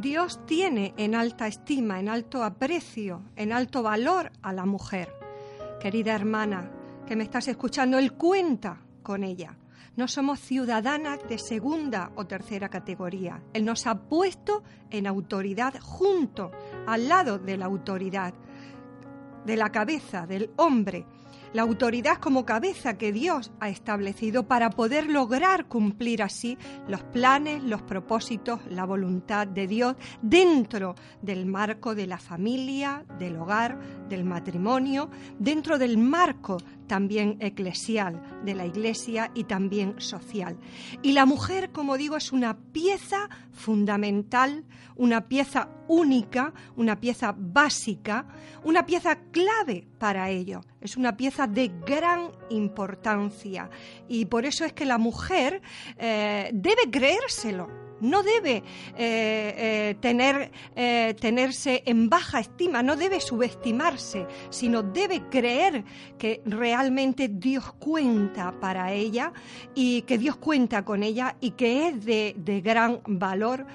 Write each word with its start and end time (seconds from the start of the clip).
Dios 0.00 0.46
tiene 0.46 0.94
en 0.96 1.16
alta 1.16 1.48
estima, 1.48 1.98
en 1.98 2.08
alto 2.08 2.44
aprecio, 2.44 3.22
en 3.34 3.52
alto 3.52 3.82
valor 3.82 4.30
a 4.42 4.52
la 4.52 4.64
mujer. 4.64 5.12
Querida 5.80 6.14
hermana, 6.14 6.70
que 7.04 7.16
me 7.16 7.24
estás 7.24 7.48
escuchando, 7.48 7.98
Él 7.98 8.12
cuenta 8.12 8.80
con 9.02 9.24
ella. 9.24 9.56
No 9.96 10.06
somos 10.06 10.38
ciudadanas 10.38 11.18
de 11.28 11.38
segunda 11.38 12.12
o 12.14 12.26
tercera 12.26 12.68
categoría. 12.68 13.42
Él 13.52 13.64
nos 13.64 13.88
ha 13.88 13.98
puesto 14.02 14.62
en 14.90 15.08
autoridad 15.08 15.74
junto, 15.80 16.52
al 16.86 17.08
lado 17.08 17.40
de 17.40 17.56
la 17.56 17.66
autoridad, 17.66 18.34
de 19.44 19.56
la 19.56 19.72
cabeza, 19.72 20.28
del 20.28 20.52
hombre 20.58 21.06
la 21.52 21.62
autoridad 21.62 22.18
como 22.18 22.44
cabeza 22.44 22.98
que 22.98 23.12
Dios 23.12 23.52
ha 23.60 23.68
establecido 23.68 24.46
para 24.46 24.70
poder 24.70 25.08
lograr 25.08 25.66
cumplir 25.66 26.22
así 26.22 26.58
los 26.86 27.02
planes, 27.02 27.62
los 27.62 27.82
propósitos, 27.82 28.60
la 28.70 28.84
voluntad 28.84 29.46
de 29.46 29.66
Dios 29.66 29.96
dentro 30.22 30.94
del 31.22 31.46
marco 31.46 31.94
de 31.94 32.06
la 32.06 32.18
familia, 32.18 33.04
del 33.18 33.36
hogar, 33.36 33.78
del 34.08 34.24
matrimonio, 34.24 35.10
dentro 35.38 35.78
del 35.78 35.98
marco 35.98 36.58
también 36.88 37.36
eclesial 37.40 38.20
de 38.44 38.54
la 38.54 38.66
Iglesia 38.66 39.30
y 39.34 39.44
también 39.44 40.00
social. 40.00 40.58
Y 41.02 41.12
la 41.12 41.26
mujer, 41.26 41.70
como 41.70 41.96
digo, 41.96 42.16
es 42.16 42.32
una 42.32 42.58
pieza 42.58 43.28
fundamental, 43.52 44.64
una 44.96 45.28
pieza 45.28 45.68
única, 45.86 46.52
una 46.74 46.98
pieza 46.98 47.34
básica, 47.36 48.26
una 48.64 48.86
pieza 48.86 49.20
clave 49.30 49.86
para 49.98 50.30
ello. 50.30 50.62
Es 50.80 50.96
una 50.96 51.16
pieza 51.16 51.37
de 51.46 51.70
gran 51.86 52.30
importancia. 52.50 53.70
Y 54.08 54.26
por 54.26 54.44
eso 54.44 54.64
es 54.64 54.72
que 54.72 54.84
la 54.84 54.98
mujer 54.98 55.62
eh, 55.98 56.50
debe 56.52 56.90
creérselo. 56.90 57.88
No 58.00 58.22
debe 58.22 58.58
eh, 58.58 58.62
eh, 58.96 59.96
tener, 60.00 60.52
tenerse 61.20 61.82
en 61.84 62.08
baja 62.08 62.38
estima, 62.38 62.80
no 62.80 62.94
debe 62.94 63.20
subestimarse, 63.20 64.24
sino 64.50 64.84
debe 64.84 65.28
creer 65.28 65.82
que 66.16 66.40
realmente 66.44 67.26
Dios 67.26 67.72
cuenta 67.80 68.52
para 68.60 68.92
ella 68.92 69.32
y 69.74 70.02
que 70.02 70.16
Dios 70.16 70.36
cuenta 70.36 70.84
con 70.84 71.02
ella 71.02 71.34
y 71.40 71.50
que 71.52 71.88
es 71.88 72.04
de, 72.04 72.36
de 72.38 72.60
gran 72.60 73.00
valor 73.04 73.66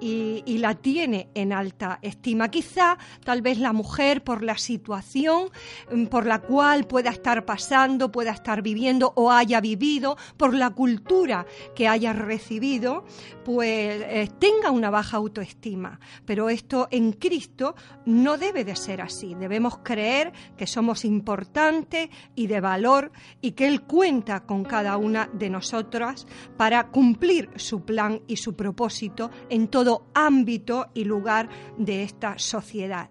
y, 0.00 0.58
la 0.60 0.74
tiene 0.74 1.30
en 1.34 1.52
alta 1.52 1.98
estima. 2.02 2.50
Quizá 2.50 2.98
tal 3.24 3.40
vez 3.40 3.58
la 3.58 3.72
mujer 3.72 4.22
por 4.22 4.42
la 4.42 4.58
situación 4.58 5.50
mm, 5.90 6.06
por 6.06 6.26
la 6.26 6.40
cual 6.40 6.86
pueda 6.86 7.10
estar 7.10 7.44
pasando, 7.46 8.12
pueda 8.12 8.32
estar 8.32 8.62
viviendo 8.62 9.12
o 9.16 9.30
haya 9.30 9.60
vivido, 9.60 10.16
por 10.36 10.54
la 10.54 10.70
cultura 10.70 11.46
que 11.74 11.88
haya 11.88 12.12
recibido, 12.12 13.04
pues 13.44 14.02
eh, 14.06 14.28
tenga 14.38 14.70
una 14.70 14.90
baja 14.90 15.16
autoestima. 15.16 15.98
Pero 16.26 16.50
esto 16.50 16.88
en 16.90 17.12
Cristo 17.12 17.74
no 18.04 18.36
debe 18.36 18.64
de 18.64 18.76
ser 18.76 19.00
así. 19.00 19.34
Debemos 19.34 19.78
creer 19.78 20.32
que 20.56 20.66
somos 20.66 21.04
importantes 21.04 22.10
y 22.34 22.46
de 22.46 22.60
valor 22.60 23.12
y 23.40 23.52
que 23.52 23.66
Él 23.66 23.82
cuenta 23.82 24.40
con 24.40 24.64
cada 24.64 24.96
una 24.96 25.28
de 25.32 25.50
nosotras 25.50 26.26
para 26.56 26.88
cumplir 26.88 27.50
su 27.56 27.84
plan 27.84 28.20
y 28.26 28.36
su 28.36 28.54
propósito 28.54 29.30
en 29.48 29.68
todo 29.68 29.89
ámbito 30.14 30.88
y 30.94 31.04
lugar 31.04 31.48
de 31.76 32.02
esta 32.02 32.38
sociedad. 32.38 33.10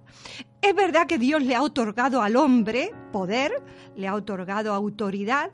Es 0.62 0.76
verdad 0.76 1.08
que 1.08 1.18
Dios 1.18 1.42
le 1.42 1.56
ha 1.56 1.62
otorgado 1.62 2.22
al 2.22 2.36
hombre 2.36 2.92
poder, 3.12 3.52
le 3.96 4.08
ha 4.08 4.16
otorgado 4.16 4.74
autoridad, 4.74 5.52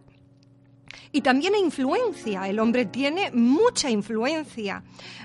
y 1.11 1.21
también 1.21 1.55
influencia. 1.55 2.47
El 2.47 2.59
hombre 2.59 2.85
tiene 2.85 3.31
mucha 3.31 3.89
influencia. 3.89 4.83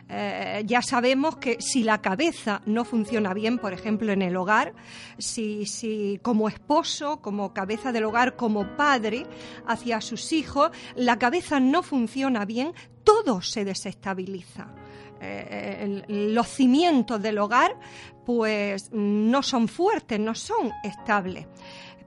Eh, 0.09 0.63
ya 0.67 0.83
sabemos 0.83 1.37
que 1.37 1.57
si 1.61 1.83
la 1.83 2.01
cabeza 2.01 2.63
no 2.67 2.85
funciona 2.85 3.35
bien, 3.35 3.59
por 3.59 3.73
ejemplo, 3.73 4.13
en 4.13 4.23
el 4.23 4.37
hogar, 4.37 4.75
si, 5.19 5.67
si 5.67 6.19
como 6.23 6.49
esposo, 6.49 7.21
como 7.21 7.53
cabeza 7.53 7.93
del 7.93 8.05
hogar, 8.05 8.37
como 8.37 8.77
padre 8.77 9.27
hacia 9.67 10.01
sus 10.01 10.33
hijos, 10.33 10.71
la 10.95 11.19
cabeza 11.19 11.61
no 11.61 11.83
funciona 11.83 12.45
bien, 12.45 12.73
todo 13.05 13.43
se 13.43 13.65
desestabiliza. 13.65 14.80
Eh, 15.21 16.03
los 16.09 16.49
cimientos 16.49 17.21
del 17.21 17.39
hogar 17.39 17.77
pues 18.25 18.91
no 18.93 19.43
son 19.43 19.69
fuertes, 19.69 20.19
no 20.19 20.35
son 20.35 20.71
estables. 20.83 21.47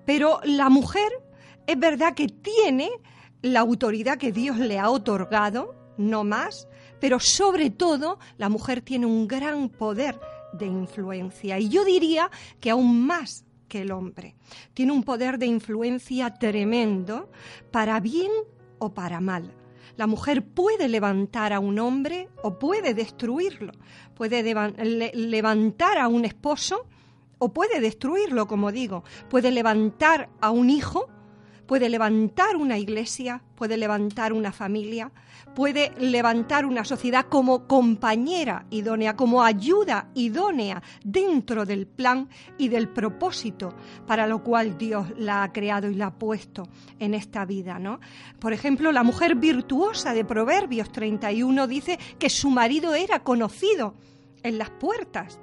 Pero 0.05 0.39
la 0.43 0.69
mujer 0.69 1.11
es 1.67 1.77
verdad 1.77 2.13
que 2.13 2.27
tiene 2.27 2.89
la 3.41 3.59
autoridad 3.59 4.17
que 4.17 4.31
Dios 4.31 4.57
le 4.57 4.79
ha 4.79 4.89
otorgado, 4.89 5.75
no 5.97 6.23
más, 6.23 6.67
pero 6.99 7.19
sobre 7.19 7.69
todo 7.69 8.19
la 8.37 8.49
mujer 8.49 8.81
tiene 8.81 9.05
un 9.05 9.27
gran 9.27 9.69
poder 9.69 10.19
de 10.53 10.65
influencia 10.65 11.59
y 11.59 11.69
yo 11.69 11.83
diría 11.83 12.29
que 12.59 12.69
aún 12.69 13.05
más 13.05 13.45
que 13.67 13.81
el 13.81 13.91
hombre. 13.91 14.35
Tiene 14.73 14.91
un 14.91 15.03
poder 15.03 15.37
de 15.37 15.47
influencia 15.47 16.33
tremendo 16.35 17.29
para 17.71 17.99
bien 17.99 18.31
o 18.79 18.93
para 18.93 19.19
mal. 19.19 19.51
La 19.95 20.07
mujer 20.07 20.43
puede 20.43 20.87
levantar 20.87 21.53
a 21.53 21.59
un 21.59 21.77
hombre 21.79 22.29
o 22.41 22.57
puede 22.57 22.93
destruirlo. 22.93 23.73
Puede 24.15 24.43
levantar 25.13 25.97
a 25.97 26.07
un 26.07 26.25
esposo 26.25 26.87
o 27.37 27.53
puede 27.53 27.79
destruirlo, 27.79 28.47
como 28.47 28.71
digo. 28.71 29.03
Puede 29.29 29.51
levantar 29.51 30.29
a 30.41 30.49
un 30.49 30.69
hijo 30.69 31.09
puede 31.65 31.89
levantar 31.89 32.55
una 32.55 32.77
iglesia, 32.77 33.41
puede 33.55 33.77
levantar 33.77 34.33
una 34.33 34.51
familia, 34.51 35.11
puede 35.55 35.91
levantar 35.97 36.65
una 36.65 36.83
sociedad 36.83 37.25
como 37.29 37.67
compañera 37.67 38.65
idónea, 38.69 39.15
como 39.15 39.43
ayuda 39.43 40.09
idónea 40.15 40.81
dentro 41.03 41.65
del 41.65 41.87
plan 41.87 42.29
y 42.57 42.69
del 42.69 42.89
propósito 42.89 43.75
para 44.07 44.27
lo 44.27 44.43
cual 44.43 44.77
Dios 44.77 45.07
la 45.17 45.43
ha 45.43 45.53
creado 45.53 45.89
y 45.89 45.95
la 45.95 46.07
ha 46.07 46.13
puesto 46.13 46.67
en 46.99 47.13
esta 47.13 47.45
vida, 47.45 47.79
¿no? 47.79 47.99
Por 48.39 48.53
ejemplo, 48.53 48.91
la 48.91 49.03
mujer 49.03 49.35
virtuosa 49.35 50.13
de 50.13 50.25
Proverbios 50.25 50.91
31 50.91 51.67
dice 51.67 51.99
que 52.19 52.29
su 52.29 52.49
marido 52.49 52.95
era 52.95 53.23
conocido 53.23 53.95
en 54.43 54.57
las 54.57 54.69
puertas 54.69 55.39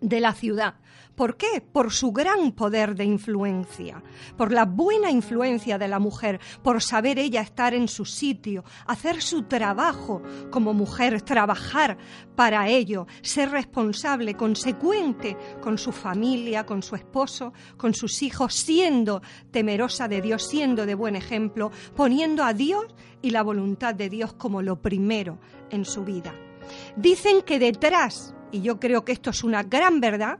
de 0.00 0.20
la 0.20 0.34
ciudad. 0.34 0.74
¿Por 1.14 1.36
qué? 1.36 1.60
Por 1.60 1.92
su 1.92 2.10
gran 2.10 2.52
poder 2.52 2.94
de 2.94 3.04
influencia, 3.04 4.02
por 4.36 4.50
la 4.50 4.64
buena 4.64 5.10
influencia 5.10 5.78
de 5.78 5.88
la 5.88 5.98
mujer, 5.98 6.40
por 6.62 6.82
saber 6.82 7.18
ella 7.18 7.42
estar 7.42 7.74
en 7.74 7.88
su 7.88 8.04
sitio, 8.04 8.64
hacer 8.86 9.20
su 9.20 9.42
trabajo 9.42 10.22
como 10.50 10.72
mujer, 10.72 11.20
trabajar 11.20 11.98
para 12.34 12.68
ello, 12.68 13.06
ser 13.20 13.50
responsable, 13.50 14.34
consecuente 14.34 15.36
con 15.60 15.76
su 15.76 15.92
familia, 15.92 16.64
con 16.64 16.82
su 16.82 16.96
esposo, 16.96 17.52
con 17.76 17.92
sus 17.94 18.22
hijos, 18.22 18.54
siendo 18.54 19.22
temerosa 19.50 20.08
de 20.08 20.22
Dios, 20.22 20.48
siendo 20.48 20.86
de 20.86 20.94
buen 20.94 21.16
ejemplo, 21.16 21.70
poniendo 21.94 22.42
a 22.42 22.54
Dios 22.54 22.86
y 23.20 23.30
la 23.30 23.42
voluntad 23.42 23.94
de 23.94 24.08
Dios 24.08 24.32
como 24.32 24.62
lo 24.62 24.80
primero 24.80 25.38
en 25.70 25.84
su 25.84 26.04
vida. 26.04 26.34
Dicen 26.96 27.42
que 27.42 27.58
detrás, 27.58 28.34
y 28.50 28.62
yo 28.62 28.80
creo 28.80 29.04
que 29.04 29.12
esto 29.12 29.30
es 29.30 29.44
una 29.44 29.62
gran 29.62 30.00
verdad, 30.00 30.38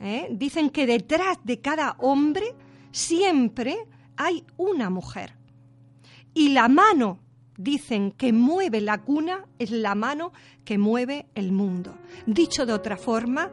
¿eh? 0.00 0.28
dicen 0.30 0.70
que 0.70 0.86
detrás 0.86 1.38
de 1.44 1.60
cada 1.60 1.96
hombre 1.98 2.54
siempre 2.90 3.76
hay 4.16 4.44
una 4.56 4.90
mujer. 4.90 5.34
Y 6.34 6.50
la 6.50 6.68
mano, 6.68 7.20
dicen, 7.56 8.12
que 8.12 8.32
mueve 8.32 8.80
la 8.80 8.98
cuna 9.02 9.44
es 9.58 9.70
la 9.70 9.94
mano 9.94 10.32
que 10.64 10.78
mueve 10.78 11.26
el 11.34 11.52
mundo. 11.52 11.94
Dicho 12.26 12.66
de 12.66 12.72
otra 12.72 12.96
forma, 12.96 13.50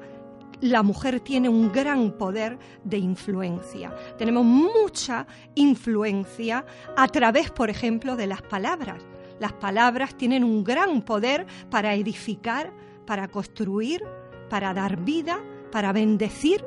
la 0.61 0.83
mujer 0.83 1.19
tiene 1.19 1.49
un 1.49 1.71
gran 1.71 2.11
poder 2.11 2.57
de 2.83 2.97
influencia. 2.97 3.93
Tenemos 4.17 4.45
mucha 4.45 5.27
influencia 5.55 6.65
a 6.95 7.07
través, 7.07 7.51
por 7.51 7.69
ejemplo, 7.69 8.15
de 8.15 8.27
las 8.27 8.41
palabras. 8.41 9.03
Las 9.39 9.53
palabras 9.53 10.15
tienen 10.15 10.43
un 10.43 10.63
gran 10.63 11.01
poder 11.01 11.45
para 11.69 11.93
edificar, 11.95 12.71
para 13.05 13.27
construir, 13.27 14.01
para 14.49 14.73
dar 14.73 14.97
vida 15.03 15.39
para 15.75 15.91
bendecir 15.91 16.63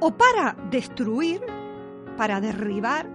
o 0.00 0.12
para 0.12 0.56
destruir, 0.70 1.42
para 2.16 2.40
derribar 2.40 3.06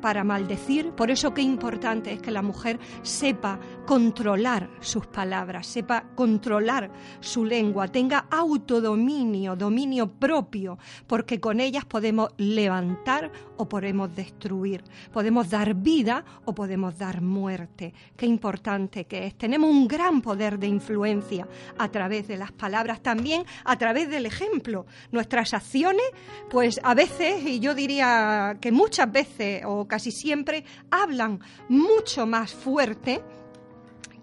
para 0.00 0.24
maldecir. 0.24 0.90
Por 0.92 1.10
eso 1.10 1.34
qué 1.34 1.42
importante 1.42 2.12
es 2.12 2.20
que 2.20 2.30
la 2.30 2.42
mujer 2.42 2.78
sepa 3.02 3.60
controlar 3.86 4.70
sus 4.80 5.06
palabras, 5.06 5.66
sepa 5.66 6.04
controlar 6.14 6.90
su 7.20 7.44
lengua, 7.44 7.88
tenga 7.88 8.26
autodominio, 8.30 9.56
dominio 9.56 10.10
propio, 10.10 10.78
porque 11.06 11.40
con 11.40 11.60
ellas 11.60 11.84
podemos 11.84 12.30
levantar 12.38 13.30
o 13.60 13.68
podemos 13.68 14.14
destruir, 14.16 14.82
podemos 15.12 15.50
dar 15.50 15.74
vida 15.74 16.24
o 16.46 16.54
podemos 16.54 16.96
dar 16.96 17.20
muerte. 17.20 17.92
Qué 18.16 18.24
importante 18.24 19.04
que 19.04 19.26
es. 19.26 19.36
Tenemos 19.36 19.70
un 19.70 19.86
gran 19.86 20.22
poder 20.22 20.58
de 20.58 20.66
influencia 20.66 21.46
a 21.76 21.88
través 21.88 22.26
de 22.26 22.38
las 22.38 22.52
palabras, 22.52 23.02
también 23.02 23.44
a 23.64 23.76
través 23.76 24.08
del 24.08 24.24
ejemplo. 24.24 24.86
Nuestras 25.12 25.52
acciones, 25.52 26.06
pues 26.48 26.80
a 26.82 26.94
veces, 26.94 27.44
y 27.44 27.60
yo 27.60 27.74
diría 27.74 28.56
que 28.60 28.72
muchas 28.72 29.12
veces 29.12 29.62
o 29.66 29.86
casi 29.86 30.10
siempre 30.10 30.64
hablan 30.90 31.40
mucho 31.68 32.26
más 32.26 32.52
fuerte 32.54 33.20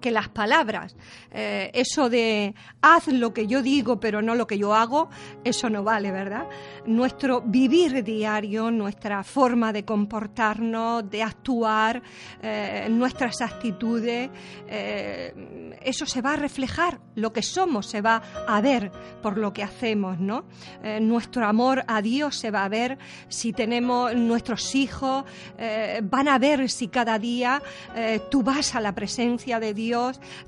que 0.07 0.11
las 0.11 0.29
palabras. 0.29 0.95
Eh, 1.31 1.69
eso 1.73 2.09
de 2.09 2.55
haz 2.81 3.07
lo 3.09 3.33
que 3.33 3.45
yo 3.45 3.61
digo 3.61 3.99
pero 3.99 4.21
no 4.21 4.35
lo 4.35 4.47
que 4.47 4.57
yo 4.57 4.73
hago, 4.73 5.09
eso 5.43 5.69
no 5.69 5.83
vale, 5.83 6.11
¿verdad? 6.11 6.47
Nuestro 6.85 7.41
vivir 7.41 8.05
diario, 8.05 8.71
nuestra 8.71 9.23
forma 9.25 9.73
de 9.73 9.83
comportarnos, 9.83 11.09
de 11.09 11.23
actuar, 11.23 12.01
eh, 12.41 12.87
nuestras 12.89 13.41
actitudes, 13.41 14.29
eh, 14.67 15.77
eso 15.81 16.05
se 16.05 16.21
va 16.21 16.33
a 16.33 16.35
reflejar, 16.37 17.01
lo 17.15 17.33
que 17.33 17.43
somos 17.43 17.87
se 17.87 17.99
va 17.99 18.21
a 18.47 18.61
ver 18.61 18.89
por 19.21 19.37
lo 19.37 19.51
que 19.51 19.63
hacemos, 19.63 20.19
¿no? 20.19 20.45
nuestro 21.01 21.45
amor 21.45 21.83
a 21.87 22.01
Dios 22.01 22.35
se 22.35 22.51
va 22.51 22.63
a 22.63 22.69
ver 22.69 22.97
si 23.27 23.51
tenemos 23.51 24.15
nuestros 24.15 24.75
hijos, 24.75 25.25
van 26.03 26.27
a 26.27 26.37
ver 26.37 26.69
si 26.69 26.87
cada 26.87 27.19
día 27.19 27.61
tú 28.29 28.43
vas 28.43 28.75
a 28.75 28.81
la 28.81 28.93
presencia 28.93 29.59
de 29.59 29.73
Dios, 29.73 29.96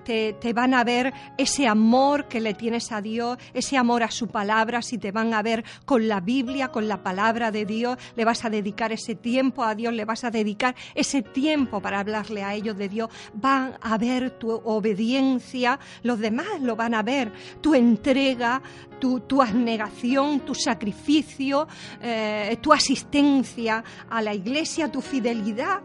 te, 0.03 0.53
van 0.53 0.73
a 0.73 0.83
ver 0.83 1.13
ese 1.37 1.67
amor 1.67 2.27
que 2.27 2.39
le 2.39 2.53
tienes 2.53 2.91
a 2.91 3.01
Dios, 3.01 3.37
ese 3.53 3.77
amor 3.77 4.03
a 4.03 4.11
su 4.11 4.27
palabra, 4.27 4.81
si 4.81 4.97
te 4.97 5.11
van 5.11 5.33
a 5.33 5.41
ver 5.41 5.63
con 5.85 6.07
la 6.07 6.19
Biblia, 6.19 6.69
con 6.69 6.87
la 6.87 7.03
palabra 7.03 7.51
de 7.51 7.65
Dios, 7.65 7.97
le 8.15 8.25
vas 8.25 8.45
a 8.45 8.49
dedicar 8.49 8.91
ese 8.91 9.15
tiempo 9.15 9.63
a 9.63 9.75
Dios, 9.75 9.93
le 9.93 10.05
vas 10.05 10.23
a 10.23 10.31
dedicar 10.31 10.75
ese 10.95 11.21
tiempo 11.21 11.81
para 11.81 11.99
hablarle 11.99 12.43
a 12.43 12.53
ellos 12.53 12.77
de 12.77 12.89
Dios, 12.89 13.09
van 13.33 13.77
a 13.81 13.97
ver 13.97 14.31
tu 14.31 14.51
obediencia, 14.51 15.79
los 16.03 16.19
demás 16.19 16.61
lo 16.61 16.75
van 16.75 16.93
a 16.93 17.03
ver, 17.03 17.31
tu 17.61 17.75
entrega, 17.75 18.61
tu, 18.99 19.21
tu 19.21 19.41
abnegación, 19.41 20.41
tu 20.41 20.53
sacrificio, 20.53 21.67
eh, 22.01 22.57
tu 22.61 22.73
asistencia 22.73 23.83
a 24.09 24.21
la 24.21 24.33
iglesia, 24.33 24.91
tu 24.91 25.01
fidelidad 25.01 25.81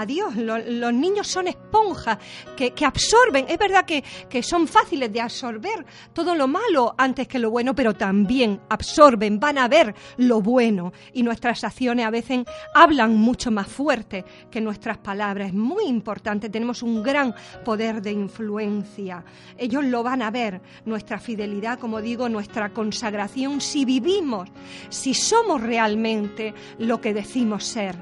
a 0.00 0.06
Dios. 0.06 0.36
los 0.36 0.94
niños 0.94 1.26
son 1.26 1.48
esponjas 1.48 2.18
que, 2.56 2.72
absorben, 2.84 3.46
es 3.48 3.58
verdad 3.58 3.84
que, 3.84 4.02
que, 4.28 4.42
son 4.42 4.66
fáciles 4.68 5.12
de 5.12 5.20
absorber 5.20 5.84
todo 6.12 6.34
lo 6.34 6.46
malo 6.46 6.94
antes 6.96 7.26
que 7.28 7.38
lo 7.38 7.50
bueno, 7.50 7.74
pero 7.74 7.94
también 7.94 8.60
absorben, 8.68 9.40
van 9.40 9.58
a 9.58 9.68
ver 9.68 9.94
lo 10.16 10.40
bueno 10.40 10.92
y 11.12 11.22
nuestras 11.22 11.64
acciones 11.64 12.06
a 12.06 12.10
veces 12.10 12.44
hablan 12.74 13.16
mucho 13.16 13.50
más 13.50 13.68
fuerte 13.68 14.24
que 14.50 14.60
nuestras 14.60 14.98
palabras. 14.98 15.48
Es 15.48 15.54
muy 15.54 15.84
importante, 15.84 16.48
tenemos 16.48 16.82
un 16.82 17.02
gran 17.02 17.34
poder 17.64 18.00
de 18.00 18.12
influencia. 18.12 19.24
Ellos 19.56 19.84
lo 19.84 20.02
van 20.02 20.22
a 20.22 20.30
ver, 20.30 20.60
nuestra 20.84 21.18
fidelidad, 21.18 21.78
como 21.78 22.00
digo, 22.00 22.28
nuestra 22.28 22.70
consagración 22.70 23.60
si 23.60 23.84
vivimos, 23.84 24.48
si 24.88 25.14
somos 25.14 25.60
realmente 25.60 26.54
lo 26.78 27.00
que 27.00 27.14
decimos 27.14 27.64
ser. 27.64 27.96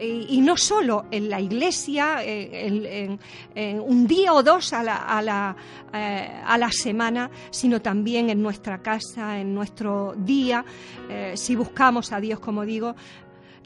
Y, 0.00 0.40
no 0.40 0.56
solo 0.56 1.06
en 1.10 1.28
la 1.28 1.40
iglesia, 1.40 2.22
en, 2.24 3.18
un 3.54 4.06
día 4.06 4.32
o 4.32 4.42
dos 4.42 4.72
a 4.72 4.82
la, 4.82 4.96
a, 4.96 5.20
la, 5.20 5.56
eh, 5.92 6.40
a 6.44 6.56
la, 6.56 6.70
semana, 6.72 7.30
sino 7.50 7.82
también 7.82 8.30
en 8.30 8.42
nuestra 8.42 8.80
casa, 8.80 9.38
en 9.38 9.54
nuestro 9.54 10.14
día, 10.16 10.64
eh, 11.08 11.32
si 11.36 11.54
buscamos 11.56 12.12
a 12.12 12.20
Dios, 12.20 12.40
como 12.40 12.64
digo, 12.64 12.94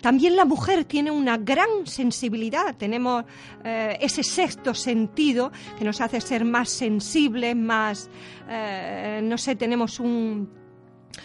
también 0.00 0.36
la 0.36 0.44
mujer 0.44 0.84
tiene 0.84 1.10
una 1.10 1.38
gran 1.38 1.86
sensibilidad, 1.86 2.75
tenemos 2.76 3.25
eh, 3.64 3.96
ese 4.00 4.22
sexto 4.22 4.75
sentido 4.75 5.52
que 5.78 5.84
nos 5.84 6.00
hace 6.00 6.20
ser 6.20 6.44
más 6.44 6.69
sensibles, 6.69 7.56
más, 7.56 8.10
no 9.22 9.38
sé, 9.38 9.56
tenemos 9.56 10.00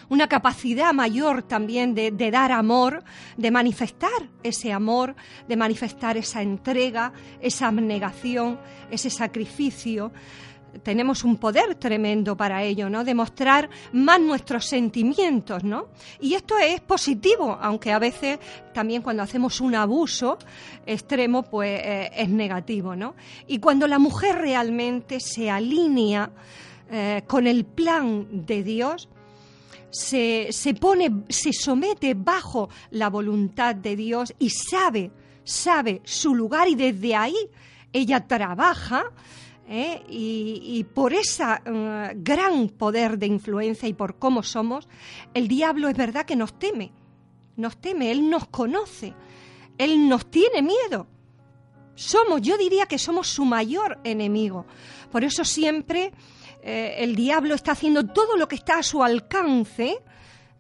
una 0.10 0.28
capacidad 0.28 0.94
mayor 0.94 1.44
también 1.44 1.94
de, 1.96 2.12
dar 2.32 2.52
amor, 2.52 3.04
de 3.38 3.52
manifestar 3.52 4.30
ese 4.44 4.72
amor, 4.72 5.16
de 5.48 5.58
manifestar 5.58 6.18
esa 6.18 6.42
entrega, 6.42 7.14
esa 7.42 7.68
abnegación, 7.68 8.60
ese 8.92 9.10
sacrificio 9.10 10.12
tenemos 10.84 11.24
un 11.24 11.38
poder 11.38 11.76
tremendo 11.76 12.38
para 12.38 12.64
ello, 12.64 12.90
¿no? 12.90 13.04
Demostrar 13.04 13.70
más 13.92 14.20
nuestros 14.20 14.66
sentimientos, 14.66 15.64
¿no? 15.64 15.88
Y 16.20 16.36
esto 16.36 16.58
es 16.58 16.80
positivo, 16.82 17.58
aunque 17.60 17.92
a 17.92 18.00
veces 18.00 18.40
también 18.74 19.02
cuando 19.02 19.24
hacemos 19.24 19.62
un 19.62 19.76
abuso 19.76 20.38
extremo, 20.86 21.44
pues 21.44 21.82
eh, 21.84 22.12
es 22.16 22.30
negativo, 22.30 22.96
¿no? 22.96 23.16
Y 23.48 23.60
cuando 23.60 23.88
la 23.88 24.00
mujer 24.00 24.36
realmente 24.38 25.20
se 25.20 25.50
alinea 25.50 26.30
eh, 26.92 27.24
con 27.28 27.48
el 27.48 27.66
plan 27.66 28.28
de 28.46 28.64
Dios, 28.64 29.10
se, 29.90 30.48
se 30.52 30.74
pone, 30.74 31.24
se 31.30 31.54
somete 31.54 32.14
bajo 32.14 32.70
la 32.92 33.10
voluntad 33.10 33.76
de 33.76 33.96
Dios 33.96 34.34
y 34.40 34.50
sabe, 34.50 35.12
sabe 35.44 36.02
su 36.04 36.36
lugar 36.36 36.68
y 36.68 36.76
desde 36.76 37.16
ahí 37.16 37.38
ella 37.94 38.28
trabaja 38.28 39.12
¿eh? 39.68 40.04
y, 40.10 40.84
por 40.94 41.14
ese 41.14 41.44
eh, 41.44 42.12
gran 42.16 42.70
poder 42.70 43.18
de 43.18 43.28
influencia 43.28 43.88
y 43.88 43.94
por 43.94 44.18
cómo 44.18 44.44
somos, 44.44 44.88
el 45.34 45.48
diablo 45.48 45.88
es 45.88 45.96
verdad 45.96 46.26
que 46.26 46.36
nos 46.36 46.58
teme, 46.58 46.92
nos 47.56 47.78
teme, 47.78 48.12
él 48.12 48.30
nos 48.30 48.48
conoce, 48.48 49.14
él 49.78 50.10
nos 50.10 50.30
tiene 50.30 50.62
miedo. 50.62 51.08
Somos, 51.96 52.42
yo 52.42 52.58
diría 52.58 52.86
que 52.86 52.98
somos 52.98 53.28
su 53.28 53.44
mayor 53.44 54.00
enemigo. 54.06 54.66
Por 55.12 55.26
eso 55.26 55.44
siempre 55.44 56.14
eh, 56.62 56.96
el 57.00 57.16
diablo 57.16 57.56
está 57.56 57.72
haciendo 57.72 58.06
todo 58.06 58.38
lo 58.38 58.48
que 58.48 58.56
está 58.56 58.80
a 58.80 58.84
su 58.84 59.04
alcance 59.04 60.02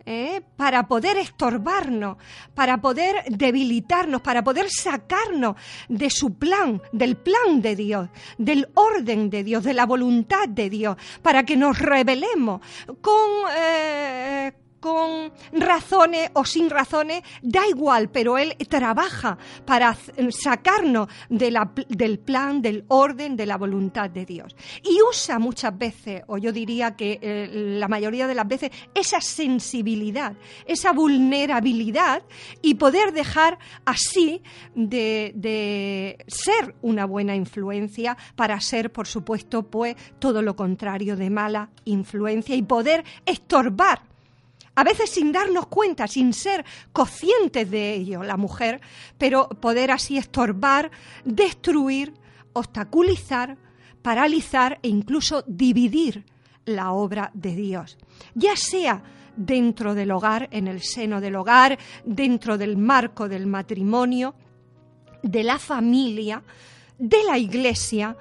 ¿eh? 0.05 0.41
para 0.55 0.87
poder 0.87 1.17
estorbarnos, 1.17 2.17
para 2.53 2.81
poder 2.81 3.23
debilitarnos, 3.29 4.21
para 4.21 4.43
poder 4.43 4.69
sacarnos 4.69 5.55
de 5.87 6.09
su 6.09 6.33
plan, 6.33 6.81
del 6.91 7.15
plan 7.15 7.61
de 7.61 7.75
Dios, 7.75 8.09
del 8.37 8.69
orden 8.73 9.29
de 9.29 9.43
Dios, 9.43 9.63
de 9.63 9.73
la 9.73 9.85
voluntad 9.85 10.49
de 10.49 10.69
Dios, 10.69 10.97
para 11.21 11.43
que 11.43 11.57
nos 11.57 11.77
rebelemos 11.79 12.61
con... 13.01 13.29
Eh, 13.55 14.51
con 14.79 15.31
razones 15.51 16.29
o 16.33 16.45
sin 16.45 16.69
razones, 16.69 17.23
da 17.41 17.67
igual, 17.67 18.09
pero 18.09 18.37
Él 18.37 18.55
trabaja 18.69 19.37
para 19.65 19.97
sacarnos 20.29 21.07
del 21.29 22.19
plan, 22.19 22.61
del 22.61 22.85
orden, 22.87 23.35
de 23.35 23.45
la 23.45 23.57
voluntad 23.57 24.09
de 24.09 24.25
Dios. 24.25 24.55
Y 24.83 24.97
usa 25.09 25.39
muchas 25.39 25.77
veces, 25.77 26.23
o 26.27 26.37
yo 26.37 26.51
diría 26.51 26.95
que 26.95 27.19
eh, 27.21 27.49
la 27.51 27.87
mayoría 27.87 28.27
de 28.27 28.35
las 28.35 28.47
veces, 28.47 28.71
esa 28.93 29.21
sensibilidad, 29.21 30.33
esa 30.65 30.93
vulnerabilidad 30.93 32.23
y 32.61 32.75
poder 32.75 33.13
dejar 33.13 33.59
así 33.85 34.41
de, 34.75 35.31
de 35.35 36.25
ser 36.27 36.75
una 36.81 37.05
buena 37.05 37.35
influencia 37.35 38.17
para 38.35 38.59
ser, 38.61 38.91
por 38.91 39.07
supuesto, 39.07 39.63
pues 39.63 39.95
todo 40.19 40.41
lo 40.41 40.55
contrario 40.55 41.15
de 41.15 41.29
mala 41.29 41.69
influencia 41.85 42.55
y 42.55 42.61
poder 42.61 43.03
estorbar 43.25 44.09
a 44.79 44.83
veces 44.85 45.09
sin 45.09 45.33
darnos 45.33 45.67
cuenta, 45.67 46.07
sin 46.07 46.33
ser 46.33 46.63
conscientes 46.93 47.69
de 47.69 47.95
ello, 47.95 48.23
la 48.23 48.37
mujer, 48.37 48.79
pero 49.17 49.49
poder 49.49 49.91
así 49.91 50.17
estorbar, 50.17 50.89
destruir, 51.25 52.13
obstaculizar, 52.53 53.57
paralizar 54.01 54.79
e 54.81 54.87
incluso 54.87 55.43
dividir 55.47 56.23
la 56.63 56.93
obra 56.93 57.29
de 57.33 57.57
Dios, 57.57 57.97
ya 58.35 58.55
sea 58.55 59.03
dentro 59.35 59.95
del 59.95 60.11
hogar, 60.11 60.47
en 60.49 60.69
el 60.69 60.81
seno 60.81 61.19
del 61.19 61.35
hogar, 61.35 61.77
dentro 62.05 62.57
del 62.57 62.77
marco 62.77 63.27
del 63.27 63.47
matrimonio, 63.47 64.33
de 65.23 65.43
la 65.43 65.59
familia, 65.59 66.41
de 66.97 67.21
la 67.25 67.37
iglesia, 67.37 68.15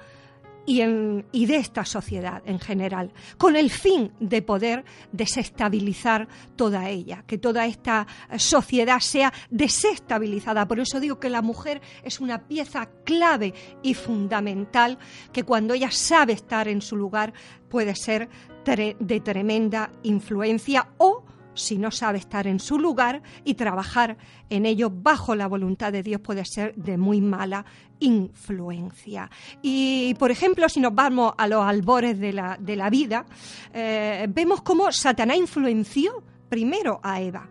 y, 0.71 1.45
de 1.47 1.55
esta 1.55 1.83
sociedad 1.83 2.43
en 2.45 2.59
general, 2.59 3.11
con 3.39 3.55
el 3.55 3.71
fin 3.71 4.11
de 4.19 4.43
poder 4.43 4.85
desestabilizar 5.11 6.27
toda 6.55 6.89
ella, 6.89 7.23
que 7.25 7.39
toda 7.39 7.65
esta 7.65 8.05
sociedad 8.37 8.99
sea 8.99 9.33
desestabilizada. 9.49 10.67
Por 10.67 10.79
eso 10.79 10.99
digo 10.99 11.19
que 11.19 11.31
la 11.31 11.41
mujer 11.41 11.81
es 12.03 12.19
una 12.19 12.47
pieza 12.47 12.87
clave 13.03 13.55
y 13.81 13.95
fundamental 13.95 14.99
que 15.33 15.43
cuando 15.43 15.73
ella 15.73 15.89
sabe 15.89 16.33
estar 16.33 16.67
en 16.67 16.83
su 16.83 16.95
lugar 16.95 17.33
puede 17.67 17.95
ser 17.95 18.29
de 18.63 19.19
tremenda 19.21 19.89
influencia 20.03 20.89
o 20.99 21.23
si 21.59 21.77
no 21.77 21.91
sabe 21.91 22.17
estar 22.17 22.47
en 22.47 22.59
su 22.59 22.79
lugar 22.79 23.21
y 23.43 23.53
trabajar 23.55 24.17
en 24.49 24.65
ello 24.65 24.89
bajo 24.89 25.35
la 25.35 25.47
voluntad 25.47 25.91
de 25.91 26.03
Dios 26.03 26.21
puede 26.21 26.45
ser 26.45 26.73
de 26.75 26.97
muy 26.97 27.21
mala 27.21 27.65
influencia. 27.99 29.29
Y, 29.61 30.15
por 30.15 30.31
ejemplo, 30.31 30.67
si 30.69 30.79
nos 30.79 30.95
vamos 30.95 31.33
a 31.37 31.47
los 31.47 31.63
albores 31.63 32.19
de 32.19 32.33
la, 32.33 32.57
de 32.59 32.75
la 32.75 32.89
vida, 32.89 33.25
eh, 33.73 34.27
vemos 34.29 34.61
cómo 34.61 34.91
Satanás 34.91 35.37
influenció 35.37 36.23
primero 36.49 36.99
a 37.03 37.21
Eva 37.21 37.49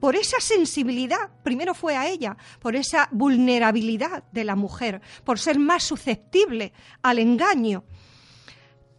por 0.00 0.14
esa 0.14 0.40
sensibilidad, 0.40 1.30
primero 1.42 1.74
fue 1.74 1.96
a 1.96 2.06
ella, 2.06 2.36
por 2.60 2.76
esa 2.76 3.08
vulnerabilidad 3.12 4.24
de 4.30 4.44
la 4.44 4.54
mujer, 4.54 5.00
por 5.24 5.38
ser 5.38 5.58
más 5.58 5.82
susceptible 5.82 6.72
al 7.02 7.18
engaño 7.18 7.84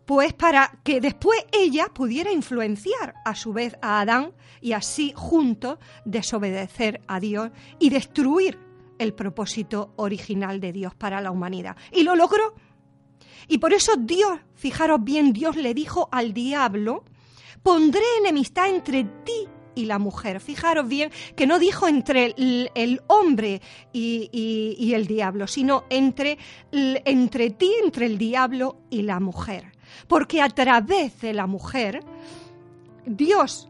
pues 0.08 0.32
para 0.32 0.80
que 0.86 1.02
después 1.02 1.38
ella 1.52 1.90
pudiera 1.94 2.32
influenciar 2.32 3.16
a 3.26 3.36
su 3.36 3.52
vez 3.52 3.76
a 3.82 4.00
Adán 4.00 4.32
y 4.62 4.72
así 4.72 5.12
juntos 5.14 5.80
desobedecer 6.06 7.02
a 7.08 7.20
Dios 7.20 7.52
y 7.78 7.90
destruir 7.90 8.58
el 9.00 9.14
propósito 9.14 9.94
original 9.98 10.62
de 10.62 10.72
Dios 10.72 10.96
para 10.96 11.20
la 11.20 11.30
humanidad. 11.30 11.76
Y 11.92 12.04
lo 12.04 12.16
logró. 12.16 12.56
Y 13.50 13.58
por 13.58 13.74
eso 13.74 13.98
Dios, 13.98 14.40
fijaros 14.56 15.04
bien, 15.04 15.34
Dios 15.34 15.58
le 15.58 15.74
dijo 15.74 16.08
al 16.10 16.34
diablo, 16.34 17.04
pondré 17.62 18.06
enemistad 18.22 18.70
entre 18.70 19.04
ti 19.04 19.50
y 19.76 19.86
la 19.88 20.00
mujer. 20.00 20.40
Fijaros 20.40 20.88
bien 20.88 21.12
que 21.36 21.46
no 21.46 21.60
dijo 21.60 21.86
entre 21.86 22.34
el, 22.38 23.02
hombre 23.08 23.62
y, 23.92 24.94
el 24.94 25.06
diablo, 25.06 25.48
sino 25.48 25.84
entre, 25.90 26.38
entre 26.72 27.50
ti, 27.50 27.74
entre 27.84 28.06
el 28.06 28.18
diablo 28.18 28.78
y 28.90 29.02
la 29.02 29.20
mujer. 29.20 29.77
Porque 30.08 30.42
a 30.42 30.50
través 30.50 31.20
de 31.22 31.34
la 31.34 31.48
mujer, 31.48 32.04
Dios 33.06 33.70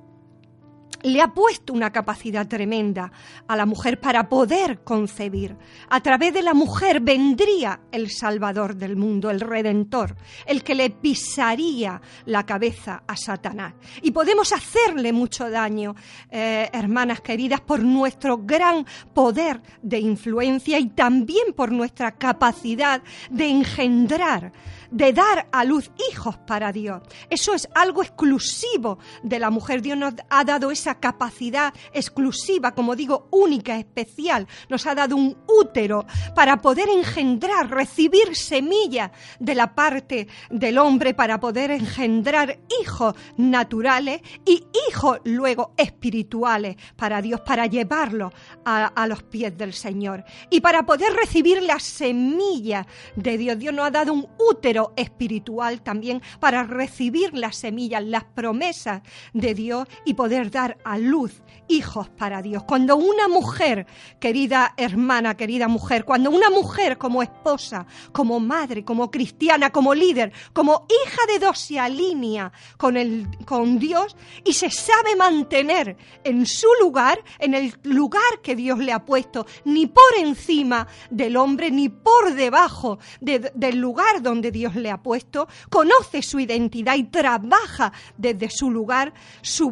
le 1.04 1.22
ha 1.22 1.34
puesto 1.34 1.74
una 1.74 1.92
capacidad 1.92 2.48
tremenda 2.48 3.12
a 3.48 3.56
la 3.56 3.66
mujer 3.66 4.00
para 4.00 4.28
poder 4.28 4.84
concebir. 4.84 5.56
A 5.90 6.02
través 6.02 6.34
de 6.34 6.42
la 6.42 6.54
mujer 6.54 7.02
vendría 7.02 7.82
el 7.92 8.10
Salvador 8.10 8.76
del 8.76 8.96
mundo, 8.96 9.30
el 9.30 9.40
Redentor, 9.40 10.16
el 10.46 10.64
que 10.64 10.76
le 10.76 10.90
pisaría 10.90 12.02
la 12.26 12.46
cabeza 12.46 13.04
a 13.08 13.16
Satanás. 13.16 13.74
Y 14.02 14.12
podemos 14.12 14.52
hacerle 14.54 15.14
mucho 15.14 15.50
daño, 15.50 15.96
eh, 16.30 16.70
hermanas 16.74 17.22
queridas, 17.22 17.62
por 17.62 17.82
nuestro 17.84 18.40
gran 18.40 18.86
poder 19.14 19.62
de 19.82 20.00
influencia 20.00 20.80
y 20.80 20.88
también 20.88 21.54
por 21.56 21.72
nuestra 21.72 22.14
capacidad 22.14 23.02
de 23.30 23.50
engendrar 23.50 24.52
de 24.92 25.14
dar 25.14 25.48
a 25.52 25.64
luz 25.64 25.92
hijos 26.12 26.38
para 26.38 26.72
Dios. 26.72 27.02
Eso 27.30 27.54
es 27.54 27.68
algo 27.74 28.02
exclusivo 28.02 29.00
de 29.24 29.40
la 29.40 29.50
mujer. 29.50 29.82
Dios 29.82 29.98
nos 29.98 30.14
ha 30.30 30.44
dado 30.44 30.72
esa 30.72 31.00
capacidad 31.00 31.74
exclusiva, 31.94 32.74
como 32.74 32.96
digo, 32.96 33.28
única, 33.32 33.78
especial. 33.78 34.48
Nos 34.70 34.86
ha 34.86 34.96
dado 34.96 35.16
un 35.16 35.38
útero 35.48 36.06
para 36.36 36.58
poder 36.58 36.90
engendrar, 36.90 37.70
recibir 37.70 38.36
semillas 38.36 39.12
de 39.40 39.56
la 39.56 39.74
parte 39.74 40.28
del 40.50 40.78
hombre 40.78 41.14
para 41.14 41.40
poder 41.40 41.72
engendrar 41.72 42.60
hijos 42.82 43.16
naturales 43.38 44.22
y 44.46 44.66
hijos 44.90 45.20
luego 45.24 45.74
espirituales 45.78 46.76
para 46.96 47.22
Dios, 47.22 47.42
para 47.42 47.66
llevarlos 47.66 48.34
a, 48.66 48.86
a 48.86 49.08
los 49.08 49.24
pies 49.24 49.58
del 49.58 49.74
Señor. 49.74 50.24
Y 50.50 50.62
para 50.62 50.86
poder 50.86 51.14
recibir 51.14 51.62
la 51.62 51.80
semilla 51.80 52.86
de 53.16 53.38
Dios, 53.38 53.58
Dios 53.58 53.74
nos 53.74 53.88
ha 53.88 53.92
dado 53.92 54.14
un 54.14 54.28
útero 54.38 54.77
espiritual 54.96 55.82
también 55.82 56.22
para 56.40 56.64
recibir 56.64 57.34
las 57.34 57.56
semillas, 57.56 58.04
las 58.04 58.24
promesas 58.24 59.02
de 59.34 59.54
Dios 59.54 59.88
y 60.06 60.14
poder 60.14 60.52
dar 60.52 60.78
a 60.84 60.98
luz 60.98 61.42
hijos 61.68 62.10
para 62.10 62.42
Dios. 62.42 62.64
Cuando 62.64 62.96
una 62.96 63.28
mujer, 63.28 63.86
querida 64.20 64.74
hermana, 64.78 65.36
querida 65.36 65.68
mujer, 65.68 66.06
cuando 66.06 66.30
una 66.32 66.50
mujer 66.50 66.98
como 66.98 67.22
esposa, 67.22 67.86
como 68.12 68.40
madre, 68.40 68.86
como 68.86 69.12
cristiana, 69.12 69.72
como 69.72 69.94
líder, 69.94 70.32
como 70.54 70.86
hija 70.88 71.22
de 71.28 71.40
Dios 71.40 71.60
se 71.60 71.80
alinea 71.80 72.52
con, 72.78 72.98
el, 72.98 73.28
con 73.46 73.80
Dios 73.80 74.16
y 74.46 74.54
se 74.54 74.70
sabe 74.70 75.16
mantener 75.16 75.98
en 76.24 76.46
su 76.46 76.68
lugar, 76.82 77.24
en 77.40 77.54
el 77.54 77.74
lugar 77.84 78.42
que 78.42 78.56
Dios 78.56 78.80
le 78.80 78.94
ha 78.94 79.06
puesto, 79.06 79.46
ni 79.66 79.88
por 79.88 80.04
encima 80.18 80.88
del 81.10 81.38
hombre, 81.38 81.72
ni 81.72 81.90
por 81.90 82.34
debajo 82.34 83.00
del 83.20 83.78
lugar 83.78 84.22
donde 84.22 84.52
Dios 84.52 84.67
le 84.76 84.92
ha 84.92 85.02
puesto, 85.02 85.48
conoce 85.70 86.22
su 86.22 86.40
identidad 86.40 86.96
y 86.96 87.04
trabaja 87.04 87.92
desde 88.18 88.50
su 88.50 88.72
lugar, 88.72 89.14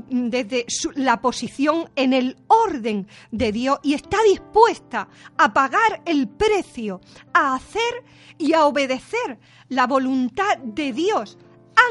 desde 0.09 0.65
la 0.95 1.21
posición 1.21 1.89
en 1.95 2.13
el 2.13 2.37
orden 2.47 3.07
de 3.31 3.51
Dios 3.51 3.79
y 3.83 3.93
está 3.93 4.17
dispuesta 4.23 5.07
a 5.37 5.53
pagar 5.53 6.01
el 6.05 6.27
precio, 6.27 7.01
a 7.33 7.55
hacer 7.55 8.03
y 8.37 8.53
a 8.53 8.65
obedecer 8.65 9.39
la 9.69 9.87
voluntad 9.87 10.57
de 10.57 10.93
Dios 10.93 11.37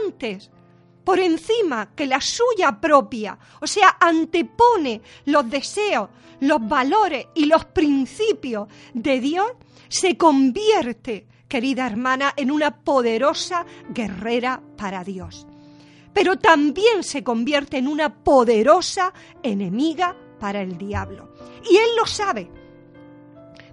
antes 0.04 0.50
por 1.04 1.20
encima 1.20 1.94
que 1.94 2.06
la 2.06 2.20
suya 2.20 2.80
propia, 2.80 3.38
o 3.61 3.66
sea, 3.66 3.99
antepone 4.00 5.02
los 5.26 5.49
deseos, 5.49 6.08
los 6.40 6.66
valores 6.66 7.26
y 7.34 7.44
los 7.44 7.66
principios 7.66 8.68
de 8.94 9.20
Dios, 9.20 9.46
se 9.88 10.16
convierte 10.16 11.26
querida 11.54 11.87
hermana, 11.87 12.34
en 12.37 12.50
una 12.50 12.73
poderosa 12.82 13.64
guerrera 13.88 14.61
para 14.76 15.04
Dios. 15.04 15.46
Pero 16.12 16.37
también 16.37 17.04
se 17.04 17.23
convierte 17.23 17.78
en 17.78 17.87
una 17.87 18.12
poderosa 18.12 19.12
enemiga 19.40 20.16
para 20.40 20.62
el 20.62 20.76
diablo. 20.76 21.32
Y 21.70 21.76
él 21.76 21.90
lo 21.96 22.06
sabe. 22.06 22.50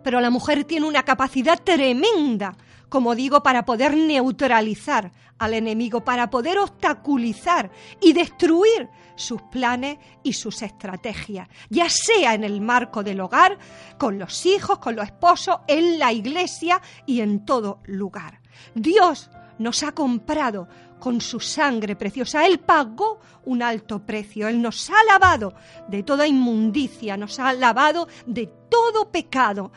Pero 0.04 0.22
la 0.22 0.30
mujer 0.30 0.64
tiene 0.66 0.86
una 0.86 1.02
capacidad 1.02 1.60
tremenda, 1.60 2.56
como 2.88 3.16
digo, 3.16 3.42
para 3.42 3.66
poder 3.66 3.98
neutralizar 3.98 5.12
al 5.40 5.56
enemigo, 5.56 6.06
para 6.06 6.30
poder 6.30 6.60
obstaculizar 6.60 7.72
y 8.00 8.14
destruir 8.14 8.90
sus 9.22 9.42
planes 9.44 9.98
y 10.24 10.34
sus 10.34 10.62
estrategias, 10.62 11.48
ya 11.70 11.88
sea 11.90 12.34
en 12.34 12.44
el 12.44 12.60
marco 12.60 13.04
del 13.04 13.22
hogar, 13.22 13.58
con 13.98 14.20
los 14.20 14.46
hijos, 14.46 14.80
con 14.80 14.96
los 14.96 15.06
esposos, 15.06 15.60
en 15.68 15.98
la 15.98 16.12
iglesia 16.12 16.82
y 17.06 17.22
en 17.22 17.46
todo 17.46 17.80
lugar. 17.86 18.42
Dios 18.76 19.30
nos 19.60 19.84
ha 19.84 19.94
comprado 19.94 20.68
con 21.00 21.22
su 21.22 21.40
sangre 21.40 21.96
preciosa. 21.96 22.46
Él 22.46 22.60
pagó 22.60 23.20
un 23.46 23.62
alto 23.62 24.06
precio. 24.06 24.48
Él 24.48 24.62
nos 24.62 24.90
ha 24.90 25.04
lavado 25.08 25.54
de 25.88 26.04
toda 26.04 26.28
inmundicia, 26.28 27.18
nos 27.18 27.40
ha 27.40 27.54
lavado 27.54 28.08
de 28.26 28.48
todo 28.70 29.12
pecado. 29.12 29.72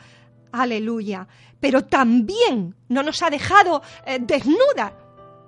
Aleluya. 0.51 1.27
Pero 1.59 1.85
también 1.85 2.75
no 2.89 3.03
nos 3.03 3.21
ha 3.23 3.29
dejado 3.29 3.81
eh, 4.05 4.19
desnuda 4.21 5.04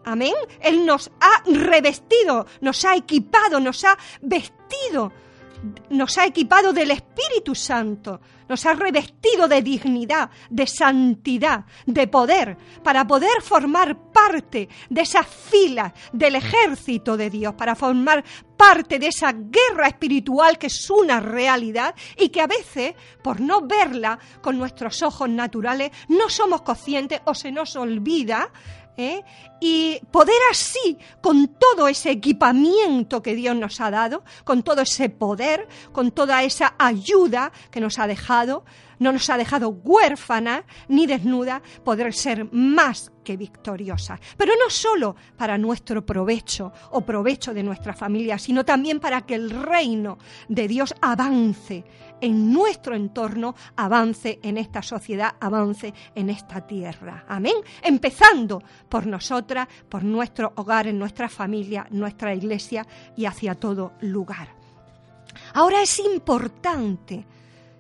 Amén. 0.08 0.34
Él 0.62 0.86
nos 0.86 1.12
ha 1.20 1.44
revestido, 1.46 2.46
nos 2.62 2.86
ha 2.86 2.96
equipado, 2.96 3.60
nos 3.60 3.84
ha 3.84 3.98
vestido, 4.22 5.12
nos 5.90 6.18
ha 6.18 6.26
equipado 6.26 6.72
del 6.72 6.92
Espíritu 6.92 7.54
Santo, 7.54 8.22
nos 8.48 8.66
ha 8.66 8.74
revestido 8.74 9.50
de 9.50 9.62
dignidad, 9.62 10.30
de 10.50 10.66
santidad, 10.66 11.66
de 11.86 12.08
poder, 12.08 12.56
para 12.82 13.06
poder 13.06 13.42
formar 13.42 14.14
parte 14.14 14.70
de 14.90 15.02
esa 15.02 15.24
fila 15.24 15.94
del 16.14 16.36
ejército 16.36 17.18
de 17.18 17.30
Dios, 17.30 17.56
para 17.56 17.76
formar 17.76 18.24
parte 18.56 19.00
de 19.00 19.08
esa 19.08 19.34
guerra 19.34 19.88
espiritual 19.88 20.58
que 20.58 20.68
es 20.68 20.90
una 20.90 21.20
realidad 21.20 21.94
y 22.18 22.30
que 22.30 22.40
a 22.40 22.48
veces, 22.48 22.96
por 23.22 23.42
no 23.42 23.68
verla 23.68 24.18
con 24.42 24.58
nuestros 24.58 25.02
ojos 25.04 25.28
naturales, 25.28 25.92
no 26.08 26.30
somos 26.30 26.62
conscientes 26.62 27.20
o 27.26 27.36
se 27.36 27.52
nos 27.52 27.76
olvida 27.76 28.50
¿eh? 28.98 29.24
y 29.60 30.00
poder 30.12 30.36
así, 30.51 30.98
con 31.22 31.48
todo 31.48 31.88
ese 31.88 32.12
equipamiento 32.12 33.22
que 33.22 33.36
Dios 33.36 33.56
nos 33.56 33.80
ha 33.80 33.92
dado, 33.92 34.24
con 34.44 34.63
todo 34.63 34.82
ese 34.82 35.10
poder, 35.10 35.68
con 35.92 36.12
toda 36.12 36.44
esa 36.44 36.75
ayuda 36.77 37.51
que 37.72 37.80
nos 37.80 38.00
ha 38.00 38.08
dejado, 38.08 38.66
no 39.00 39.12
nos 39.12 39.30
ha 39.30 39.38
dejado 39.38 39.70
huérfana 39.70 40.66
ni 40.88 41.06
desnuda, 41.06 41.62
poder 41.84 42.13
ser 42.13 42.51
más 42.51 43.12
que 43.24 43.38
victoriosa. 43.38 44.20
Pero 44.38 44.54
no 44.56 44.70
solo 44.70 45.16
para 45.38 45.58
nuestro 45.58 46.06
provecho 46.06 46.72
o 46.92 47.01
provecho 47.01 47.54
de 47.54 47.63
nuestra 47.63 47.94
familia, 47.94 48.39
sino 48.39 48.66
también 48.66 49.00
para 49.00 49.22
que 49.22 49.36
el 49.36 49.50
reino 49.50 50.18
de 50.48 50.68
Dios 50.68 50.96
avance 51.01 51.84
en 52.22 52.52
nuestro 52.52 52.96
entorno, 52.96 53.56
avance 53.76 54.40
en 54.44 54.58
esta 54.58 54.82
sociedad, 54.82 55.36
avance 55.40 55.94
en 56.16 56.30
esta 56.30 56.66
tierra. 56.66 57.26
Amén. 57.28 57.56
Empezando 57.82 58.62
por 58.90 59.06
nosotras, 59.06 59.68
por 59.90 60.04
nuestro 60.04 60.54
hogar, 60.56 60.88
en 60.88 61.00
nuestra 61.00 61.30
familia, 61.30 61.88
nuestra 61.92 62.34
iglesia 62.34 62.86
y 63.16 63.26
hacia 63.26 63.56
todo 63.56 63.94
lugar. 64.02 64.50
Ahora 65.54 65.82
es 65.82 66.00
importante 66.00 67.26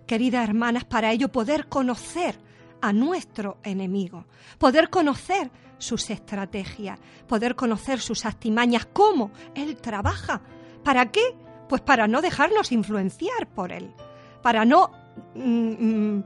queridas 0.07 0.47
hermanas, 0.47 0.85
para 0.85 1.11
ello 1.11 1.27
poder 1.27 1.67
conocer 1.67 2.39
a 2.81 2.93
nuestro 2.93 3.57
enemigo, 3.63 4.25
poder 4.57 4.89
conocer 4.89 5.51
sus 5.77 6.09
estrategias, 6.09 6.97
poder 7.27 7.55
conocer 7.55 7.99
sus 7.99 8.25
artimañas, 8.25 8.87
cómo 8.91 9.31
él 9.53 9.77
trabaja. 9.77 10.41
¿Para 10.83 11.11
qué? 11.11 11.35
Pues 11.69 11.81
para 11.81 12.07
no 12.07 12.21
dejarnos 12.21 12.71
influenciar 12.71 13.47
por 13.53 13.71
él, 13.71 13.93
para 14.41 14.65
no 14.65 14.91
mm, 15.35 16.15
mm, 16.15 16.23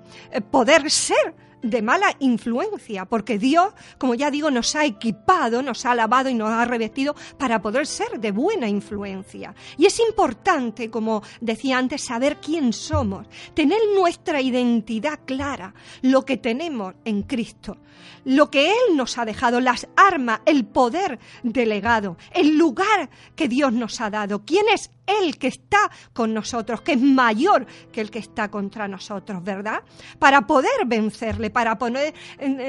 poder 0.50 0.89
ser 0.89 1.36
de 1.62 1.82
mala 1.82 2.15
influencia, 2.20 3.06
porque 3.06 3.38
Dios, 3.38 3.74
como 3.98 4.15
ya 4.15 4.32
digo, 4.32 4.50
nos 4.50 4.75
ha 4.75 4.86
equipado, 4.86 5.62
nos 5.62 5.86
ha 5.86 5.96
lavado 5.96 6.30
y 6.30 6.34
nos 6.34 6.50
ha 6.50 6.65
revestido 6.65 7.15
para 7.38 7.62
poder 7.62 7.88
ser 7.88 8.20
de 8.20 8.32
buena 8.32 8.68
influencia. 8.68 9.53
Y 9.77 9.86
es 9.86 10.00
importante, 10.00 10.89
como 10.89 11.22
decía 11.39 11.77
antes, 11.77 12.01
saber 12.01 12.38
quién 12.38 12.74
somos, 12.74 13.27
tener 13.53 13.80
nuestra 13.96 14.41
identidad 14.41 15.20
clara, 15.25 15.74
lo 16.01 16.25
que 16.25 16.38
tenemos 16.38 16.96
en 17.06 17.24
Cristo, 17.24 17.77
lo 18.25 18.50
que 18.50 18.72
Él 18.72 18.96
nos 18.96 19.17
ha 19.17 19.25
dejado, 19.25 19.60
las 19.60 19.88
armas, 19.96 20.41
el 20.46 20.65
poder 20.65 21.20
delegado, 21.43 22.17
el 22.34 22.58
lugar 22.58 23.10
que 23.36 23.48
Dios 23.48 23.74
nos 23.74 24.00
ha 24.01 24.10
dado, 24.10 24.43
quién 24.46 24.65
es 24.74 24.91
Él 25.05 25.38
que 25.38 25.48
está 25.48 25.91
con 26.13 26.34
nosotros, 26.34 26.81
que 26.81 26.93
es 26.93 27.01
mayor 27.01 27.65
que 27.91 28.01
el 28.01 28.12
que 28.12 28.20
está 28.20 28.50
contra 28.50 28.88
nosotros, 28.88 29.43
¿verdad? 29.43 29.84
Para 30.20 30.41
poder 30.48 30.86
vencerle, 30.86 31.50
para 31.50 31.77
poner, 31.77 32.13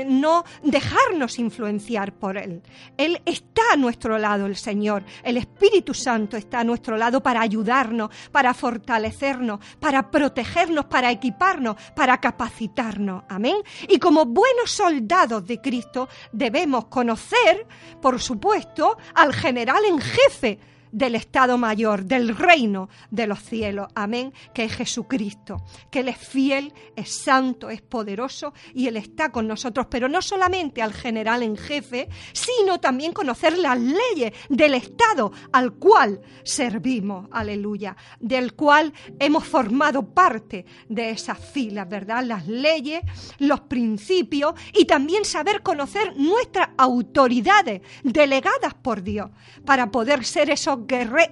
no 0.06 0.44
dejarnos 0.62 1.38
influenciar 1.38 2.14
por 2.14 2.36
Él. 2.36 2.62
Él 2.96 3.20
está 3.24 3.62
a 3.72 3.76
nuestro 3.76 4.18
lado, 4.18 4.46
el 4.46 4.56
Señor. 4.56 5.04
El 5.22 5.36
Espíritu 5.36 5.94
Santo 5.94 6.36
está 6.36 6.60
a 6.60 6.64
nuestro 6.64 6.96
lado 6.96 7.22
para 7.22 7.40
ayudarnos, 7.40 8.10
para 8.30 8.54
fortalecernos, 8.54 9.60
para 9.78 10.10
protegernos, 10.10 10.86
para 10.86 11.10
equiparnos, 11.10 11.76
para 11.94 12.18
capacitarnos. 12.20 13.24
Amén. 13.28 13.56
Y 13.88 13.98
como 13.98 14.24
buenos 14.24 14.70
soldados 14.70 15.21
de 15.26 15.60
Cristo 15.60 16.08
debemos 16.32 16.86
conocer, 16.86 17.66
por 18.00 18.20
supuesto, 18.20 18.98
al 19.14 19.32
general 19.32 19.84
en 19.84 20.00
jefe 20.00 20.58
del 20.92 21.14
Estado 21.14 21.58
Mayor, 21.58 22.04
del 22.04 22.36
reino 22.36 22.88
de 23.10 23.26
los 23.26 23.42
cielos. 23.42 23.88
Amén, 23.94 24.32
que 24.54 24.64
es 24.64 24.72
Jesucristo, 24.72 25.64
que 25.90 26.00
Él 26.00 26.08
es 26.08 26.18
fiel, 26.18 26.72
es 26.94 27.22
santo, 27.24 27.70
es 27.70 27.82
poderoso 27.82 28.52
y 28.74 28.86
Él 28.86 28.96
está 28.96 29.32
con 29.32 29.48
nosotros, 29.48 29.86
pero 29.90 30.08
no 30.08 30.22
solamente 30.22 30.82
al 30.82 30.92
general 30.92 31.42
en 31.42 31.56
jefe, 31.56 32.08
sino 32.32 32.78
también 32.78 33.12
conocer 33.12 33.58
las 33.58 33.78
leyes 33.80 34.32
del 34.48 34.74
Estado 34.74 35.32
al 35.52 35.72
cual 35.74 36.20
servimos, 36.44 37.28
aleluya, 37.32 37.96
del 38.20 38.54
cual 38.54 38.92
hemos 39.18 39.44
formado 39.44 40.14
parte 40.14 40.66
de 40.88 41.10
esas 41.10 41.38
filas, 41.38 41.88
¿verdad? 41.88 42.24
Las 42.24 42.46
leyes, 42.46 43.00
los 43.38 43.60
principios 43.60 44.54
y 44.74 44.84
también 44.84 45.24
saber 45.24 45.62
conocer 45.62 46.14
nuestras 46.16 46.68
autoridades 46.76 47.80
delegadas 48.02 48.74
por 48.74 49.02
Dios 49.02 49.30
para 49.64 49.90
poder 49.90 50.24
ser 50.24 50.50
esos 50.50 50.81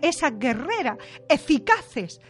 esas 0.02 0.38
guerreras 0.38 0.98
eficaces, 1.28 2.20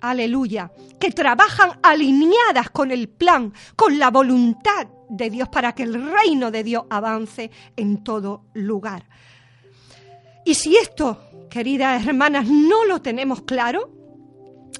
aleluya, 0.00 0.72
que 0.98 1.10
trabajan 1.10 1.78
alineadas 1.82 2.70
con 2.70 2.90
el 2.90 3.08
plan, 3.08 3.52
con 3.76 3.98
la 3.98 4.10
voluntad 4.10 4.86
de 5.08 5.30
Dios 5.30 5.48
para 5.48 5.74
que 5.74 5.82
el 5.82 6.10
reino 6.12 6.50
de 6.50 6.64
Dios 6.64 6.84
avance 6.90 7.50
en 7.76 8.02
todo 8.02 8.44
lugar. 8.54 9.08
Y 10.44 10.54
si 10.54 10.76
esto, 10.76 11.20
queridas 11.50 12.06
hermanas, 12.06 12.46
no 12.48 12.84
lo 12.84 13.02
tenemos 13.02 13.42
claro, 13.42 13.99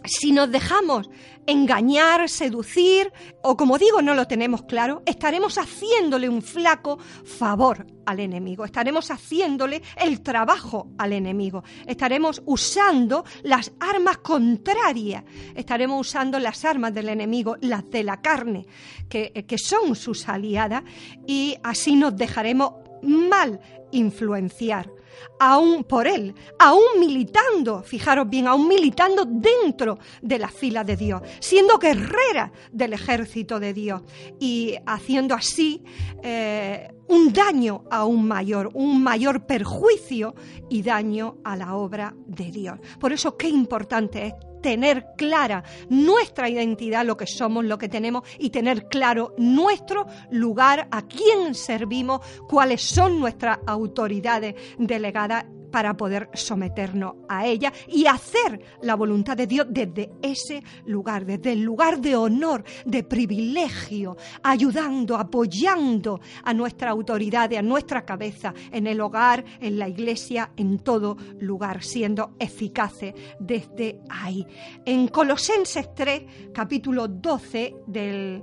si 0.04 0.32
nos 0.32 0.50
dejamos 0.50 1.10
engañar, 1.46 2.28
seducir, 2.28 3.12
o 3.42 3.56
como 3.56 3.78
digo, 3.78 4.02
no 4.02 4.14
lo 4.14 4.26
tenemos 4.26 4.62
claro, 4.62 5.02
estaremos 5.04 5.58
haciéndole 5.58 6.28
un 6.28 6.42
flaco 6.42 6.98
favor 6.98 7.86
al 8.06 8.20
enemigo, 8.20 8.64
estaremos 8.64 9.10
haciéndole 9.10 9.82
el 9.96 10.20
trabajo 10.22 10.90
al 10.98 11.12
enemigo, 11.12 11.64
estaremos 11.86 12.42
usando 12.46 13.24
las 13.42 13.72
armas 13.80 14.18
contrarias, 14.18 15.24
estaremos 15.54 16.08
usando 16.08 16.38
las 16.38 16.64
armas 16.64 16.94
del 16.94 17.08
enemigo, 17.08 17.56
las 17.60 17.88
de 17.90 18.04
la 18.04 18.20
carne, 18.20 18.66
que, 19.08 19.32
que 19.32 19.58
son 19.58 19.96
sus 19.96 20.28
aliadas, 20.28 20.84
y 21.26 21.56
así 21.62 21.96
nos 21.96 22.16
dejaremos 22.16 22.74
mal 23.02 23.60
influenciar 23.92 24.90
aún 25.38 25.84
por 25.84 26.06
él, 26.06 26.34
aún 26.58 26.98
militando, 26.98 27.82
fijaros 27.82 28.28
bien, 28.28 28.46
aún 28.46 28.68
militando 28.68 29.24
dentro 29.24 29.98
de 30.22 30.38
la 30.38 30.48
fila 30.48 30.84
de 30.84 30.96
Dios, 30.96 31.22
siendo 31.40 31.78
guerrera 31.78 32.52
del 32.72 32.92
ejército 32.92 33.60
de 33.60 33.72
Dios 33.72 34.02
y 34.38 34.76
haciendo 34.86 35.34
así 35.34 35.82
eh, 36.22 36.92
un 37.08 37.32
daño 37.32 37.84
aún 37.90 38.26
mayor, 38.26 38.70
un 38.74 39.02
mayor 39.02 39.46
perjuicio 39.46 40.34
y 40.68 40.82
daño 40.82 41.38
a 41.44 41.56
la 41.56 41.74
obra 41.74 42.14
de 42.26 42.50
Dios. 42.50 42.78
Por 42.98 43.12
eso 43.12 43.36
qué 43.36 43.48
importante 43.48 44.26
es 44.26 44.34
tener 44.60 45.14
clara 45.16 45.64
nuestra 45.88 46.48
identidad, 46.48 47.04
lo 47.04 47.16
que 47.16 47.26
somos, 47.26 47.64
lo 47.64 47.78
que 47.78 47.88
tenemos 47.88 48.24
y 48.38 48.50
tener 48.50 48.88
claro 48.88 49.34
nuestro 49.38 50.06
lugar, 50.30 50.88
a 50.90 51.02
quién 51.02 51.54
servimos, 51.54 52.20
cuáles 52.48 52.82
son 52.82 53.18
nuestras 53.20 53.58
autoridades 53.66 54.54
delegadas 54.78 55.44
para 55.70 55.96
poder 55.96 56.28
someternos 56.34 57.14
a 57.28 57.46
ella 57.46 57.72
y 57.88 58.06
hacer 58.06 58.60
la 58.82 58.96
voluntad 58.96 59.36
de 59.36 59.46
Dios 59.46 59.66
desde 59.70 60.10
ese 60.22 60.62
lugar, 60.86 61.24
desde 61.24 61.52
el 61.52 61.62
lugar 61.62 62.00
de 62.00 62.16
honor, 62.16 62.64
de 62.84 63.02
privilegio, 63.02 64.16
ayudando, 64.42 65.16
apoyando 65.16 66.20
a 66.44 66.52
nuestra 66.52 66.90
autoridad, 66.90 67.52
a 67.54 67.62
nuestra 67.62 68.04
cabeza, 68.04 68.54
en 68.70 68.86
el 68.86 69.00
hogar, 69.00 69.44
en 69.60 69.78
la 69.78 69.88
iglesia, 69.88 70.52
en 70.56 70.78
todo 70.78 71.16
lugar, 71.40 71.82
siendo 71.82 72.34
eficaces 72.38 73.14
desde 73.38 74.00
ahí. 74.08 74.46
En 74.84 75.08
Colosenses 75.08 75.94
3, 75.94 76.52
capítulo 76.52 77.08
12 77.08 77.76
del 77.86 78.42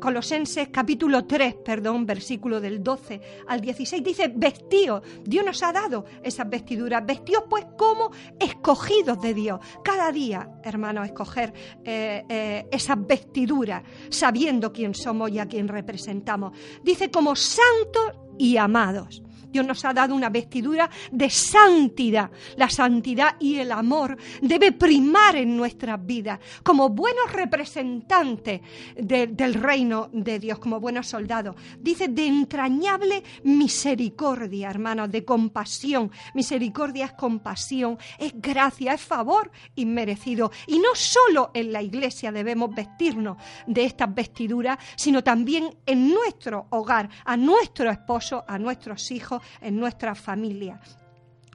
Colosenses 0.00 0.68
capítulo 0.68 1.24
3, 1.24 1.56
perdón, 1.64 2.06
versículo 2.06 2.60
del 2.60 2.82
12 2.82 3.20
al 3.48 3.60
16 3.60 4.02
dice, 4.02 4.32
"Vestíos, 4.34 5.02
Dios 5.24 5.44
nos 5.44 5.62
ha 5.62 5.72
dado 5.72 6.04
esa 6.22 6.41
vestiduras. 6.48 7.04
Vestidos 7.04 7.44
pues 7.48 7.66
como 7.76 8.10
escogidos 8.38 9.20
de 9.20 9.34
Dios. 9.34 9.60
Cada 9.82 10.10
día, 10.12 10.48
hermanos, 10.62 11.06
escoger 11.06 11.52
eh, 11.84 12.24
eh, 12.28 12.68
esas 12.70 13.06
vestiduras, 13.06 13.82
sabiendo 14.10 14.72
quién 14.72 14.94
somos 14.94 15.30
y 15.30 15.38
a 15.38 15.46
quién 15.46 15.68
representamos. 15.68 16.52
Dice 16.82 17.10
como 17.10 17.34
santos 17.36 18.12
y 18.38 18.56
amados. 18.56 19.22
Dios 19.52 19.66
nos 19.66 19.84
ha 19.84 19.92
dado 19.92 20.14
una 20.14 20.30
vestidura 20.30 20.90
de 21.10 21.28
santidad. 21.30 22.30
La 22.56 22.70
santidad 22.70 23.36
y 23.38 23.56
el 23.56 23.70
amor 23.70 24.16
debe 24.40 24.72
primar 24.72 25.36
en 25.36 25.56
nuestras 25.56 26.04
vidas 26.04 26.40
como 26.62 26.88
buenos 26.88 27.30
representantes 27.32 28.60
del 28.96 29.54
reino 29.54 30.08
de 30.12 30.38
Dios, 30.38 30.58
como 30.58 30.80
buenos 30.80 31.06
soldados. 31.06 31.54
Dice 31.78 32.08
de 32.08 32.26
entrañable 32.26 33.22
misericordia, 33.44 34.70
hermanos, 34.70 35.10
de 35.10 35.24
compasión. 35.24 36.10
Misericordia 36.34 37.06
es 37.06 37.12
compasión, 37.12 37.98
es 38.18 38.32
gracia, 38.34 38.94
es 38.94 39.00
favor 39.00 39.50
inmerecido. 39.74 40.50
Y 40.66 40.78
no 40.78 40.94
solo 40.94 41.50
en 41.54 41.72
la 41.72 41.82
iglesia 41.82 42.32
debemos 42.32 42.74
vestirnos 42.74 43.36
de 43.66 43.84
estas 43.84 44.14
vestiduras, 44.14 44.78
sino 44.96 45.22
también 45.22 45.76
en 45.84 46.08
nuestro 46.08 46.66
hogar, 46.70 47.08
a 47.24 47.36
nuestro 47.36 47.90
esposo, 47.90 48.44
a 48.46 48.58
nuestros 48.58 49.10
hijos, 49.10 49.41
en 49.60 49.78
nuestra 49.78 50.14
familia 50.14 50.80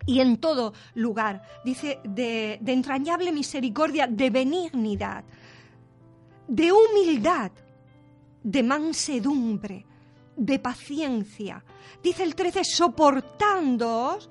y 0.08 0.21
en 0.21 0.38
todo 0.38 0.73
lugar. 0.95 1.43
Dice 1.63 2.00
de, 2.04 2.60
entrañable 2.65 3.32
misericordia, 3.32 4.08
de 4.08 4.32
benignidad, 4.32 5.23
de 6.47 6.71
humildad, 6.71 7.52
de 8.41 8.63
mansedumbre, 8.63 9.86
de 10.36 10.58
paciencia. 10.58 11.63
Dice 12.02 12.23
el 12.23 12.34
13, 12.34 12.63
soportándoos 12.63 14.30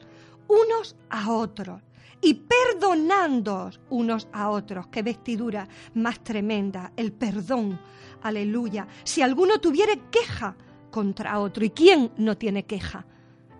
unos 0.49 0.97
a 1.11 1.31
otros 1.31 1.83
y 2.23 2.35
perdonándoos 2.35 3.81
unos 3.90 4.29
a 4.33 4.49
otros. 4.49 4.87
Qué 4.88 5.03
vestidura 5.03 5.69
más 5.95 6.21
tremenda, 6.25 6.92
el 6.97 7.12
perdón. 7.12 7.79
Aleluya. 8.23 8.87
Si 9.05 9.21
alguno 9.21 9.61
tuviere 9.61 10.01
queja 10.11 10.57
contra 10.90 11.38
otro, 11.38 11.64
¿y 11.64 11.71
quién 11.71 12.12
no 12.16 12.38
tiene 12.38 12.64
queja? 12.64 13.05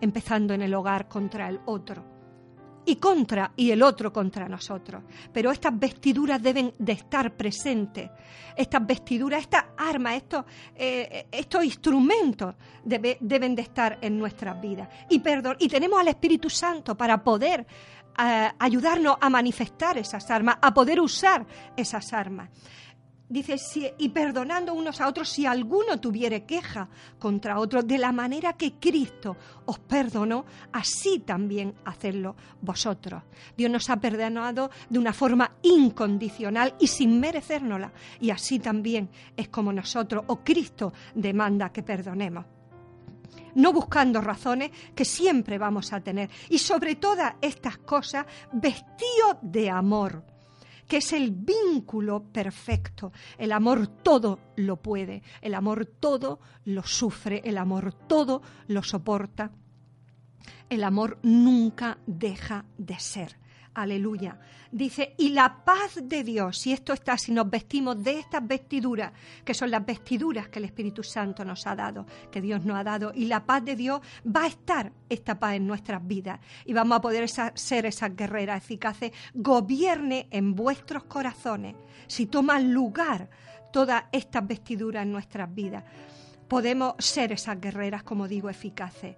Empezando 0.01 0.55
en 0.55 0.63
el 0.63 0.75
hogar 0.75 1.09
contra 1.09 1.49
el 1.49 1.61
otro 1.67 2.17
y 2.87 2.97
contra 2.97 3.53
y 3.57 3.73
el 3.73 3.83
otro 3.83 4.13
contra 4.13 4.49
nosotros. 4.49 5.03
Pero 5.33 5.51
estas 5.51 5.79
vestiduras 5.79 6.41
deben 6.41 6.73
de 6.79 6.93
estar 6.93 7.37
presentes. 7.37 8.11
Estas 8.57 8.87
vestiduras, 8.87 9.43
estas 9.43 9.65
armas, 9.77 10.15
estos, 10.15 10.45
eh, 10.75 11.27
estos 11.31 11.65
instrumentos 11.65 12.55
deben 12.85 13.55
de 13.55 13.63
estar 13.63 13.99
en 14.01 14.17
nuestras 14.17 14.61
vidas. 14.61 14.89
Y, 15.11 15.19
perdón, 15.19 15.57
y 15.59 15.69
tenemos 15.69 16.01
al 16.01 16.09
Espíritu 16.09 16.49
Santo 16.49 16.97
para 16.97 17.23
poder 17.23 17.67
eh, 18.19 18.51
ayudarnos 18.59 19.17
a 19.21 19.29
manifestar 19.29 19.99
esas 19.99 20.31
armas, 20.31 20.57
a 20.63 20.73
poder 20.73 21.01
usar 21.01 21.45
esas 21.77 22.13
armas. 22.13 22.49
Dice, 23.29 23.57
y 23.99 24.11
perdonando 24.11 24.73
unos 24.73 25.01
a 25.01 25.09
otros 25.09 25.29
si 25.29 25.47
alguno 25.47 25.99
tuviere 25.99 26.45
queja 26.45 26.89
contra 27.19 27.59
otro, 27.59 27.83
de 27.83 27.99
la 27.99 28.13
manera 28.13 28.53
que 28.53 28.75
Cristo 28.75 29.37
os 29.65 29.81
perdonó, 29.81 30.45
así 30.73 31.19
también 31.19 31.75
hacedlo 31.85 32.37
vosotros. 32.61 33.25
Dios 33.57 33.69
nos 33.69 33.91
ha 33.91 33.97
perdonado 33.97 34.71
de 34.89 34.99
una 35.01 35.13
forma 35.13 35.57
incondicional 35.63 36.77
y 36.79 36.87
sin 36.87 37.19
merecérnosla. 37.19 37.93
Y 38.21 38.31
así 38.31 38.61
también 38.61 39.11
es 39.37 39.49
como 39.49 39.73
nosotros, 39.73 40.23
o 40.29 40.45
Cristo 40.45 40.93
demanda 41.15 41.73
que 41.73 41.83
perdonemos 41.83 42.45
no 43.57 43.73
buscando 43.73 44.21
razones 44.21 44.71
que 44.95 45.07
siempre 45.07 45.57
vamos 45.57 45.95
a 45.95 46.01
tener. 46.01 46.29
Y 46.51 46.59
sobre 46.59 46.97
todas 46.97 47.37
estas 47.41 47.79
cosas, 47.79 48.27
vestido 48.53 49.39
de 49.41 49.71
amor 49.71 50.36
que 50.87 50.99
es 50.99 51.13
el 51.13 51.31
vínculo 51.31 52.23
perfecto. 52.33 53.13
El 53.39 53.53
amor 53.53 53.87
todo 53.87 54.39
lo 54.57 54.77
puede, 54.77 55.23
el 55.41 55.55
amor 55.55 55.87
todo 55.87 56.41
lo 56.65 56.83
sufre, 56.83 57.43
el 57.45 57.59
amor 57.59 57.93
todo 57.93 58.43
lo 58.69 58.83
soporta. 58.83 59.51
El 60.69 60.85
amor 60.85 61.19
nunca 61.23 61.99
deja 62.07 62.65
de 62.77 62.99
ser. 62.99 63.37
Aleluya. 63.77 64.39
Dice, 64.73 65.15
y 65.19 65.29
la 65.29 65.63
paz 65.63 65.99
de 66.03 66.25
Dios, 66.25 66.57
si 66.57 66.73
esto 66.73 66.95
está, 66.95 67.19
si 67.19 67.31
nos 67.31 67.51
vestimos 67.51 68.03
de 68.03 68.21
estas 68.21 68.47
vestiduras, 68.47 69.13
que 69.45 69.53
son 69.53 69.71
las 69.71 69.85
vestiduras 69.85 70.49
que 70.49 70.61
el 70.61 70.65
Espíritu 70.65 71.03
Santo 71.03 71.45
nos 71.45 71.67
ha 71.67 71.77
dado, 71.77 72.07
que 72.33 72.41
Dios 72.41 72.65
nos 72.65 72.79
ha 72.79 72.85
dado, 72.85 73.13
y 73.15 73.27
la 73.27 73.45
paz 73.45 73.63
de 73.67 73.77
Dios 73.77 74.01
va 74.27 74.45
a 74.45 74.47
estar 74.47 74.93
esta 75.11 75.39
paz 75.39 75.57
en 75.57 75.67
nuestras 75.67 76.07
vidas 76.07 76.41
y 76.65 76.73
vamos 76.73 76.97
a 76.97 77.01
poder 77.03 77.29
ser 77.29 77.85
esas 77.85 78.17
guerreras 78.17 78.65
eficaces, 78.65 79.13
gobierne 79.35 80.27
en 80.31 80.55
vuestros 80.55 81.05
corazones, 81.05 81.77
si 82.07 82.25
toman 82.25 82.73
lugar 82.73 83.29
todas 83.75 84.05
estas 84.11 84.47
vestiduras 84.47 85.03
en 85.03 85.13
nuestras 85.13 85.55
vidas. 85.55 85.85
Podemos 86.49 86.95
ser 86.99 87.33
esas 87.33 87.61
guerreras, 87.61 88.05
como 88.05 88.27
digo, 88.27 88.49
eficaces 88.49 89.17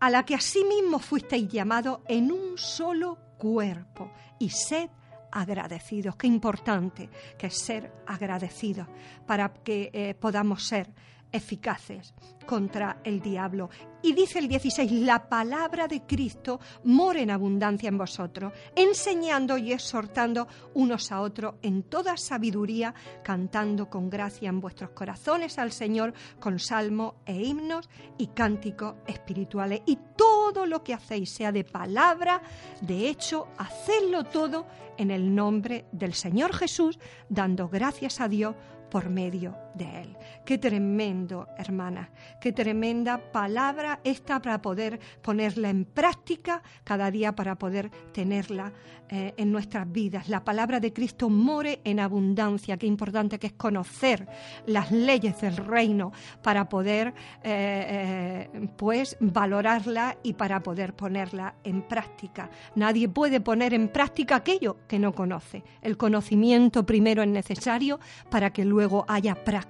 a 0.00 0.10
la 0.10 0.24
que 0.24 0.36
asimismo 0.36 1.00
fuisteis 1.00 1.48
llamados 1.48 2.00
en 2.06 2.30
un 2.30 2.56
solo 2.56 3.27
cuerpo 3.38 4.10
y 4.38 4.50
sed 4.50 4.90
agradecidos. 5.30 6.16
Qué 6.16 6.26
importante 6.26 7.08
que 7.38 7.50
ser 7.50 7.92
agradecidos 8.06 8.86
para 9.26 9.52
que 9.52 9.90
eh, 9.92 10.14
podamos 10.14 10.64
ser 10.64 10.88
eficaces 11.32 12.14
contra 12.46 13.00
el 13.04 13.20
diablo. 13.20 13.68
Y 14.02 14.14
dice 14.14 14.38
el 14.38 14.48
16, 14.48 14.90
la 14.92 15.28
palabra 15.28 15.86
de 15.86 16.02
Cristo 16.02 16.60
mora 16.84 17.20
en 17.20 17.30
abundancia 17.30 17.88
en 17.88 17.98
vosotros, 17.98 18.52
enseñando 18.74 19.58
y 19.58 19.72
exhortando 19.72 20.48
unos 20.74 21.12
a 21.12 21.20
otros 21.20 21.56
en 21.62 21.82
toda 21.82 22.16
sabiduría, 22.16 22.94
cantando 23.22 23.90
con 23.90 24.08
gracia 24.08 24.48
en 24.48 24.60
vuestros 24.60 24.90
corazones 24.90 25.58
al 25.58 25.72
Señor 25.72 26.14
con 26.40 26.58
salmos 26.58 27.14
e 27.26 27.34
himnos 27.34 27.90
y 28.16 28.28
cánticos 28.28 28.94
espirituales. 29.06 29.82
Y 29.84 29.98
todo 30.16 30.64
lo 30.64 30.82
que 30.82 30.94
hacéis, 30.94 31.30
sea 31.30 31.52
de 31.52 31.64
palabra, 31.64 32.40
de 32.80 33.08
hecho, 33.08 33.48
hacedlo 33.58 34.24
todo 34.24 34.66
en 34.96 35.10
el 35.10 35.34
nombre 35.34 35.86
del 35.92 36.14
Señor 36.14 36.54
Jesús, 36.54 36.98
dando 37.28 37.68
gracias 37.68 38.20
a 38.20 38.28
Dios 38.28 38.54
por 38.90 39.10
medio 39.10 39.54
de 39.78 40.02
Él. 40.02 40.16
Qué 40.44 40.58
tremendo, 40.58 41.48
hermana, 41.56 42.10
qué 42.40 42.52
tremenda 42.52 43.18
palabra 43.32 44.00
esta 44.04 44.40
para 44.40 44.60
poder 44.60 44.98
ponerla 45.22 45.70
en 45.70 45.84
práctica 45.84 46.62
cada 46.84 47.10
día, 47.10 47.34
para 47.34 47.56
poder 47.56 47.90
tenerla 48.12 48.72
eh, 49.10 49.32
en 49.38 49.50
nuestras 49.50 49.90
vidas. 49.90 50.28
La 50.28 50.44
palabra 50.44 50.80
de 50.80 50.92
Cristo 50.92 51.30
more 51.30 51.80
en 51.84 51.98
abundancia. 51.98 52.76
Qué 52.76 52.86
importante 52.86 53.38
que 53.38 53.46
es 53.46 53.52
conocer 53.54 54.28
las 54.66 54.90
leyes 54.90 55.40
del 55.40 55.56
reino 55.56 56.12
para 56.42 56.68
poder, 56.68 57.14
eh, 57.42 58.48
eh, 58.52 58.68
pues, 58.76 59.16
valorarla 59.20 60.18
y 60.22 60.34
para 60.34 60.62
poder 60.62 60.94
ponerla 60.94 61.54
en 61.64 61.82
práctica. 61.82 62.50
Nadie 62.74 63.08
puede 63.08 63.40
poner 63.40 63.72
en 63.72 63.88
práctica 63.88 64.36
aquello 64.36 64.76
que 64.86 64.98
no 64.98 65.14
conoce. 65.14 65.62
El 65.80 65.96
conocimiento 65.96 66.84
primero 66.84 67.22
es 67.22 67.28
necesario 67.28 68.00
para 68.30 68.50
que 68.50 68.64
luego 68.64 69.06
haya 69.08 69.34
práctica. 69.34 69.67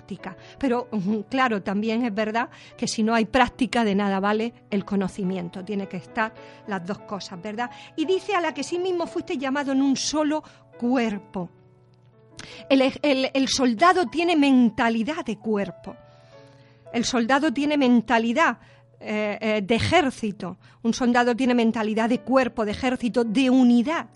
Pero 0.59 0.89
claro, 1.29 1.63
también 1.63 2.05
es 2.05 2.15
verdad 2.15 2.49
que 2.77 2.87
si 2.87 3.03
no 3.03 3.15
hay 3.15 3.25
práctica 3.25 3.85
de 3.85 3.95
nada 3.95 4.21
vale 4.21 4.53
el 4.71 4.85
conocimiento. 4.85 5.65
Tiene 5.65 5.89
que 5.89 5.99
estar 5.99 6.33
las 6.67 6.85
dos 6.87 7.01
cosas, 7.01 7.41
¿verdad? 7.43 7.71
Y 7.97 8.05
dice 8.05 8.35
a 8.35 8.41
la 8.41 8.53
que 8.53 8.63
sí 8.63 8.79
mismo 8.79 9.07
fuiste 9.07 9.37
llamado 9.37 9.73
en 9.73 9.83
un 9.83 9.97
solo 9.97 10.43
cuerpo. 10.79 11.51
El, 12.69 13.49
soldado 13.49 14.07
tiene 14.07 14.37
mentalidad 14.37 15.25
de 15.25 15.37
cuerpo. 15.37 15.97
El 16.93 17.05
soldado 17.05 17.53
tiene 17.53 17.77
mentalidad 17.77 18.59
eh, 19.01 19.39
eh, 19.41 19.63
de 19.63 19.75
ejército. 19.75 20.57
Un 20.83 20.95
soldado 20.95 21.35
tiene 21.35 21.55
mentalidad 21.55 22.09
de 22.09 22.21
cuerpo, 22.21 22.65
de 22.65 22.73
ejército, 22.73 23.25
de 23.25 23.51
unidad 23.51 24.09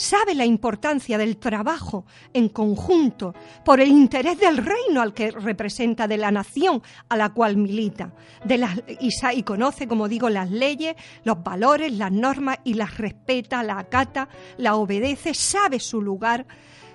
sabe 0.00 0.34
la 0.34 0.46
importancia 0.46 1.18
del 1.18 1.36
trabajo 1.36 2.06
en 2.32 2.48
conjunto 2.48 3.34
por 3.64 3.80
el 3.80 3.90
interés 3.90 4.38
del 4.38 4.56
reino 4.56 5.02
al 5.02 5.12
que 5.12 5.30
representa, 5.30 6.08
de 6.08 6.16
la 6.16 6.30
nación 6.30 6.82
a 7.10 7.16
la 7.16 7.28
cual 7.34 7.58
milita, 7.58 8.14
de 8.44 8.58
las, 8.58 8.82
y, 8.98 9.42
conoce, 9.42 9.86
como 9.86 10.08
digo, 10.08 10.30
las 10.30 10.50
leyes, 10.50 10.96
los 11.24 11.42
valores, 11.42 11.92
las 11.92 12.10
normas 12.10 12.58
y 12.64 12.74
las 12.74 12.96
respeta, 12.96 13.62
la 13.62 13.78
acata, 13.78 14.28
la 14.56 14.76
obedece, 14.76 15.34
sabe 15.34 15.78
su 15.78 16.00
lugar, 16.00 16.46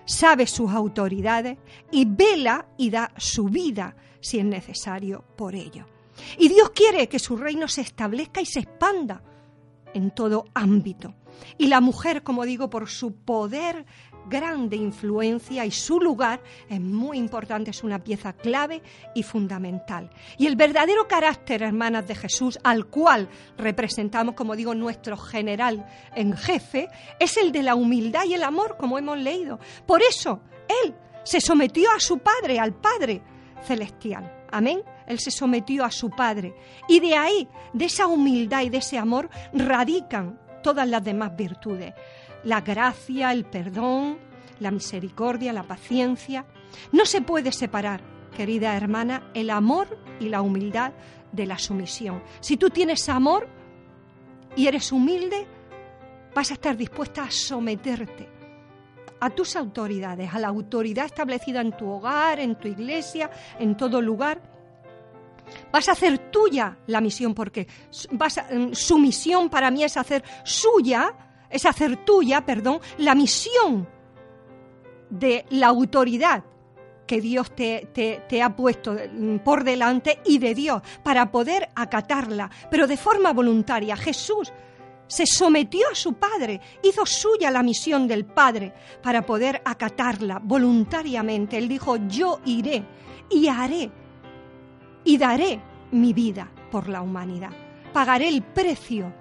sabe 0.05 0.47
sus 0.47 0.71
autoridades 0.71 1.59
y 1.91 2.05
vela 2.05 2.65
y 2.75 2.89
da 2.89 3.11
su 3.17 3.45
vida 3.45 3.95
si 4.19 4.39
es 4.39 4.45
necesario 4.45 5.23
por 5.35 5.53
ello. 5.53 5.85
Y 6.39 6.47
Dios 6.47 6.71
quiere 6.71 7.07
que 7.07 7.19
su 7.19 7.37
reino 7.37 7.67
se 7.67 7.81
establezca 7.81 8.41
y 8.41 8.45
se 8.47 8.61
expanda 8.61 9.21
en 9.93 10.09
todo 10.09 10.45
ámbito. 10.55 11.13
Y 11.57 11.67
la 11.67 11.81
mujer, 11.81 12.23
como 12.23 12.45
digo, 12.45 12.69
por 12.69 12.89
su 12.89 13.15
poder 13.15 13.85
grande 14.27 14.75
influencia 14.75 15.65
y 15.65 15.71
su 15.71 15.99
lugar 15.99 16.41
es 16.69 16.81
muy 16.81 17.17
importante, 17.17 17.71
es 17.71 17.83
una 17.83 18.03
pieza 18.03 18.33
clave 18.33 18.81
y 19.13 19.23
fundamental. 19.23 20.09
Y 20.37 20.47
el 20.47 20.55
verdadero 20.55 21.07
carácter, 21.07 21.63
hermanas 21.63 22.07
de 22.07 22.15
Jesús, 22.15 22.59
al 22.63 22.85
cual 22.87 23.29
representamos, 23.57 24.35
como 24.35 24.55
digo, 24.55 24.73
nuestro 24.75 25.17
general 25.17 25.85
en 26.15 26.35
jefe, 26.35 26.89
es 27.19 27.37
el 27.37 27.51
de 27.51 27.63
la 27.63 27.75
humildad 27.75 28.25
y 28.25 28.33
el 28.33 28.43
amor, 28.43 28.77
como 28.77 28.97
hemos 28.97 29.17
leído. 29.17 29.59
Por 29.85 30.01
eso, 30.01 30.41
Él 30.83 30.95
se 31.23 31.41
sometió 31.41 31.91
a 31.91 31.99
su 31.99 32.19
Padre, 32.19 32.59
al 32.59 32.73
Padre 32.73 33.21
celestial. 33.63 34.45
Amén. 34.51 34.81
Él 35.07 35.19
se 35.19 35.31
sometió 35.31 35.83
a 35.83 35.91
su 35.91 36.09
Padre. 36.09 36.55
Y 36.87 36.99
de 36.99 37.15
ahí, 37.15 37.47
de 37.73 37.85
esa 37.85 38.07
humildad 38.07 38.63
y 38.63 38.69
de 38.69 38.77
ese 38.77 38.97
amor, 38.97 39.29
radican 39.53 40.39
todas 40.65 40.89
las 40.89 41.03
demás 41.03 41.37
virtudes. 41.37 41.93
La 42.43 42.61
gracia, 42.61 43.31
el 43.31 43.45
perdón, 43.45 44.17
la 44.59 44.71
misericordia, 44.71 45.53
la 45.53 45.61
paciencia. 45.61 46.43
No 46.91 47.05
se 47.05 47.21
puede 47.21 47.51
separar, 47.51 48.01
querida 48.35 48.75
hermana, 48.75 49.29
el 49.35 49.51
amor 49.51 49.95
y 50.19 50.29
la 50.29 50.41
humildad 50.41 50.91
de 51.31 51.45
la 51.45 51.59
sumisión. 51.59 52.23
Si 52.39 52.57
tú 52.57 52.71
tienes 52.71 53.07
amor 53.09 53.47
y 54.55 54.65
eres 54.65 54.91
humilde, 54.91 55.45
vas 56.33 56.49
a 56.49 56.55
estar 56.55 56.75
dispuesta 56.75 57.25
a 57.25 57.29
someterte 57.29 58.27
a 59.19 59.29
tus 59.29 59.55
autoridades, 59.55 60.33
a 60.33 60.39
la 60.39 60.47
autoridad 60.47 61.05
establecida 61.05 61.61
en 61.61 61.77
tu 61.77 61.87
hogar, 61.87 62.39
en 62.39 62.55
tu 62.55 62.67
iglesia, 62.67 63.29
en 63.59 63.77
todo 63.77 64.01
lugar. 64.01 64.41
Vas 65.71 65.89
a 65.89 65.93
hacer 65.93 66.31
tuya 66.31 66.77
la 66.87 67.01
misión 67.01 67.33
porque 67.33 67.67
vas 68.11 68.37
mm, 68.51 68.73
su 68.73 68.97
misión 68.97 69.49
para 69.49 69.71
mí 69.71 69.83
es 69.83 69.97
hacer 69.97 70.23
suya, 70.43 71.13
es 71.49 71.65
hacer 71.65 71.97
tuya, 72.05 72.45
perdón, 72.45 72.79
la 72.97 73.15
misión 73.15 73.87
de 75.09 75.45
la 75.49 75.67
autoridad 75.67 76.43
que 77.05 77.21
Dios 77.21 77.53
te, 77.55 77.87
te, 77.93 78.41
ha 78.41 78.55
puesto 78.55 78.93
mm, 78.93 79.37
por 79.37 79.63
delante 79.63 80.19
y 80.25 80.39
de 80.39 80.55
Dios 80.55 80.81
para 81.03 81.31
poder 81.31 81.69
acatarla, 81.75 82.49
pero 82.69 82.87
de 82.87 82.97
forma 82.97 83.31
voluntaria. 83.31 83.95
Jesús 83.95 84.51
se 85.07 85.25
sometió 85.25 85.87
a 85.91 85.95
su 85.95 86.13
Padre, 86.13 86.59
hizo 86.83 87.05
suya 87.05 87.51
la 87.51 87.63
misión 87.63 88.07
del 88.07 88.25
Padre 88.25 88.73
para 89.03 89.25
poder 89.25 89.61
acatarla 89.63 90.39
voluntariamente. 90.43 91.57
Él 91.57 91.67
dijo, 91.67 91.97
yo 92.07 92.39
iré 92.45 92.83
y 93.29 93.47
haré 93.47 93.91
y 95.05 95.17
daré 95.17 95.61
mi 95.91 96.11
vida 96.11 96.51
por 96.71 96.89
la 96.89 97.01
humanidad. 97.01 97.51
Pagaré 97.93 98.27
el 98.27 98.41
precio 98.41 99.13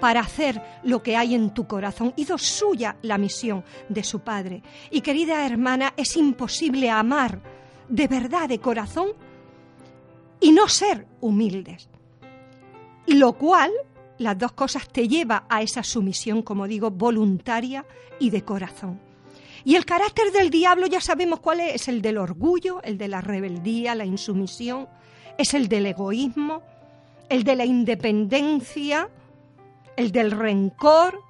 para 0.00 0.20
hacer 0.20 0.60
lo 0.82 1.02
que 1.02 1.16
hay 1.16 1.34
en 1.34 1.54
tu 1.54 1.66
corazón. 1.66 2.12
Hizo 2.16 2.36
suya 2.36 2.96
la 3.02 3.16
misión 3.16 3.64
de 3.88 4.04
su 4.04 4.20
Padre. 4.20 4.62
Y 4.90 5.00
querida 5.00 5.46
hermana, 5.46 5.94
es 5.96 6.16
imposible 6.16 6.90
amar 6.90 7.40
de 7.88 8.06
verdad, 8.06 8.48
de 8.48 8.60
corazón, 8.60 9.08
y 10.40 10.52
no 10.52 10.68
ser 10.68 11.06
humildes. 11.20 11.88
Lo 13.06 13.34
cual, 13.34 13.70
las 14.18 14.38
dos 14.38 14.52
cosas 14.52 14.88
te 14.88 15.08
lleva 15.08 15.44
a 15.48 15.60
esa 15.62 15.82
sumisión, 15.82 16.42
como 16.42 16.66
digo, 16.66 16.90
voluntaria 16.90 17.84
y 18.18 18.30
de 18.30 18.42
corazón. 18.42 19.00
Y 19.64 19.76
el 19.76 19.84
carácter 19.84 20.32
del 20.32 20.50
diablo 20.50 20.86
ya 20.86 21.00
sabemos 21.00 21.40
cuál 21.40 21.60
es, 21.60 21.74
es 21.74 21.88
el 21.88 22.02
del 22.02 22.18
orgullo, 22.18 22.82
el 22.82 22.98
de 22.98 23.08
la 23.08 23.20
rebeldía, 23.20 23.94
la 23.94 24.04
insumisión, 24.04 24.88
es 25.38 25.54
el 25.54 25.68
del 25.68 25.86
egoísmo, 25.86 26.62
el 27.28 27.44
de 27.44 27.56
la 27.56 27.64
independencia, 27.64 29.08
el 29.96 30.12
del 30.12 30.30
rencor, 30.30 31.22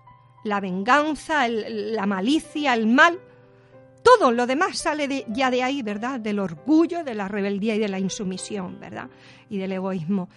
la 0.44 0.60
venganza, 0.60 1.46
la 1.48 2.06
malicia, 2.06 2.74
el 2.74 2.86
mal. 2.86 3.18
Todo 4.02 4.32
lo 4.32 4.46
demás 4.46 4.78
sale 4.78 5.26
ya 5.28 5.50
de 5.50 5.62
ahí, 5.62 5.82
¿verdad? 5.82 6.20
Del 6.20 6.38
orgullo, 6.38 7.04
de 7.04 7.14
la 7.14 7.28
rebeldía 7.28 7.74
y 7.74 7.78
de 7.78 7.88
la 7.88 7.98
insumisión, 7.98 8.80
¿verdad? 8.80 9.08
Y 9.50 9.58
del 9.58 9.72
egoísmo. 9.72 10.28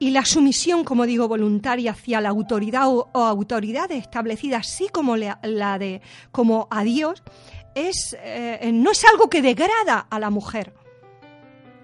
Y 0.00 0.10
la 0.10 0.24
sumisión, 0.24 0.82
como 0.82 1.04
digo, 1.04 1.28
voluntaria 1.28 1.92
hacia 1.92 2.20
la 2.22 2.30
autoridad 2.30 2.88
o, 2.88 3.08
autoridad 3.12 3.92
establecida, 3.92 4.56
así 4.56 4.88
como 4.88 5.16
la, 5.16 5.38
de 5.78 6.00
como 6.32 6.66
a 6.70 6.82
Dios, 6.82 7.22
es, 7.74 8.16
eh, 8.18 8.70
no 8.72 8.92
es 8.92 9.04
algo 9.04 9.28
que 9.28 9.42
degrada 9.42 10.06
a 10.10 10.18
la 10.18 10.30
mujer. 10.30 10.72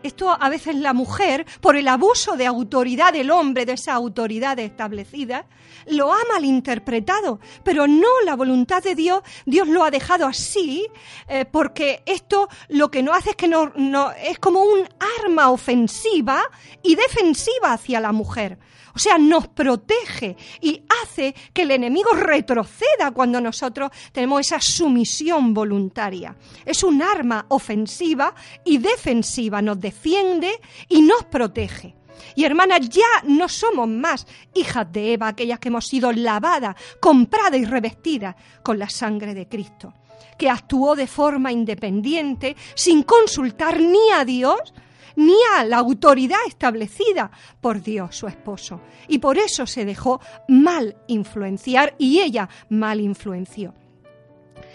Esto 0.02 0.30
a 0.30 0.48
veces 0.48 0.76
la 0.76 0.92
mujer, 0.92 1.46
por 1.60 1.76
el 1.76 1.88
abuso 1.88 2.36
de 2.36 2.46
autoridad 2.46 3.12
del 3.12 3.30
hombre, 3.30 3.66
de 3.66 3.72
esa 3.72 3.94
autoridad 3.94 4.58
establecida, 4.58 5.46
lo 5.86 6.12
ha 6.12 6.18
malinterpretado, 6.32 7.40
pero 7.62 7.86
no 7.86 8.08
la 8.24 8.34
voluntad 8.34 8.82
de 8.82 8.94
Dios, 8.94 9.22
Dios 9.44 9.68
lo 9.68 9.84
ha 9.84 9.90
dejado 9.90 10.26
así, 10.26 10.86
eh, 11.28 11.44
porque 11.44 12.02
esto 12.06 12.48
lo 12.68 12.90
que 12.90 13.02
no 13.02 13.12
hace 13.12 13.30
es 13.30 13.36
que 13.36 13.48
no, 13.48 13.72
no, 13.76 14.10
es 14.12 14.38
como 14.38 14.62
un 14.62 14.88
arma 15.20 15.50
ofensiva 15.50 16.42
y 16.82 16.94
defensiva 16.94 17.72
hacia 17.72 18.00
la 18.00 18.12
mujer. 18.12 18.58
O 18.96 18.98
sea, 18.98 19.18
nos 19.18 19.48
protege 19.48 20.38
y 20.62 20.82
hace 21.02 21.34
que 21.52 21.62
el 21.62 21.70
enemigo 21.72 22.12
retroceda 22.14 23.10
cuando 23.12 23.42
nosotros 23.42 23.90
tenemos 24.10 24.40
esa 24.40 24.58
sumisión 24.58 25.52
voluntaria. 25.52 26.34
Es 26.64 26.82
un 26.82 27.02
arma 27.02 27.44
ofensiva 27.50 28.34
y 28.64 28.78
defensiva, 28.78 29.60
nos 29.60 29.78
defiende 29.78 30.50
y 30.88 31.02
nos 31.02 31.24
protege. 31.24 31.94
Y 32.36 32.44
hermanas, 32.44 32.88
ya 32.88 33.04
no 33.24 33.50
somos 33.50 33.86
más 33.86 34.26
hijas 34.54 34.90
de 34.90 35.12
Eva, 35.12 35.28
aquellas 35.28 35.58
que 35.58 35.68
hemos 35.68 35.86
sido 35.86 36.10
lavadas, 36.10 36.74
compradas 36.98 37.60
y 37.60 37.66
revestidas 37.66 38.34
con 38.62 38.78
la 38.78 38.88
sangre 38.88 39.34
de 39.34 39.46
Cristo, 39.46 39.92
que 40.38 40.48
actuó 40.48 40.96
de 40.96 41.06
forma 41.06 41.52
independiente, 41.52 42.56
sin 42.74 43.02
consultar 43.02 43.78
ni 43.78 44.10
a 44.14 44.24
Dios, 44.24 44.72
ni 45.16 45.36
a 45.56 45.64
la 45.64 45.78
autoridad 45.78 46.38
establecida 46.46 47.30
por 47.60 47.82
Dios, 47.82 48.16
su 48.16 48.26
esposo. 48.26 48.80
Y 49.08 49.18
por 49.18 49.38
eso 49.38 49.66
se 49.66 49.84
dejó 49.84 50.20
mal 50.48 50.96
influenciar 51.08 51.94
y 51.98 52.20
ella 52.20 52.48
mal 52.68 53.00
influenció. 53.00 53.74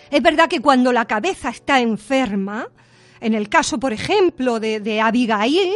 Es 0.09 0.21
verdad 0.21 0.49
que 0.49 0.59
cuando 0.59 0.91
la 0.91 1.05
cabeza 1.05 1.49
está 1.49 1.79
enferma, 1.79 2.67
en 3.21 3.33
el 3.33 3.47
caso, 3.49 3.79
por 3.79 3.93
ejemplo, 3.93 4.59
de, 4.59 4.99
Abigail, 4.99 5.75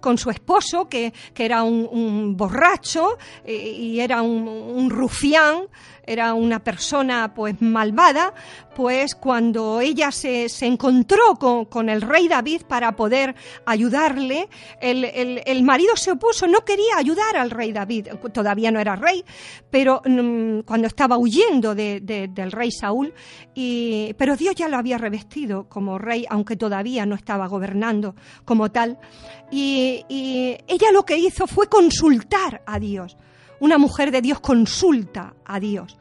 con 0.00 0.16
su 0.18 0.30
esposo, 0.30 0.88
que, 0.88 1.12
era 1.36 1.62
un, 1.62 2.36
borracho 2.36 3.18
eh, 3.44 3.54
y 3.54 4.00
era 4.00 4.22
un 4.22 4.88
rufián, 4.88 5.66
era 6.06 6.34
una 6.34 6.60
persona 6.62 7.34
pues 7.34 7.60
malvada, 7.60 8.32
pues 8.74 9.14
cuando 9.14 9.80
ella 9.80 10.12
se, 10.12 10.46
encontró 10.60 11.36
con, 11.36 11.88
el 11.88 12.02
rey 12.02 12.28
David 12.28 12.62
para 12.68 12.94
poder 12.94 13.34
ayudarle, 13.64 14.48
el, 14.80 15.62
marido 15.62 15.96
se 15.96 16.12
opuso, 16.12 16.46
no 16.46 16.64
quería 16.64 16.96
ayudar 16.96 17.36
al 17.36 17.50
rey 17.50 17.72
David, 17.72 18.08
todavía 18.32 18.70
no 18.70 18.78
era 18.78 18.94
rey, 18.94 19.24
pero 19.70 20.02
mm, 20.04 20.60
cuando 20.60 20.86
estaba 20.86 21.18
huyendo 21.18 21.74
del 21.74 22.52
rey 22.52 22.70
Saúl, 22.70 23.12
y, 23.54 24.14
pero 24.18 24.36
Dios 24.36 24.54
ya 24.54 24.68
lo 24.68 24.76
había 24.76 24.98
revestido 24.98 25.68
como 25.68 25.98
rey, 25.98 26.26
aunque 26.28 26.56
todavía 26.56 27.06
no 27.06 27.14
estaba 27.14 27.48
gobernando 27.48 28.14
como 28.44 28.70
tal, 28.70 28.98
y 29.50 30.04
ella 30.08 30.92
lo 30.92 31.04
que 31.04 31.16
hizo 31.16 31.46
fue 31.46 31.68
consultar 31.68 32.62
a 32.66 32.78
Dios 32.78 33.16
una 33.60 33.78
mujer 33.78 34.10
de 34.10 34.22
Dios 34.22 34.40
consulta 34.40 35.34
a 35.44 35.60
Dios. 35.60 35.96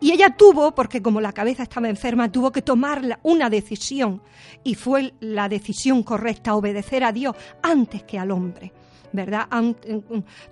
Y 0.00 0.12
ella 0.12 0.36
tuvo, 0.36 0.74
porque 0.74 1.02
como 1.02 1.20
la 1.20 1.32
cabeza 1.32 1.64
estaba 1.64 1.88
enferma, 1.88 2.30
tuvo 2.30 2.52
que 2.52 2.62
tomar 2.62 3.18
una 3.22 3.50
decisión. 3.50 4.22
Y 4.64 4.74
fue 4.74 5.14
la 5.20 5.48
decisión 5.48 6.02
correcta, 6.02 6.54
obedecer 6.54 7.04
a 7.04 7.12
Dios 7.12 7.34
antes 7.62 8.02
que 8.04 8.18
al 8.18 8.30
hombre. 8.30 8.72
¿Verdad? 9.10 9.48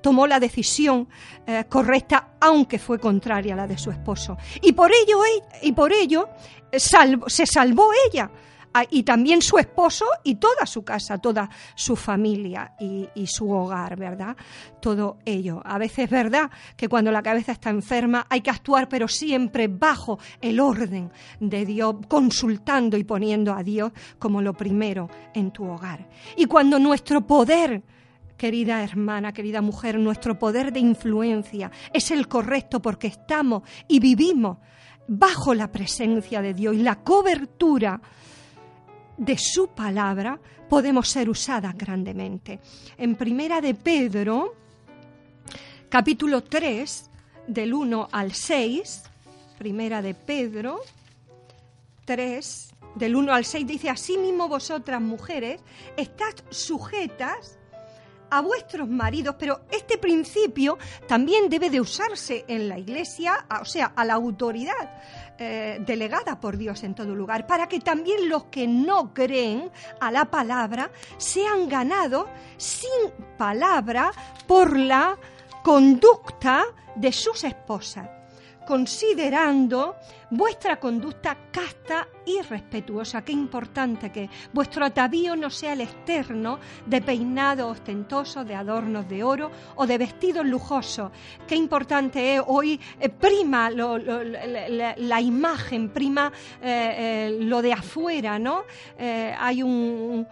Tomó 0.00 0.26
la 0.26 0.40
decisión 0.40 1.08
eh, 1.46 1.64
correcta, 1.68 2.36
aunque 2.40 2.78
fue 2.78 2.98
contraria 2.98 3.52
a 3.52 3.56
la 3.56 3.66
de 3.66 3.76
su 3.76 3.90
esposo. 3.90 4.38
Y 4.62 4.72
por 4.72 4.90
ello, 4.90 5.18
y 5.62 5.72
por 5.72 5.92
ello 5.92 6.30
eh, 6.72 6.78
se 6.80 7.46
salvó 7.46 7.90
ella 8.10 8.30
y 8.90 9.02
también 9.02 9.42
su 9.42 9.58
esposo 9.58 10.04
y 10.22 10.36
toda 10.36 10.66
su 10.66 10.84
casa, 10.84 11.18
toda 11.18 11.48
su 11.74 11.96
familia 11.96 12.74
y, 12.78 13.26
su 13.26 13.50
hogar, 13.50 13.96
¿verdad? 13.96 14.36
Todo 14.80 15.18
ello. 15.24 15.60
A 15.64 15.78
veces 15.78 16.04
es 16.04 16.10
verdad 16.10 16.50
que 16.76 16.88
cuando 16.88 17.10
la 17.10 17.22
cabeza 17.22 17.52
está 17.52 17.70
enferma 17.70 18.26
hay 18.28 18.40
que 18.40 18.50
actuar, 18.50 18.88
pero 18.88 19.08
siempre 19.08 19.68
bajo 19.68 20.18
el 20.40 20.60
orden 20.60 21.10
de 21.40 21.66
Dios, 21.66 21.96
consultando 22.08 22.96
y 22.96 23.04
poniendo 23.04 23.52
a 23.52 23.62
Dios 23.62 23.92
como 24.18 24.42
lo 24.42 24.54
primero 24.54 25.08
en 25.34 25.50
tu 25.50 25.64
hogar. 25.64 26.08
Y 26.36 26.46
cuando 26.46 26.78
nuestro 26.78 27.26
poder 27.26 27.82
querida 28.36 28.82
hermana, 28.82 29.32
querida 29.32 29.62
mujer, 29.62 29.98
nuestro 29.98 30.38
poder 30.38 30.72
de 30.72 30.80
influencia 30.80 31.70
es 31.92 32.10
el 32.10 32.28
correcto 32.28 32.80
porque 32.80 33.06
estamos 33.06 33.62
y 33.88 33.98
vivimos 33.98 34.58
bajo 35.08 35.54
la 35.54 35.70
presencia 35.70 36.42
de 36.42 36.54
Dios 36.54 36.74
y 36.74 36.82
la 36.82 36.96
cobertura 36.96 38.00
de 39.16 39.38
su 39.38 39.68
palabra 39.68 40.38
podemos 40.68 41.08
ser 41.08 41.28
usadas 41.28 41.76
grandemente. 41.76 42.60
En 42.98 43.14
Primera 43.14 43.60
de 43.60 43.74
Pedro, 43.74 44.54
capítulo 45.88 46.42
3, 46.42 47.10
del 47.46 47.74
1 47.74 48.08
al 48.10 48.32
6, 48.32 49.02
Primera 49.58 50.02
de 50.02 50.14
Pedro 50.14 50.80
3, 52.04 52.74
del 52.96 53.16
1 53.16 53.32
al 53.32 53.44
6, 53.44 53.66
dice, 53.66 53.90
Asimismo 53.90 54.48
vosotras 54.48 55.00
mujeres, 55.00 55.60
estás 55.96 56.34
sujetas 56.50 57.55
a 58.30 58.40
vuestros 58.40 58.88
maridos, 58.88 59.36
pero 59.38 59.60
este 59.70 59.98
principio 59.98 60.78
también 61.06 61.48
debe 61.48 61.70
de 61.70 61.80
usarse 61.80 62.44
en 62.48 62.68
la 62.68 62.78
iglesia, 62.78 63.46
o 63.60 63.64
sea, 63.64 63.92
a 63.96 64.04
la 64.04 64.14
autoridad 64.14 65.00
eh, 65.38 65.78
delegada 65.80 66.40
por 66.40 66.56
Dios 66.56 66.82
en 66.82 66.94
todo 66.94 67.14
lugar, 67.14 67.46
para 67.46 67.68
que 67.68 67.80
también 67.80 68.28
los 68.28 68.44
que 68.44 68.66
no 68.66 69.12
creen 69.12 69.70
a 70.00 70.10
la 70.10 70.26
palabra 70.26 70.90
sean 71.18 71.68
ganados 71.68 72.26
sin 72.56 73.10
palabra 73.36 74.12
por 74.46 74.78
la 74.78 75.18
conducta 75.62 76.64
de 76.94 77.12
sus 77.12 77.44
esposas 77.44 78.08
considerando 78.66 79.96
vuestra 80.30 80.78
conducta 80.78 81.36
casta 81.50 82.08
y 82.26 82.42
respetuosa. 82.42 83.24
Qué 83.24 83.32
importante 83.32 84.10
que 84.10 84.28
vuestro 84.52 84.84
atavío 84.84 85.36
no 85.36 85.48
sea 85.48 85.72
el 85.72 85.80
externo 85.80 86.58
de 86.84 87.00
peinado 87.00 87.68
ostentoso, 87.68 88.44
de 88.44 88.54
adornos 88.54 89.08
de 89.08 89.22
oro 89.22 89.50
o 89.76 89.86
de 89.86 89.98
vestidos 89.98 90.44
lujosos. 90.44 91.12
Qué 91.46 91.54
importante 91.54 92.34
es 92.34 92.42
hoy 92.46 92.80
eh, 92.98 93.08
prima 93.08 93.70
la, 93.70 95.20
imagen, 95.20 95.90
prima 95.90 96.32
eh, 96.60 96.94
eh, 97.30 97.38
lo 97.40 97.62
de 97.62 97.72
afuera, 97.72 98.38
¿no? 98.38 98.64
hay 98.98 99.62
un, 99.62 100.26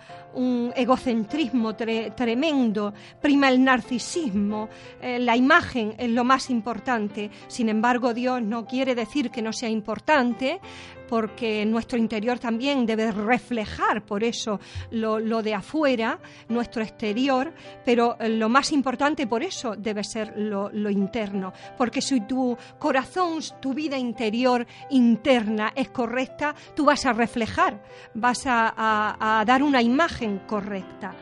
egocentrismo 0.75 1.77
tremendo, 1.77 2.93
prima 3.21 3.49
el 3.49 3.63
narcisismo, 3.63 4.69
la 5.01 5.37
imagen 5.37 5.95
es 5.97 6.11
lo 6.11 6.25
más 6.25 6.51
importante. 6.51 7.31
Sin 7.47 7.69
embargo, 7.69 8.13
Dios 8.13 8.43
no 8.43 8.67
quiere 8.67 8.97
decir 8.97 9.31
que 9.31 9.43
no 9.43 9.53
sea 9.53 9.69
importante, 9.69 9.84
importante 9.85 10.61
porque 11.09 11.65
nuestro 11.67 11.99
interior 11.99 12.39
también 12.39 12.87
debe 12.87 13.13
reflejar 13.13 14.05
por 14.05 14.25
eso 14.25 14.61
lo, 14.91 15.43
de 15.43 15.55
afuera, 15.55 16.19
nuestro 16.49 16.83
exterior, 16.83 17.53
pero 17.85 18.17
eh, 18.19 18.29
lo 18.29 18.49
más 18.49 18.73
importante 18.73 19.27
por 19.27 19.43
eso 19.43 19.77
debe 19.77 20.05
ser 20.05 20.35
lo, 20.37 20.71
interno, 20.91 21.53
porque 21.77 22.01
si 22.01 22.21
tu 22.21 22.57
corazón, 22.79 23.41
tu 23.61 23.75
vida 23.75 23.97
interior 23.97 24.67
interna 24.91 25.73
es 25.75 25.89
correcta, 25.89 26.55
tú 26.75 26.85
vas 26.85 27.05
a 27.07 27.13
reflejar, 27.13 27.83
vas 28.15 28.43
a 28.47 29.43
dar 29.47 29.63
una 29.63 29.83
imagen 29.83 30.41
correcta. 30.47 31.15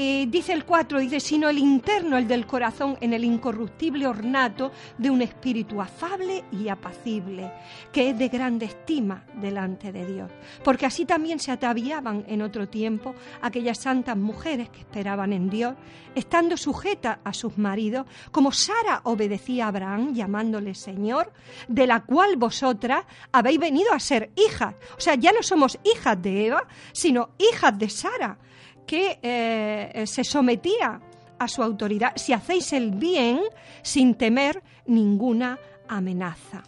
Eh, 0.00 0.26
dice 0.28 0.52
el 0.52 0.64
4, 0.64 1.00
dice, 1.00 1.18
sino 1.18 1.48
el 1.48 1.58
interno, 1.58 2.16
el 2.18 2.28
del 2.28 2.46
corazón, 2.46 2.96
en 3.00 3.12
el 3.14 3.24
incorruptible 3.24 4.06
ornato 4.06 4.70
de 4.96 5.10
un 5.10 5.22
espíritu 5.22 5.80
afable 5.80 6.44
y 6.52 6.68
apacible, 6.68 7.50
que 7.92 8.10
es 8.10 8.16
de 8.16 8.28
grande 8.28 8.66
estima 8.66 9.24
delante 9.34 9.92
de 9.92 10.06
Dios. 10.06 10.30
Porque 10.64 10.86
así 10.86 11.04
también 11.04 11.38
se 11.38 11.52
ataviaban 11.52 12.24
en 12.28 12.42
otro 12.42 12.68
tiempo 12.68 13.14
aquellas 13.42 13.78
santas 13.78 14.16
mujeres 14.16 14.68
que 14.70 14.80
esperaban 14.80 15.32
en 15.32 15.48
Dios, 15.48 15.74
estando 16.14 16.56
sujetas 16.56 17.18
a 17.24 17.32
sus 17.32 17.58
maridos, 17.58 18.06
como 18.30 18.52
Sara 18.52 19.00
obedecía 19.04 19.66
a 19.66 19.68
Abraham, 19.68 20.14
llamándole 20.14 20.74
Señor, 20.74 21.32
de 21.68 21.86
la 21.86 22.04
cual 22.04 22.36
vosotras 22.36 23.04
habéis 23.32 23.58
venido 23.58 23.92
a 23.92 24.00
ser 24.00 24.30
hijas. 24.36 24.74
O 24.96 25.00
sea, 25.00 25.14
ya 25.14 25.32
no 25.32 25.42
somos 25.42 25.78
hijas 25.84 26.20
de 26.20 26.46
Eva, 26.46 26.66
sino 26.92 27.30
hijas 27.38 27.78
de 27.78 27.88
Sara 27.88 28.38
que 28.86 29.18
eh, 29.22 30.04
se 30.06 30.24
sometía 30.24 31.00
a 31.38 31.46
su 31.46 31.62
autoridad, 31.62 32.12
si 32.16 32.32
hacéis 32.32 32.72
el 32.72 32.90
bien 32.90 33.40
sin 33.82 34.14
temer 34.14 34.62
ninguna 34.86 35.58
amenaza. 35.86 36.64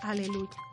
Aleluya. 0.00 0.71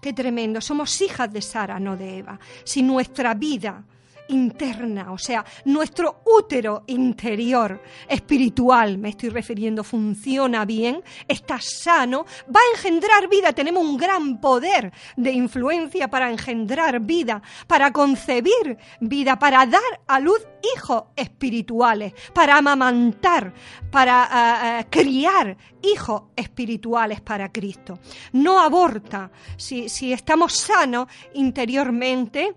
Qué 0.00 0.12
tremendo. 0.12 0.60
Somos 0.60 1.00
hijas 1.00 1.32
de 1.32 1.42
Sara, 1.42 1.80
no 1.80 1.96
de 1.96 2.18
Eva. 2.18 2.38
Si 2.64 2.82
nuestra 2.82 3.34
vida 3.34 3.84
interna, 4.28 5.12
o 5.12 5.18
sea, 5.18 5.44
nuestro 5.64 6.22
útero 6.24 6.84
interior 6.86 7.82
espiritual, 8.08 8.98
me 8.98 9.10
estoy 9.10 9.30
refiriendo, 9.30 9.84
funciona 9.84 10.64
bien, 10.64 11.02
está 11.26 11.58
sano, 11.60 12.24
va 12.54 12.60
a 12.60 12.76
engendrar 12.76 13.28
vida, 13.28 13.52
tenemos 13.52 13.84
un 13.84 13.96
gran 13.96 14.40
poder 14.40 14.92
de 15.16 15.32
influencia 15.32 16.08
para 16.08 16.30
engendrar 16.30 17.00
vida, 17.00 17.42
para 17.66 17.92
concebir 17.92 18.78
vida, 19.00 19.38
para 19.38 19.66
dar 19.66 20.00
a 20.06 20.20
luz 20.20 20.46
hijos 20.74 21.04
espirituales, 21.16 22.12
para 22.32 22.56
amamantar, 22.56 23.52
para 23.90 24.24
eh, 24.24 24.80
eh, 24.80 24.86
criar 24.90 25.56
hijos 25.82 26.24
espirituales 26.36 27.20
para 27.20 27.50
Cristo. 27.50 27.98
No 28.32 28.60
aborta. 28.60 29.30
Si, 29.56 29.88
si 29.88 30.12
estamos 30.12 30.54
sanos 30.54 31.06
interiormente, 31.34 32.54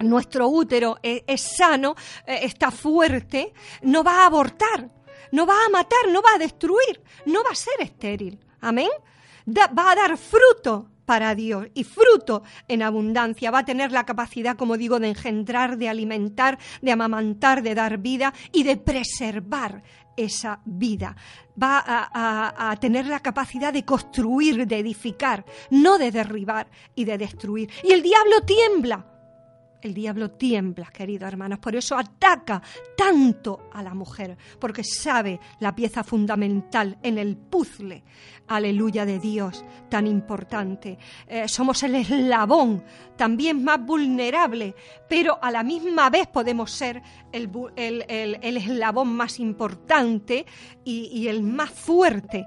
nuestro 0.00 0.48
útero 0.48 0.98
es, 1.02 1.40
sano, 1.40 1.94
eh, 2.26 2.40
está 2.42 2.70
fuerte, 2.70 3.52
no 3.82 4.02
va 4.04 4.22
a 4.22 4.26
abortar, 4.26 4.88
no 5.32 5.46
va 5.46 5.54
a 5.66 5.68
matar, 5.70 6.08
no 6.10 6.22
va 6.22 6.34
a 6.34 6.38
destruir, 6.38 7.02
no 7.26 7.42
va 7.42 7.50
a 7.50 7.54
ser 7.54 7.80
estéril. 7.80 8.38
Amén. 8.60 8.90
va 9.46 9.92
a 9.92 9.94
dar 9.94 10.18
fruto 10.18 10.90
para 11.08 11.34
Dios 11.34 11.68
y 11.72 11.84
fruto 11.84 12.42
en 12.68 12.82
abundancia. 12.82 13.50
Va 13.50 13.60
a 13.60 13.64
tener 13.64 13.92
la 13.92 14.04
capacidad, 14.04 14.56
como 14.56 14.76
digo, 14.76 15.00
de 15.00 15.08
engendrar, 15.08 15.78
de 15.78 15.88
alimentar, 15.88 16.58
de 16.82 16.92
amamantar, 16.92 17.62
de 17.62 17.74
dar 17.74 17.96
vida 17.96 18.34
y 18.52 18.62
de 18.62 18.76
preservar 18.76 19.82
esa 20.18 20.60
vida. 20.66 21.16
Va 21.60 21.82
a, 21.86 22.76
tener 22.78 23.06
la 23.06 23.20
capacidad 23.20 23.72
de 23.72 23.86
construir, 23.86 24.66
de 24.66 24.78
edificar, 24.78 25.46
no 25.70 25.96
de 25.96 26.10
derribar 26.10 26.68
y 26.94 27.06
de 27.06 27.16
destruir. 27.16 27.70
Y 27.82 27.92
el 27.92 28.02
diablo 28.02 28.42
tiembla 28.42 29.17
el 29.82 29.94
diablo 29.94 30.30
tiembla, 30.30 30.86
queridos 30.86 31.28
hermanos, 31.28 31.58
por 31.58 31.76
eso 31.76 31.96
ataca 31.96 32.62
tanto 32.96 33.68
a 33.72 33.82
la 33.82 33.94
mujer, 33.94 34.36
porque 34.58 34.82
sabe 34.84 35.40
la 35.60 35.74
pieza 35.74 36.02
fundamental 36.02 36.98
en 37.02 37.18
el 37.18 37.36
puzzle, 37.36 38.02
aleluya 38.48 39.04
de 39.04 39.18
Dios, 39.18 39.64
tan 39.88 40.06
importante. 40.06 40.98
Eh, 41.26 41.48
somos 41.48 41.82
el 41.82 41.94
eslabón 41.96 42.82
también 43.16 43.62
más 43.62 43.84
vulnerable, 43.84 44.74
pero 45.08 45.38
a 45.42 45.50
la 45.50 45.62
misma 45.62 46.10
vez 46.10 46.26
podemos 46.26 46.70
ser 46.70 47.02
el, 47.32 47.50
eslabón 47.76 49.08
más 49.14 49.38
importante 49.38 50.46
y 50.84 51.28
el 51.28 51.42
más 51.42 51.70
fuerte 51.70 52.46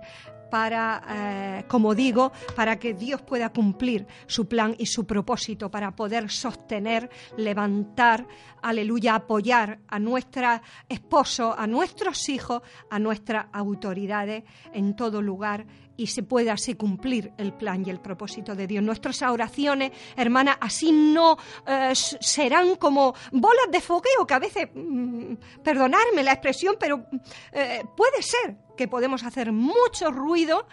para, 0.52 1.02
eh, 1.10 1.64
como 1.68 1.96
digo, 1.96 2.32
para 2.56 2.78
que 2.78 2.94
Dios 2.94 3.22
pueda 3.22 3.50
cumplir 3.50 4.06
su 4.28 4.48
plan 4.48 4.76
y 4.78 4.86
su 4.86 5.08
propósito, 5.08 5.72
para 5.72 5.96
poder 5.96 6.30
sostener, 6.30 7.10
levantar, 7.38 8.28
aleluya, 8.62 9.16
apoyar 9.16 9.80
a 9.88 9.98
nuestro 9.98 10.62
esposo, 10.90 11.56
a 11.58 11.66
nuestros 11.66 12.30
hijos, 12.30 12.62
a 12.90 13.00
nuestras 13.00 13.46
autoridades 13.54 14.44
en 14.74 14.96
todo 14.96 15.22
lugar 15.22 15.66
y 16.02 16.08
se 16.08 16.24
pueda 16.24 16.54
así 16.54 16.74
cumplir 16.74 17.32
el 17.38 17.54
plan 17.54 17.84
y 17.86 17.92
el 17.92 18.00
propósito 18.00 18.56
de 18.56 18.66
Dios. 18.66 18.84
Nuestras 18.84 19.22
oraciones, 19.22 19.92
hermana, 20.16 20.58
así 20.60 20.92
no 20.92 21.38
eh, 21.68 21.94
serán 21.94 22.76
como 22.78 23.14
bolas 23.32 23.68
de 23.72 23.80
fogueo, 23.82 24.26
que 24.26 24.34
a 24.34 24.40
veces, 24.40 24.70
mm, 24.74 25.36
perdonarme 25.64 26.24
la 26.24 26.32
expresión, 26.32 26.76
pero 26.80 27.06
eh, 27.52 27.84
puede 27.96 28.24
ser 28.24 28.58
que 28.76 28.88
podemos 28.88 29.24
hacer 29.24 29.52
mucho 29.52 30.10
ruido, 30.10 30.66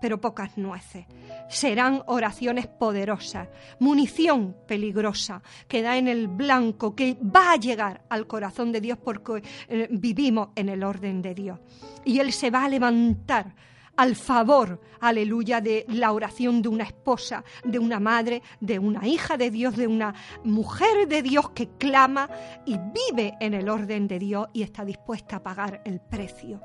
pero 0.00 0.20
pocas 0.20 0.56
nueces. 0.56 1.04
Serán 1.48 2.04
oraciones 2.06 2.68
poderosas, 2.68 3.48
munición 3.80 4.56
peligrosa 4.68 5.42
que 5.66 5.82
da 5.82 5.96
en 5.96 6.06
el 6.06 6.28
blanco, 6.28 6.94
que 6.94 7.16
va 7.20 7.54
a 7.54 7.56
llegar 7.56 8.02
al 8.08 8.28
corazón 8.28 8.70
de 8.70 8.80
Dios 8.80 8.98
porque 9.02 9.42
eh, 9.68 9.88
vivimos 9.90 10.50
en 10.54 10.68
el 10.68 10.84
orden 10.84 11.22
de 11.22 11.34
Dios. 11.34 11.58
Y 12.04 12.20
Él 12.20 12.32
se 12.32 12.52
va 12.52 12.66
a 12.66 12.68
levantar 12.68 13.52
al 13.96 14.14
favor, 14.14 14.80
aleluya, 15.00 15.60
de 15.60 15.86
la 15.88 16.12
oración 16.12 16.62
de 16.62 16.68
una 16.68 16.84
esposa, 16.84 17.44
de 17.64 17.78
una 17.78 17.98
madre, 17.98 18.42
de 18.60 18.78
una 18.78 19.06
hija 19.06 19.36
de 19.36 19.50
Dios, 19.50 19.76
de 19.76 19.86
una 19.86 20.14
mujer 20.44 21.08
de 21.08 21.22
Dios 21.22 21.50
que 21.50 21.70
clama 21.78 22.28
y 22.64 22.76
vive 22.78 23.34
en 23.40 23.54
el 23.54 23.68
orden 23.68 24.06
de 24.06 24.18
Dios 24.18 24.48
y 24.52 24.62
está 24.62 24.84
dispuesta 24.84 25.36
a 25.36 25.42
pagar 25.42 25.82
el 25.84 26.00
precio. 26.00 26.60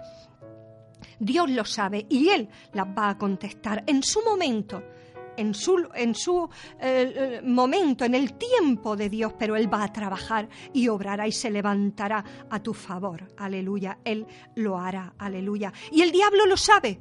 Dios 1.20 1.50
lo 1.50 1.66
sabe 1.66 2.06
y 2.10 2.30
Él 2.30 2.50
las 2.74 2.88
va 2.88 3.10
a 3.10 3.18
contestar 3.18 3.84
en 3.88 4.04
su 4.04 4.22
momento 4.24 4.84
en 5.38 5.54
su, 5.54 5.88
en 5.96 6.14
su 6.14 6.50
eh, 6.80 7.14
eh, 7.16 7.42
momento, 7.44 8.06
en 8.06 8.16
el 8.16 8.34
tiempo 8.34 8.96
de 8.96 9.10
Dios, 9.10 9.34
pero 9.40 9.56
Él 9.56 9.74
va 9.74 9.84
a 9.84 9.92
trabajar 9.92 10.48
y 10.74 10.88
obrará 10.88 11.28
y 11.28 11.32
se 11.32 11.50
levantará 11.50 12.24
a 12.50 12.62
tu 12.62 12.74
favor. 12.74 13.28
Aleluya. 13.38 13.98
Él 14.04 14.26
lo 14.56 14.78
hará. 14.78 15.14
Aleluya. 15.18 15.74
Y 15.92 16.02
el 16.02 16.12
diablo 16.12 16.46
lo 16.46 16.58
sabe 16.58 17.00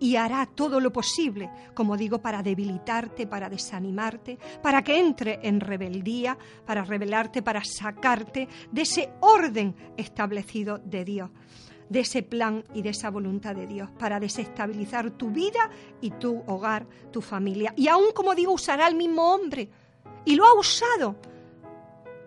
y 0.00 0.16
hará 0.16 0.46
todo 0.46 0.80
lo 0.80 0.92
posible, 0.92 1.50
como 1.74 1.96
digo, 1.96 2.20
para 2.20 2.42
debilitarte, 2.42 3.26
para 3.26 3.48
desanimarte, 3.48 4.38
para 4.62 4.82
que 4.82 4.98
entre 4.98 5.38
en 5.46 5.60
rebeldía, 5.60 6.36
para 6.66 6.82
rebelarte, 6.82 7.42
para 7.42 7.62
sacarte 7.62 8.48
de 8.72 8.82
ese 8.82 9.12
orden 9.20 9.76
establecido 9.96 10.78
de 10.78 11.04
Dios, 11.04 11.30
de 11.90 12.00
ese 12.00 12.22
plan 12.22 12.64
y 12.74 12.82
de 12.82 12.90
esa 12.90 13.10
voluntad 13.10 13.54
de 13.54 13.66
Dios, 13.66 13.90
para 13.98 14.18
desestabilizar 14.18 15.10
tu 15.10 15.30
vida 15.30 15.70
y 16.00 16.10
tu 16.12 16.42
hogar, 16.46 16.86
tu 17.12 17.20
familia. 17.20 17.74
Y 17.76 17.88
aún, 17.88 18.12
como 18.14 18.34
digo, 18.34 18.52
usará 18.52 18.88
el 18.88 18.94
mismo 18.94 19.34
hombre. 19.34 19.68
Y 20.24 20.34
lo 20.34 20.46
ha 20.46 20.54
usado 20.54 21.16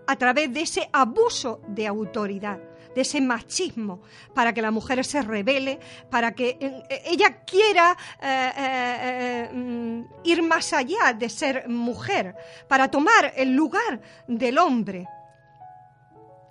a 0.05 0.15
través 0.15 0.53
de 0.53 0.61
ese 0.61 0.89
abuso 0.91 1.61
de 1.67 1.87
autoridad 1.87 2.59
de 2.93 3.01
ese 3.01 3.21
machismo, 3.21 4.01
para 4.33 4.53
que 4.53 4.61
la 4.61 4.71
mujer 4.71 5.03
se 5.05 5.21
revele, 5.21 5.79
para 6.09 6.33
que 6.33 6.57
eh, 6.59 7.01
ella 7.05 7.43
quiera 7.45 7.97
eh, 8.21 8.51
eh, 8.57 9.49
mm, 9.53 10.01
ir 10.23 10.43
más 10.43 10.73
allá 10.73 11.13
de 11.17 11.29
ser 11.29 11.67
mujer, 11.69 12.35
para 12.67 12.89
tomar 12.89 13.33
el 13.35 13.53
lugar 13.55 14.01
del 14.27 14.57
hombre. 14.57 15.07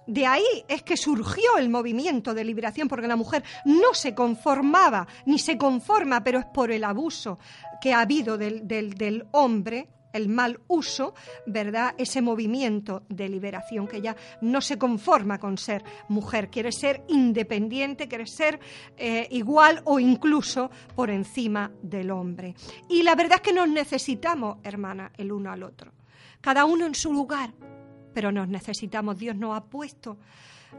De 0.07 0.27
ahí 0.27 0.65
es 0.67 0.83
que 0.83 0.97
surgió 0.97 1.59
el 1.59 1.69
movimiento 1.69 2.35
de 2.35 2.45
liberación, 2.45 2.89
porque 2.89 3.07
la 3.07 3.17
mujer 3.17 3.45
no 3.65 3.95
se 3.95 4.15
conformaba, 4.15 5.07
ni 5.27 5.39
se 5.39 5.57
conforma, 5.57 6.25
pero 6.25 6.41
es 6.41 6.47
por 6.47 6.73
el 6.73 6.83
abuso 6.83 7.39
que 7.81 7.95
ha 7.95 8.01
habido 8.01 8.37
del, 8.37 8.67
del 8.67 9.27
hombre 9.31 9.89
el 10.13 10.29
mal 10.29 10.61
uso, 10.69 11.15
¿verdad? 11.47 11.95
Ese 11.99 12.23
movimiento 12.23 13.03
de 13.09 13.29
liberación 13.29 13.87
que 13.87 14.01
ya 14.01 14.17
no 14.41 14.61
se 14.61 14.79
conforma 14.79 15.39
con 15.39 15.59
ser 15.59 15.85
mujer, 16.09 16.51
quiere 16.51 16.73
ser 16.73 17.05
independiente, 17.09 18.09
quiere 18.09 18.27
ser 18.27 18.61
eh, 18.97 19.27
igual 19.31 19.83
o 19.85 19.99
incluso 19.99 20.71
por 20.95 21.11
encima 21.11 21.71
del 21.83 22.11
hombre. 22.11 22.55
Y 22.89 23.03
la 23.03 23.15
verdad 23.15 23.37
es 23.37 23.43
que 23.43 23.53
nos 23.53 23.69
necesitamos, 23.69 24.59
hermana, 24.63 25.13
el 25.17 25.33
uno 25.33 25.51
al 25.51 25.63
otro. 25.63 25.93
Cada 26.41 26.65
uno 26.65 26.87
en 26.87 26.95
su 26.95 27.13
lugar, 27.13 27.53
pero 28.13 28.33
nos 28.33 28.49
necesitamos. 28.49 29.19
Dios 29.19 29.37
nos 29.37 29.57
ha 29.57 29.65
puesto 29.65 30.19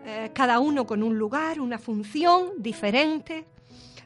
eh, 0.05 0.31
cada 0.33 0.59
uno 0.59 0.85
con 0.85 1.03
un 1.03 1.17
lugar, 1.17 1.61
una 1.61 1.77
función 1.77 2.51
diferente, 2.57 3.45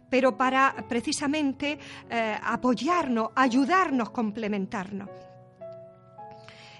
pero 0.10 0.38
para 0.38 0.76
precisamente 0.88 1.80
eh, 2.10 2.38
apoyarnos, 2.42 3.30
ayudarnos, 3.36 4.10
complementarnos. 4.12 5.10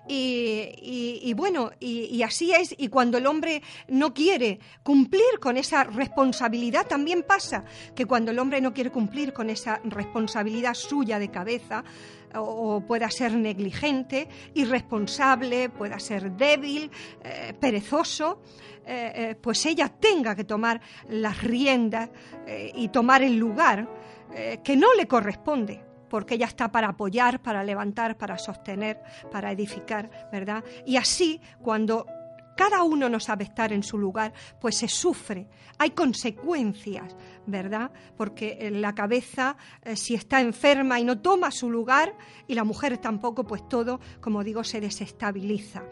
Y, 0.10 1.34
bueno, 1.36 1.72
y, 1.80 2.22
así 2.24 2.54
es, 2.54 2.74
y 2.78 2.88
cuando 2.88 3.18
el 3.18 3.28
hombre 3.28 3.62
no 3.90 4.14
quiere 4.14 4.60
cumplir 4.82 5.40
con 5.42 5.58
esa 5.58 5.84
responsabilidad, 5.84 6.88
también 6.88 7.24
pasa 7.24 7.66
que 7.94 8.06
cuando 8.06 8.32
el 8.32 8.40
hombre 8.40 8.62
no 8.62 8.74
quiere 8.74 8.90
cumplir 8.90 9.34
con 9.34 9.50
esa 9.50 9.82
responsabilidad 9.84 10.76
suya 10.76 11.20
de 11.20 11.30
cabeza, 11.30 11.84
o, 12.36 12.82
pueda 12.82 13.10
ser 13.10 13.34
negligente, 13.34 14.28
irresponsable, 14.54 15.70
pueda 15.70 16.00
ser 16.00 16.32
débil, 16.32 16.90
eh, 17.24 17.54
perezoso, 17.60 18.42
eh, 18.86 19.12
eh, 19.16 19.36
pues 19.36 19.66
ella 19.66 19.90
tenga 19.90 20.36
que 20.36 20.44
tomar 20.44 20.80
las 21.10 21.42
riendas 21.44 22.10
y 22.76 22.88
tomar 22.88 23.24
el 23.24 23.36
lugar 23.36 23.88
que 24.64 24.78
no 24.78 24.94
le 24.94 25.08
corresponde 25.08 25.84
porque 26.10 26.36
ella 26.36 26.46
está 26.46 26.72
para 26.72 26.90
apoyar, 26.90 27.42
para 27.42 27.64
levantar, 27.64 28.18
para 28.18 28.38
sostener, 28.38 29.02
para 29.30 29.52
edificar, 29.52 30.10
¿verdad? 30.32 30.64
Y 30.86 30.96
así, 30.96 31.42
cuando 31.62 32.06
cada 32.58 32.84
uno 32.84 33.08
no 33.08 33.20
sabe 33.20 33.46
estar 33.46 33.72
en 33.72 33.84
su 33.84 33.98
lugar, 33.98 34.34
pues 34.60 34.78
se 34.78 34.90
sufre, 34.90 35.48
hay 35.78 35.92
consecuencias, 35.92 37.16
¿verdad? 37.46 37.92
Porque 38.18 38.70
la 38.72 38.94
cabeza, 38.94 39.56
eh, 39.84 39.96
si 39.96 40.16
está 40.16 40.42
enferma 40.42 41.00
y 41.00 41.06
no 41.06 41.22
toma 41.22 41.52
su 41.52 41.70
lugar, 41.70 42.18
y 42.48 42.56
la 42.56 42.64
mujer 42.64 42.98
tampoco, 42.98 43.46
pues 43.46 43.70
todo, 43.70 44.00
como 44.20 44.44
digo, 44.44 44.64
se 44.64 44.82
desestabiliza. 44.82 45.84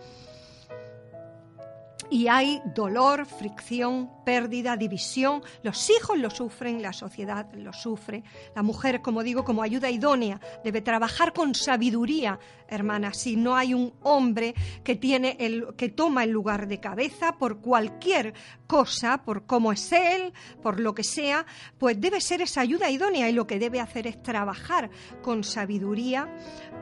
Y 2.10 2.27
hay 2.27 2.62
dolor, 2.73 3.25
fricción, 3.25 4.10
pérdida, 4.23 4.77
división. 4.77 5.41
Los 5.63 5.89
hijos 5.89 6.17
lo 6.17 6.29
sufren, 6.29 6.81
la 6.81 6.93
sociedad 6.93 7.51
lo 7.53 7.73
sufre. 7.73 8.23
La 8.56 8.63
mujer, 8.63 9.01
como 9.01 9.23
digo, 9.23 9.43
como 9.43 9.62
ayuda 9.62 9.89
idónea, 9.89 10.39
debe 10.63 10.81
trabajar 10.81 11.33
con 11.33 11.56
sabiduría, 11.56 12.39
hermana. 12.67 13.13
Si 13.13 13.35
no 13.35 13.56
hay 13.56 13.73
un 13.73 13.93
hombre 14.01 14.56
que 14.83 14.95
tiene 14.95 15.37
el, 15.39 15.75
que 15.75 15.89
toma 15.89 16.23
el 16.23 16.31
lugar 16.31 16.67
de 16.67 16.79
cabeza 16.79 17.37
por 17.37 17.60
cualquier 17.60 18.33
cosa, 18.67 19.23
por 19.23 19.45
cómo 19.45 19.71
es 19.71 19.91
él, 19.91 20.33
por 20.62 20.79
lo 20.79 20.93
que 20.93 21.03
sea, 21.03 21.45
pues 21.77 21.99
debe 21.99 22.21
ser 22.21 22.41
esa 22.41 22.62
ayuda 22.62 22.89
idónea 22.89 23.29
y 23.29 23.33
lo 23.33 23.47
que 23.47 23.60
debe 23.60 23.79
hacer 23.79 24.08
es 24.08 24.21
trabajar 24.21 24.89
con 25.21 25.43
sabiduría 25.43 26.29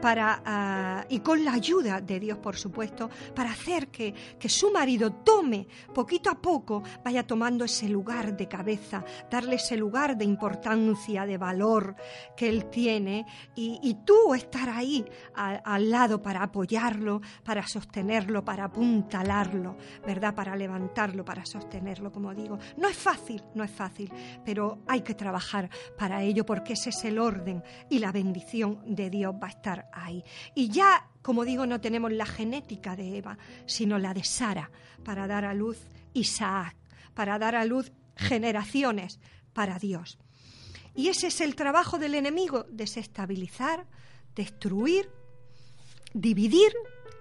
ah, 0.05 1.05
y 1.09 1.19
con 1.19 1.43
la 1.43 1.53
ayuda 1.53 2.01
de 2.01 2.19
Dios, 2.19 2.37
por 2.37 2.55
supuesto, 2.55 3.09
para 3.35 3.51
hacer 3.51 3.87
que, 3.89 4.13
que 4.39 4.49
su 4.49 4.71
marido 4.71 5.11
tome 5.11 5.67
poquito 5.93 6.29
a 6.29 6.41
poco, 6.41 6.83
vaya 7.03 7.25
tomando 7.25 7.65
ese 7.65 7.87
lugar 7.87 8.35
de 8.35 8.47
cabeza, 8.47 9.03
darle 9.29 9.55
ese 9.55 9.77
lugar 9.77 10.17
de 10.17 10.25
importancia, 10.25 11.25
de 11.25 11.37
valor 11.37 11.95
que 12.35 12.49
él 12.49 12.69
tiene 12.69 13.25
y, 13.55 13.93
tú 14.05 14.33
estar 14.33 14.69
ahí 14.69 15.05
al 15.35 15.89
lado 15.89 16.21
para 16.21 16.43
apoyarlo, 16.43 17.21
para 17.43 17.65
sostenerlo, 17.65 18.43
para 18.43 18.65
apuntalarlo, 18.65 19.77
¿verdad? 20.05 20.33
Para 20.33 20.55
levantarlo, 20.55 21.23
para 21.23 21.45
sostenerlo, 21.45 22.11
como 22.11 22.33
digo. 22.33 22.57
No 22.77 22.89
es 22.89 22.97
fácil, 22.97 23.41
no 23.53 23.63
es 23.63 23.71
fácil, 23.71 24.11
pero 24.43 24.79
hay 24.87 25.01
que 25.01 25.13
trabajar 25.13 25.69
para 25.97 26.23
ello 26.23 26.45
porque 26.45 26.73
ese 26.73 26.89
es 26.89 27.05
el 27.05 27.19
orden 27.19 27.63
y 27.89 27.99
la 27.99 28.11
bendición 28.11 28.81
de 28.85 29.09
Dios 29.09 29.33
va 29.41 29.47
a 29.47 29.51
estar 29.51 29.89
Y 30.55 30.69
ya 30.69 31.07
como 31.23 31.45
digo, 31.45 31.65
no 31.65 31.81
tenemos 31.81 32.11
la 32.11 32.25
genética 32.25 32.95
de 32.95 33.17
Eva, 33.17 33.37
sino 33.65 33.97
la 33.97 34.13
de 34.13 34.23
Sara, 34.23 34.69
para 35.03 35.25
dar 35.25 35.45
a 35.45 35.53
luz 35.53 35.79
Isaac, 36.13 36.75
para 37.15 37.39
dar 37.39 37.55
a 37.55 37.65
luz 37.65 37.91
generaciones 38.17 39.19
para 39.53 39.79
Dios. 39.79 40.19
Y 40.93 41.07
ese 41.07 41.27
es 41.27 41.39
el 41.41 41.55
trabajo 41.55 41.97
del 41.97 42.13
enemigo, 42.13 42.65
desestabilizar, 42.69 43.87
destruir, 44.35 45.09
dividir 46.13 46.73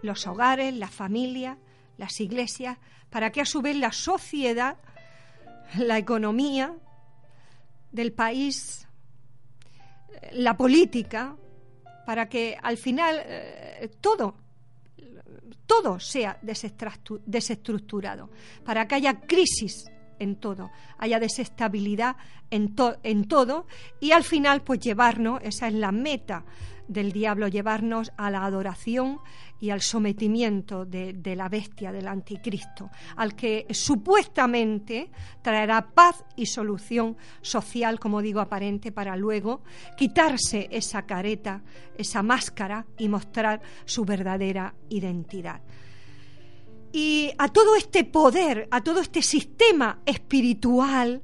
los 0.03 0.27
hogares, 0.27 0.75
las 0.75 0.91
familias, 0.91 1.57
las 1.97 2.20
iglesias, 2.20 2.79
para 3.09 3.31
que 3.31 3.41
a 3.41 3.47
su 3.47 3.62
vez 3.62 3.77
la 3.77 3.93
sociedad, 3.93 4.79
la 5.79 5.97
economía 5.97 6.75
del 7.93 8.12
país, 8.12 8.89
la 10.33 10.57
política, 10.57 11.37
para 12.07 12.28
que 12.28 12.57
al 12.62 12.76
final 12.76 13.20
eh, 13.24 13.90
todo, 14.00 14.36
todo 15.66 16.00
sea 16.00 16.38
desestructurado, 16.42 18.30
para 18.64 18.86
que 18.86 18.94
haya 18.96 19.20
crisis 19.20 19.86
en 20.18 20.36
todo, 20.36 20.70
haya 20.98 21.18
desestabilidad 21.18 22.16
en, 22.50 22.74
en 23.03 23.26
todo 23.26 23.66
y 24.00 24.12
al 24.12 24.24
final 24.24 24.62
pues 24.62 24.80
llevarnos, 24.80 25.40
esa 25.42 25.68
es 25.68 25.74
la 25.74 25.92
meta 25.92 26.44
del 26.88 27.12
diablo, 27.12 27.48
llevarnos 27.48 28.12
a 28.16 28.30
la 28.30 28.44
adoración 28.44 29.18
y 29.62 29.70
al 29.70 29.80
sometimiento 29.80 30.84
de, 30.84 31.36
la 31.36 31.48
bestia 31.48 31.92
del 31.92 32.08
anticristo, 32.08 32.90
al 33.14 33.36
que 33.36 33.64
supuestamente 33.70 35.08
traerá 35.40 35.86
paz 35.94 36.24
y 36.34 36.46
solución 36.46 37.16
social, 37.42 38.00
como 38.00 38.20
digo, 38.20 38.40
aparente, 38.40 38.90
para 38.90 39.14
luego 39.14 39.62
quitarse 39.96 40.66
esa 40.72 41.06
careta, 41.06 41.62
esa 41.96 42.24
máscara 42.24 42.84
y 42.98 43.08
mostrar 43.08 43.62
su 43.84 44.04
verdadera 44.04 44.74
identidad. 44.88 45.60
Y 46.92 47.30
a 47.38 47.46
todo 47.46 47.76
este 47.76 48.02
poder, 48.02 48.66
a 48.68 48.82
todo 48.82 49.00
este 49.00 49.22
sistema 49.22 50.00
espiritual, 50.04 51.22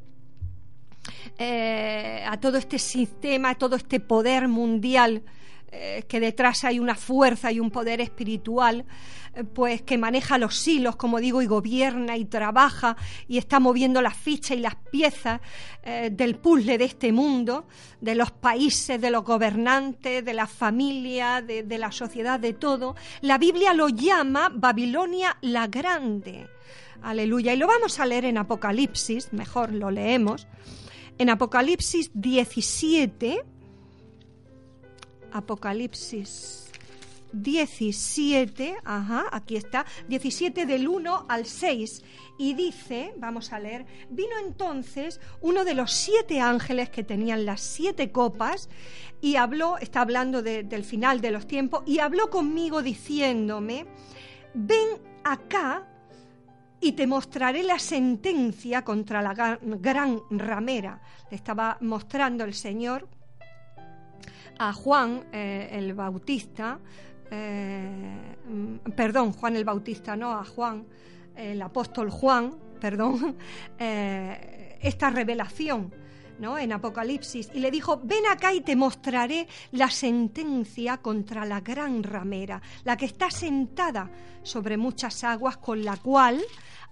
eh, 1.39 2.22
a 2.24 2.39
todo 2.39 2.57
este 2.57 2.78
sistema, 2.78 3.51
a 3.51 3.55
todo 3.57 3.74
este 3.74 3.99
poder 3.99 4.47
mundial 4.47 5.24
eh, 5.71 6.05
que 6.09 6.19
detrás 6.19 6.64
hay 6.64 6.79
una 6.81 6.95
fuerza 6.95 7.53
y 7.53 7.61
un 7.61 7.71
poder 7.71 8.01
espiritual, 8.01 8.87
eh, 9.35 9.45
pues 9.45 9.83
que 9.83 9.99
maneja 9.99 10.39
los 10.39 10.66
hilos, 10.66 10.97
como 10.97 11.21
digo, 11.21 11.43
y 11.43 11.47
gobierna 11.47 12.16
y 12.16 12.25
trabaja 12.25 12.97
y 13.27 13.37
está 13.37 13.61
moviendo 13.61 14.01
las 14.01 14.16
fichas 14.16 14.57
y 14.57 14.61
las 14.61 14.77
piezas 14.77 15.43
eh, 15.83 16.09
del 16.11 16.37
puzzle 16.37 16.79
de 16.79 16.85
este 16.87 17.12
mundo, 17.12 17.66
de 18.01 18.14
los 18.14 18.31
países, 18.31 18.99
de 18.99 19.11
los 19.11 19.25
gobernantes, 19.25 20.25
de 20.25 20.33
la 20.33 20.47
familia, 20.47 21.43
de, 21.43 21.64
de 21.64 21.79
la 21.79 21.93
sociedad, 21.93 22.41
de 22.41 22.55
todo. 22.55 22.97
La 23.21 23.37
Biblia 23.37 23.75
lo 23.75 23.91
llama 23.91 24.51
Babilonia 24.51 25.37
la 25.43 25.66
Grande. 25.66 26.49
Aleluya. 27.03 27.53
Y 27.53 27.59
lo 27.59 27.66
vamos 27.66 28.01
a 28.01 28.07
leer 28.07 28.25
en 28.25 28.39
Apocalipsis, 28.39 29.35
mejor 29.35 29.73
lo 29.75 29.91
leemos. 29.91 30.47
En 31.19 31.29
Apocalipsis 31.29 32.11
17, 32.14 33.45
Apocalipsis 35.33 36.68
17, 37.33 38.76
ajá, 38.85 39.26
aquí 39.33 39.57
está, 39.57 39.85
17 40.09 40.66
del 40.66 40.89
1 40.89 41.26
al 41.29 41.47
6, 41.47 42.03
y 42.39 42.55
dice, 42.55 43.12
vamos 43.18 43.53
a 43.53 43.59
leer, 43.59 43.85
vino 44.11 44.39
entonces 44.45 45.20
uno 45.41 45.64
de 45.64 45.74
los 45.74 45.93
siete 45.93 46.41
ángeles 46.41 46.89
que 46.89 47.05
tenían 47.05 47.45
las 47.45 47.61
siete 47.61 48.12
copas, 48.12 48.68
y 49.20 49.37
habló, 49.37 49.79
está 49.79 50.01
hablando 50.01 50.43
del 50.43 50.85
final 50.85 51.20
de 51.20 51.31
los 51.31 51.47
tiempos, 51.47 51.83
y 51.87 51.99
habló 51.99 52.31
conmigo 52.31 52.83
diciéndome, 52.83 53.87
ven 54.55 54.89
acá 55.24 55.87
y 56.81 56.93
te 56.93 57.07
mostraré 57.07 57.64
la 57.64 57.79
sentencia 57.79 58.85
contra 58.85 59.20
la 59.20 59.59
gran 59.61 60.20
ramera. 60.31 61.03
Le 61.29 61.37
estaba 61.37 61.76
mostrando 61.81 62.45
el 62.45 62.55
Señor 62.55 63.09
a 64.59 64.73
Juan 64.73 65.25
eh, 65.33 65.69
el 65.73 65.95
Bautista, 65.95 66.79
eh, 67.31 68.37
perdón, 68.95 69.33
Juan 69.33 69.57
el 69.57 69.65
Bautista, 69.65 70.17
no, 70.17 70.33
a 70.33 70.45
Juan, 70.45 70.87
el 71.37 71.61
apóstol 71.63 72.11
Juan, 72.11 72.55
perdón, 72.81 73.37
eh, 73.79 74.79
esta 74.83 75.11
revelación. 75.11 75.93
¿no? 76.39 76.57
en 76.57 76.73
Apocalipsis, 76.73 77.51
y 77.53 77.59
le 77.59 77.69
dijo, 77.69 78.01
ven 78.05 78.25
acá 78.31 78.55
y 78.55 78.61
te 78.61 78.77
mostraré 78.77 79.49
la 79.73 79.91
sentencia 79.91 80.99
contra 80.99 81.45
la 81.45 81.61
gran 81.61 82.05
ramera, 82.05 82.63
la 82.85 82.97
que 82.97 83.07
está 83.07 83.29
sentada 83.29 84.09
sobre 84.45 84.77
muchas 84.77 85.25
aguas, 85.25 85.57
con 85.57 85.85
la 85.85 85.97
cual 85.97 86.41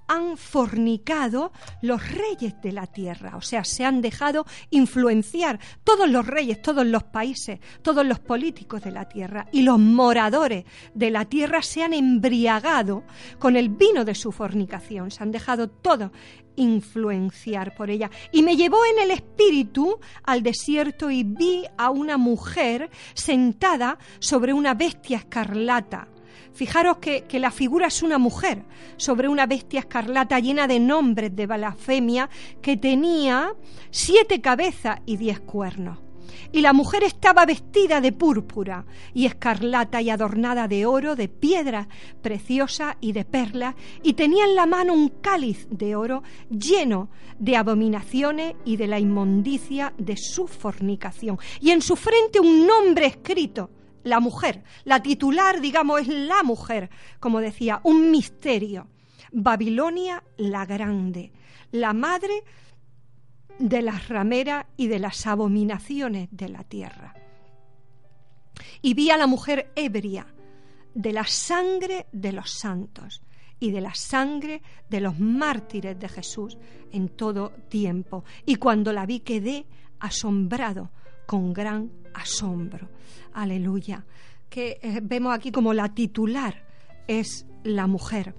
han 0.08 0.36
fornicado 0.36 1.52
los 1.82 2.10
reyes 2.10 2.60
de 2.62 2.72
la 2.72 2.86
tierra, 2.86 3.36
o 3.36 3.42
sea, 3.42 3.64
se 3.64 3.84
han 3.84 4.00
dejado 4.00 4.46
influenciar 4.70 5.58
todos 5.84 6.08
los 6.08 6.26
reyes, 6.26 6.62
todos 6.62 6.86
los 6.86 7.04
países, 7.04 7.60
todos 7.82 8.04
los 8.06 8.18
políticos 8.20 8.82
de 8.82 8.90
la 8.92 9.08
tierra. 9.08 9.46
Y 9.52 9.62
los 9.62 9.78
moradores 9.78 10.64
de 10.94 11.10
la 11.10 11.24
tierra 11.24 11.62
se 11.62 11.82
han 11.82 11.92
embriagado 11.92 13.04
con 13.38 13.56
el 13.56 13.68
vino 13.68 14.04
de 14.04 14.14
su 14.14 14.32
fornicación, 14.32 15.10
se 15.10 15.22
han 15.22 15.32
dejado 15.32 15.68
todo 15.68 16.12
influenciar 16.56 17.74
por 17.74 17.90
ella. 17.90 18.10
Y 18.32 18.42
me 18.42 18.56
llevó 18.56 18.78
en 18.86 19.02
el 19.02 19.10
espíritu 19.10 19.98
al 20.24 20.42
desierto 20.42 21.10
y 21.10 21.22
vi 21.22 21.64
a 21.76 21.90
una 21.90 22.16
mujer 22.16 22.90
sentada 23.14 23.98
sobre 24.18 24.52
una 24.52 24.74
bestia 24.74 25.18
escarlata 25.18 26.08
Fijaros 26.56 26.96
que, 26.96 27.26
la 27.38 27.50
figura 27.50 27.88
es 27.88 28.02
una 28.02 28.16
mujer 28.16 28.64
sobre 28.96 29.28
una 29.28 29.44
bestia 29.44 29.80
escarlata 29.80 30.40
llena 30.40 30.66
de 30.66 30.80
nombres 30.80 31.36
de 31.36 31.46
blasfemia 31.46 32.30
que 32.62 32.78
tenía 32.78 33.52
siete 33.90 34.40
cabezas 34.40 35.00
y 35.04 35.18
diez 35.18 35.38
cuernos. 35.38 35.98
Y 36.52 36.62
la 36.62 36.72
mujer 36.72 37.04
estaba 37.04 37.44
vestida 37.44 38.00
de 38.00 38.12
púrpura 38.12 38.86
y 39.12 39.26
escarlata 39.26 40.00
y 40.00 40.08
adornada 40.08 40.66
de 40.66 40.86
oro, 40.86 41.14
de 41.14 41.28
piedra 41.28 41.88
preciosa 42.22 42.96
y 43.02 43.12
de 43.12 43.26
perlas, 43.26 43.74
y 44.02 44.14
tenía 44.14 44.46
en 44.46 44.54
la 44.54 44.64
mano 44.64 44.94
un 44.94 45.10
cáliz 45.10 45.68
de 45.70 45.94
oro 45.94 46.22
lleno 46.48 47.10
de 47.38 47.58
abominaciones 47.58 48.54
y 48.64 48.78
de 48.78 48.86
la 48.86 48.98
inmundicia 48.98 49.92
de 49.98 50.16
su 50.16 50.46
fornicación, 50.46 51.38
y 51.60 51.72
en 51.72 51.82
su 51.82 51.96
frente 51.96 52.40
un 52.40 52.66
nombre 52.66 53.04
escrito 53.04 53.68
la 54.06 54.20
mujer. 54.20 54.62
La 54.84 55.02
titular, 55.02 55.60
digamos, 55.60 56.00
es 56.00 56.08
la 56.08 56.42
mujer, 56.42 56.90
como 57.18 57.40
decía, 57.40 57.80
un 57.82 58.10
misterio. 58.10 58.86
Babilonia 59.32 60.22
la 60.36 60.64
grande, 60.64 61.32
la 61.72 61.92
madre 61.92 62.44
de 63.58 63.82
las 63.82 64.08
rameras 64.08 64.66
y 64.76 64.86
de 64.86 65.00
las 65.00 65.26
abominaciones 65.26 66.28
de 66.30 66.48
la 66.48 66.62
tierra. 66.62 67.14
Y 68.80 68.94
vi 68.94 69.10
a 69.10 69.16
la 69.16 69.26
mujer 69.26 69.72
ebria 69.74 70.26
de 70.94 71.12
la 71.12 71.24
sangre 71.24 72.06
de 72.12 72.32
los 72.32 72.50
santos 72.52 73.22
y 73.58 73.72
de 73.72 73.80
la 73.80 73.94
sangre 73.94 74.62
de 74.88 75.00
los 75.00 75.18
mártires 75.18 75.98
de 75.98 76.08
Jesús 76.08 76.56
en 76.92 77.08
todo 77.08 77.50
tiempo. 77.68 78.24
Y 78.44 78.56
cuando 78.56 78.92
la 78.92 79.04
vi 79.04 79.20
quedé 79.20 79.66
asombrado 79.98 80.92
con 81.26 81.52
gran 81.52 81.90
asombro. 82.14 82.88
Aleluya. 83.32 84.04
Que 84.48 84.78
eh, 84.80 85.00
vemos 85.02 85.34
aquí 85.34 85.50
como 85.50 85.74
la 85.74 85.92
titular 85.92 86.64
es 87.06 87.46
la 87.64 87.86
mujer 87.86 88.34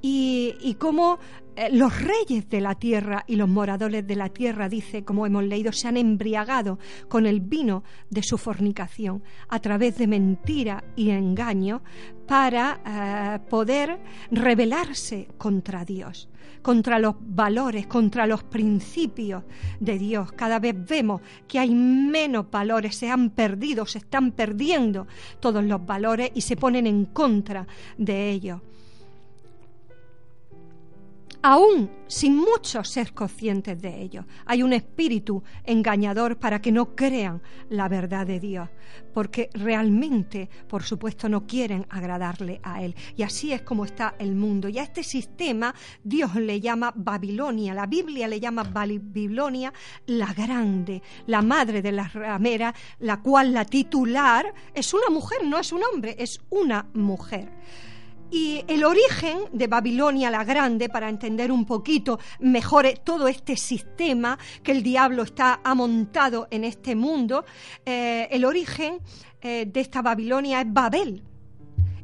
y, 0.00 0.56
y 0.60 0.74
cómo 0.74 1.18
eh, 1.54 1.68
los 1.70 2.00
reyes 2.00 2.48
de 2.48 2.60
la 2.60 2.74
tierra 2.74 3.24
y 3.26 3.36
los 3.36 3.48
moradores 3.48 4.06
de 4.06 4.16
la 4.16 4.30
tierra, 4.30 4.68
dice, 4.68 5.04
como 5.04 5.26
hemos 5.26 5.44
leído, 5.44 5.72
se 5.72 5.86
han 5.86 5.96
embriagado 5.96 6.78
con 7.08 7.26
el 7.26 7.40
vino 7.40 7.84
de 8.10 8.22
su 8.22 8.38
fornicación 8.38 9.22
a 9.48 9.60
través 9.60 9.98
de 9.98 10.06
mentira 10.06 10.82
y 10.96 11.10
engaño 11.10 11.82
para 12.26 12.80
eh, 12.84 13.48
poder 13.50 14.00
rebelarse 14.30 15.28
contra 15.36 15.84
Dios 15.84 16.28
contra 16.62 16.98
los 16.98 17.16
valores, 17.20 17.86
contra 17.86 18.26
los 18.26 18.42
principios 18.42 19.44
de 19.80 19.98
Dios. 19.98 20.32
Cada 20.32 20.58
vez 20.58 20.74
vemos 20.86 21.20
que 21.48 21.58
hay 21.58 21.74
menos 21.74 22.50
valores, 22.50 22.96
se 22.96 23.10
han 23.10 23.30
perdido, 23.30 23.86
se 23.86 23.98
están 23.98 24.32
perdiendo 24.32 25.06
todos 25.40 25.64
los 25.64 25.84
valores 25.84 26.30
y 26.34 26.40
se 26.40 26.56
ponen 26.56 26.86
en 26.86 27.06
contra 27.06 27.66
de 27.98 28.30
ellos 28.30 28.60
aún 31.42 31.90
sin 32.06 32.36
muchos 32.36 32.88
ser 32.88 33.12
conscientes 33.12 33.80
de 33.80 34.00
ello. 34.00 34.24
Hay 34.46 34.62
un 34.62 34.72
espíritu 34.72 35.42
engañador 35.64 36.38
para 36.38 36.60
que 36.60 36.72
no 36.72 36.94
crean 36.94 37.42
la 37.68 37.88
verdad 37.88 38.26
de 38.26 38.38
Dios, 38.38 38.68
porque 39.12 39.50
realmente, 39.54 40.48
por 40.68 40.84
supuesto, 40.84 41.28
no 41.28 41.46
quieren 41.46 41.86
agradarle 41.90 42.60
a 42.62 42.82
Él. 42.82 42.94
Y 43.16 43.22
así 43.22 43.52
es 43.52 43.62
como 43.62 43.84
está 43.84 44.14
el 44.18 44.34
mundo. 44.34 44.68
Y 44.68 44.78
a 44.78 44.82
este 44.82 45.02
sistema 45.02 45.74
Dios 46.04 46.34
le 46.36 46.60
llama 46.60 46.92
Babilonia, 46.94 47.74
la 47.74 47.86
Biblia 47.86 48.28
le 48.28 48.40
llama 48.40 48.62
Babilonia 48.62 49.72
la 50.06 50.32
grande, 50.32 51.02
la 51.26 51.42
madre 51.42 51.82
de 51.82 51.92
las 51.92 52.12
rameras, 52.12 52.74
la 53.00 53.20
cual 53.20 53.52
la 53.52 53.64
titular 53.64 54.52
es 54.74 54.94
una 54.94 55.08
mujer, 55.10 55.44
no 55.44 55.58
es 55.58 55.72
un 55.72 55.82
hombre, 55.82 56.14
es 56.18 56.40
una 56.50 56.86
mujer. 56.94 57.50
Y 58.32 58.64
el 58.66 58.82
origen 58.82 59.40
de 59.52 59.66
Babilonia 59.66 60.30
la 60.30 60.42
Grande, 60.42 60.88
para 60.88 61.10
entender 61.10 61.52
un 61.52 61.66
poquito 61.66 62.18
mejor 62.40 62.88
todo 63.04 63.28
este 63.28 63.58
sistema 63.58 64.38
que 64.62 64.72
el 64.72 64.82
diablo 64.82 65.24
está 65.24 65.60
amontado 65.62 66.48
en 66.50 66.64
este 66.64 66.94
mundo, 66.94 67.44
eh, 67.84 68.28
el 68.30 68.46
origen 68.46 69.00
eh, 69.42 69.66
de 69.70 69.80
esta 69.80 70.00
Babilonia 70.00 70.62
es 70.62 70.72
Babel 70.72 71.22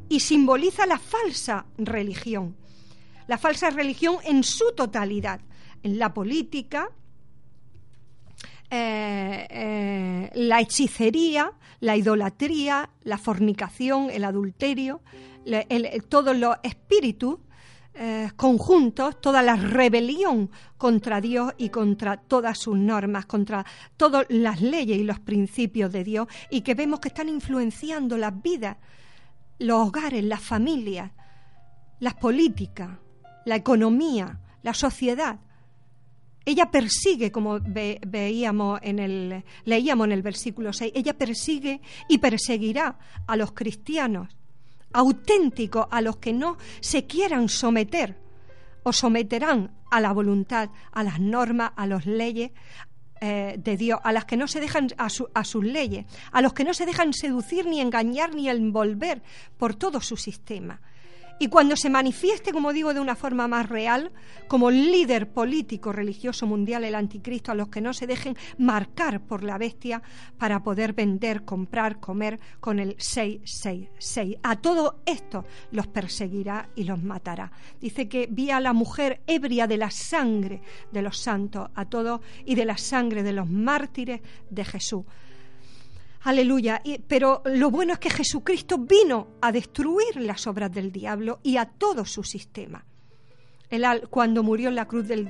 y 0.07 0.19
simboliza 0.19 0.85
la 0.85 0.99
falsa 0.99 1.65
religión, 1.79 2.55
la 3.25 3.39
falsa 3.39 3.71
religión 3.71 4.17
en 4.23 4.43
su 4.43 4.71
totalidad, 4.75 5.41
en 5.81 5.97
la 5.97 6.13
política, 6.13 6.91
eh, 8.69 10.29
la 10.35 10.61
hechicería, 10.61 11.53
la 11.79 11.97
idolatría, 11.97 12.91
la 13.01 13.17
fornicación, 13.17 14.11
el 14.11 14.25
adulterio, 14.25 15.01
todos 16.09 16.37
los 16.37 16.57
espíritus 16.63 17.39
eh, 18.01 18.29
conjuntos, 18.37 19.19
toda 19.19 19.41
la 19.41 19.57
rebelión 19.57 20.49
contra 20.77 21.19
Dios 21.19 21.53
y 21.57 21.67
contra 21.67 22.15
todas 22.15 22.57
sus 22.57 22.77
normas, 22.77 23.25
contra 23.25 23.65
todas 23.97 24.25
las 24.29 24.61
leyes 24.61 24.97
y 24.97 25.03
los 25.03 25.19
principios 25.19 25.91
de 25.91 26.05
Dios, 26.05 26.27
y 26.49 26.61
que 26.61 26.75
vemos 26.75 27.01
que 27.01 27.09
están 27.09 27.27
influenciando 27.27 28.17
las 28.17 28.41
vidas, 28.41 28.77
los 29.57 29.87
hogares, 29.87 30.23
las 30.23 30.39
familias, 30.39 31.11
las 31.99 32.13
políticas, 32.13 32.89
la 33.45 33.57
economía, 33.57 34.39
la 34.63 34.73
sociedad. 34.73 35.41
Ella 36.45 36.71
persigue, 36.71 37.33
como 37.33 37.59
veíamos 37.59 38.79
en 38.81 38.99
el, 38.99 39.43
leíamos 39.65 40.05
en 40.05 40.13
el 40.13 40.21
versículo 40.21 40.71
6, 40.71 40.93
ella 40.95 41.17
persigue 41.17 41.81
y 42.07 42.19
perseguirá 42.19 42.97
a 43.27 43.35
los 43.35 43.51
cristianos 43.51 44.38
auténticos 44.93 45.87
a 45.89 46.01
los 46.01 46.17
que 46.17 46.33
no 46.33 46.57
se 46.79 47.05
quieran 47.05 47.49
someter 47.49 48.17
o 48.83 48.93
someterán 48.93 49.71
a 49.91 49.99
la 49.99 50.11
voluntad, 50.11 50.69
a 50.91 51.03
las 51.03 51.19
normas, 51.19 51.71
a 51.75 51.87
las 51.87 52.05
leyes 52.05 52.51
eh, 53.21 53.55
de 53.57 53.77
Dios, 53.77 53.99
a 54.03 54.11
las 54.11 54.25
que 54.25 54.37
no 54.37 54.47
se 54.47 54.59
dejan 54.59 54.87
a, 54.97 55.07
a 55.33 55.43
sus 55.43 55.63
leyes, 55.63 56.05
a 56.31 56.41
los 56.41 56.53
que 56.53 56.63
no 56.63 56.73
se 56.73 56.85
dejan 56.85 57.13
seducir 57.13 57.65
ni 57.65 57.81
engañar 57.81 58.33
ni 58.33 58.49
envolver 58.49 59.21
por 59.57 59.75
todo 59.75 59.99
su 60.01 60.15
sistema. 60.15 60.79
Y 61.39 61.47
cuando 61.47 61.77
se 61.77 61.89
manifieste, 61.89 62.51
como 62.51 62.73
digo, 62.73 62.93
de 62.93 62.99
una 62.99 63.15
forma 63.15 63.47
más 63.47 63.69
real, 63.69 64.11
como 64.49 64.69
líder 64.71 65.31
político 65.31 65.93
religioso 65.93 66.45
mundial, 66.45 66.83
el 66.83 66.95
anticristo, 66.95 67.53
a 67.53 67.55
los 67.55 67.69
que 67.69 67.79
no 67.79 67.93
se 67.93 68.07
dejen 68.07 68.35
marcar 68.57 69.21
por 69.21 69.43
la 69.43 69.57
bestia 69.57 70.01
para 70.37 70.61
poder 70.61 70.91
vender, 70.91 71.45
comprar, 71.45 72.01
comer 72.01 72.39
con 72.59 72.79
el 72.79 72.95
666. 72.97 74.37
A 74.43 74.57
todo 74.57 75.01
esto 75.05 75.45
los 75.71 75.87
perseguirá 75.87 76.69
y 76.75 76.83
los 76.83 77.01
matará. 77.01 77.51
Dice 77.79 78.09
que 78.09 78.27
vi 78.29 78.51
a 78.51 78.59
la 78.59 78.73
mujer 78.73 79.21
ebria 79.25 79.65
de 79.65 79.77
la 79.77 79.91
sangre 79.91 80.61
de 80.91 81.01
los 81.01 81.17
santos, 81.17 81.69
a 81.73 81.85
todos, 81.85 82.19
y 82.43 82.55
de 82.55 82.65
la 82.65 82.77
sangre 82.77 83.23
de 83.23 83.31
los 83.31 83.49
mártires 83.49 84.21
de 84.49 84.65
Jesús. 84.65 85.05
Aleluya. 86.21 86.81
pero 87.07 87.41
lo 87.45 87.71
bueno 87.71 87.93
es 87.93 87.99
que 87.99 88.09
Jesucristo 88.09 88.77
vino 88.77 89.27
a 89.41 89.51
destruir 89.51 90.17
las 90.17 90.47
obras 90.47 90.71
del 90.71 90.91
diablo 90.91 91.39
y 91.43 91.57
a 91.57 91.65
todo 91.65 92.05
su 92.05 92.23
sistema. 92.23 92.85
cuando 94.09 94.43
murió 94.43 94.69
en 94.69 94.75
la 94.75 94.87
cruz 94.87 95.07
del, 95.07 95.29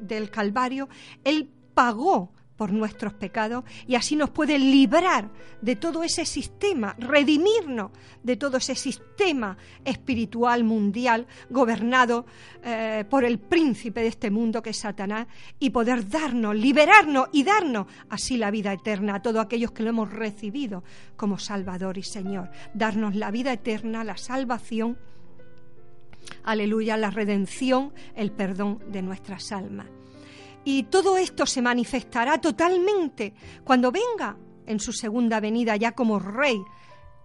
del 0.00 0.30
Calvario, 0.30 0.88
Él 1.24 1.48
pagó 1.74 2.32
por 2.60 2.72
nuestros 2.72 3.14
pecados 3.14 3.64
y 3.86 3.94
así 3.94 4.16
nos 4.16 4.28
puede 4.28 4.58
librar 4.58 5.30
de 5.62 5.76
todo 5.76 6.02
ese 6.02 6.26
sistema, 6.26 6.94
redimirnos 6.98 7.90
de 8.22 8.36
todo 8.36 8.58
ese 8.58 8.74
sistema 8.74 9.56
espiritual 9.82 10.62
mundial 10.62 11.26
gobernado 11.48 12.26
eh, 12.62 13.06
por 13.08 13.24
el 13.24 13.38
príncipe 13.38 14.02
de 14.02 14.08
este 14.08 14.30
mundo 14.30 14.62
que 14.62 14.70
es 14.70 14.76
Satanás 14.76 15.26
y 15.58 15.70
poder 15.70 16.06
darnos, 16.06 16.54
liberarnos 16.54 17.28
y 17.32 17.44
darnos 17.44 17.86
así 18.10 18.36
la 18.36 18.50
vida 18.50 18.74
eterna 18.74 19.14
a 19.14 19.22
todos 19.22 19.42
aquellos 19.42 19.72
que 19.72 19.82
lo 19.82 19.88
hemos 19.88 20.12
recibido 20.12 20.84
como 21.16 21.38
Salvador 21.38 21.96
y 21.96 22.02
Señor. 22.02 22.50
Darnos 22.74 23.14
la 23.14 23.30
vida 23.30 23.54
eterna, 23.54 24.04
la 24.04 24.18
salvación, 24.18 24.98
aleluya, 26.44 26.98
la 26.98 27.08
redención, 27.08 27.94
el 28.14 28.32
perdón 28.32 28.80
de 28.92 29.00
nuestras 29.00 29.50
almas. 29.50 29.86
Y 30.64 30.84
todo 30.84 31.16
esto 31.16 31.46
se 31.46 31.62
manifestará 31.62 32.40
totalmente 32.40 33.34
cuando 33.64 33.90
venga 33.90 34.36
en 34.66 34.78
su 34.78 34.92
segunda 34.92 35.40
venida 35.40 35.76
ya 35.76 35.92
como 35.92 36.18
rey, 36.18 36.62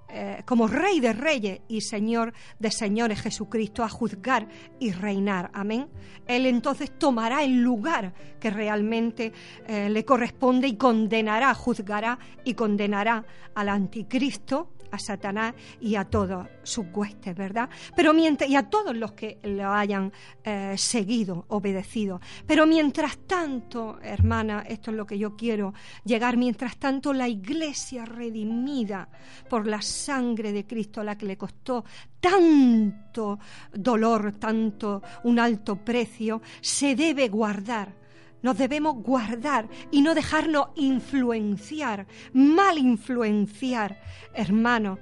eh, 0.08 0.44
como 0.46 0.68
rey 0.68 1.00
de 1.00 1.14
reyes 1.14 1.62
y 1.68 1.82
señor 1.82 2.34
de 2.60 2.72
señores 2.72 3.22
Jesucristo 3.22 3.84
a 3.84 3.90
juzgar 3.90 4.48
y 4.80 4.92
reinar. 4.92 5.52
Amén. 5.54 5.88
Él 6.28 6.46
entonces 6.46 6.98
tomará 6.98 7.44
el 7.44 7.62
lugar 7.62 8.14
que 8.40 8.50
realmente 8.50 9.34
eh, 9.68 9.90
le 9.90 10.06
corresponde 10.06 10.68
y 10.68 10.78
condenará, 10.78 11.54
juzgará 11.54 12.18
y 12.44 12.54
condenará 12.54 13.26
al 13.54 13.70
anticristo 13.70 14.75
a 14.92 15.00
Satanás 15.00 15.54
y 15.80 15.96
a 15.96 16.06
todos 16.06 16.48
sus 16.64 16.86
huestes, 16.94 17.36
¿verdad? 17.36 17.70
Pero 17.96 18.14
mientras, 18.14 18.50
y 18.50 18.56
a 18.56 18.70
todos 18.70 18.96
los 18.96 19.14
que 19.14 19.40
lo 19.44 19.72
hayan 19.72 20.12
eh, 20.44 20.76
seguido, 20.78 21.46
obedecido. 21.50 22.20
Pero 22.46 22.66
mientras 22.66 23.18
tanto, 23.20 24.00
hermana, 24.02 24.64
esto 24.68 24.92
es 24.92 24.98
lo 24.98 25.06
que 25.06 25.18
yo 25.18 25.36
quiero 25.36 25.74
llegar, 26.04 26.38
mientras 26.38 26.78
tanto 26.78 27.14
la 27.14 27.28
iglesia 27.28 28.06
redimida 28.06 29.10
por 29.50 29.68
la 29.68 29.82
sangre 29.82 30.52
de 30.52 30.66
Cristo, 30.66 31.04
la 31.04 31.18
que 31.18 31.26
le 31.26 31.38
costó 31.38 31.86
tanto 32.20 33.40
dolor, 33.74 34.34
tanto 34.34 35.02
un 35.24 35.40
alto 35.40 35.76
precio, 35.78 36.42
se 36.62 36.96
debe 36.96 37.28
guardar 37.28 38.05
nos 38.46 38.60
debemos 38.60 39.02
guardar 39.02 39.68
y 39.90 40.04
no 40.04 40.14
dejarnos 40.14 40.68
influenciar, 40.76 42.06
mal 42.32 42.78
influenciar, 42.78 44.00
hermano, 44.36 45.00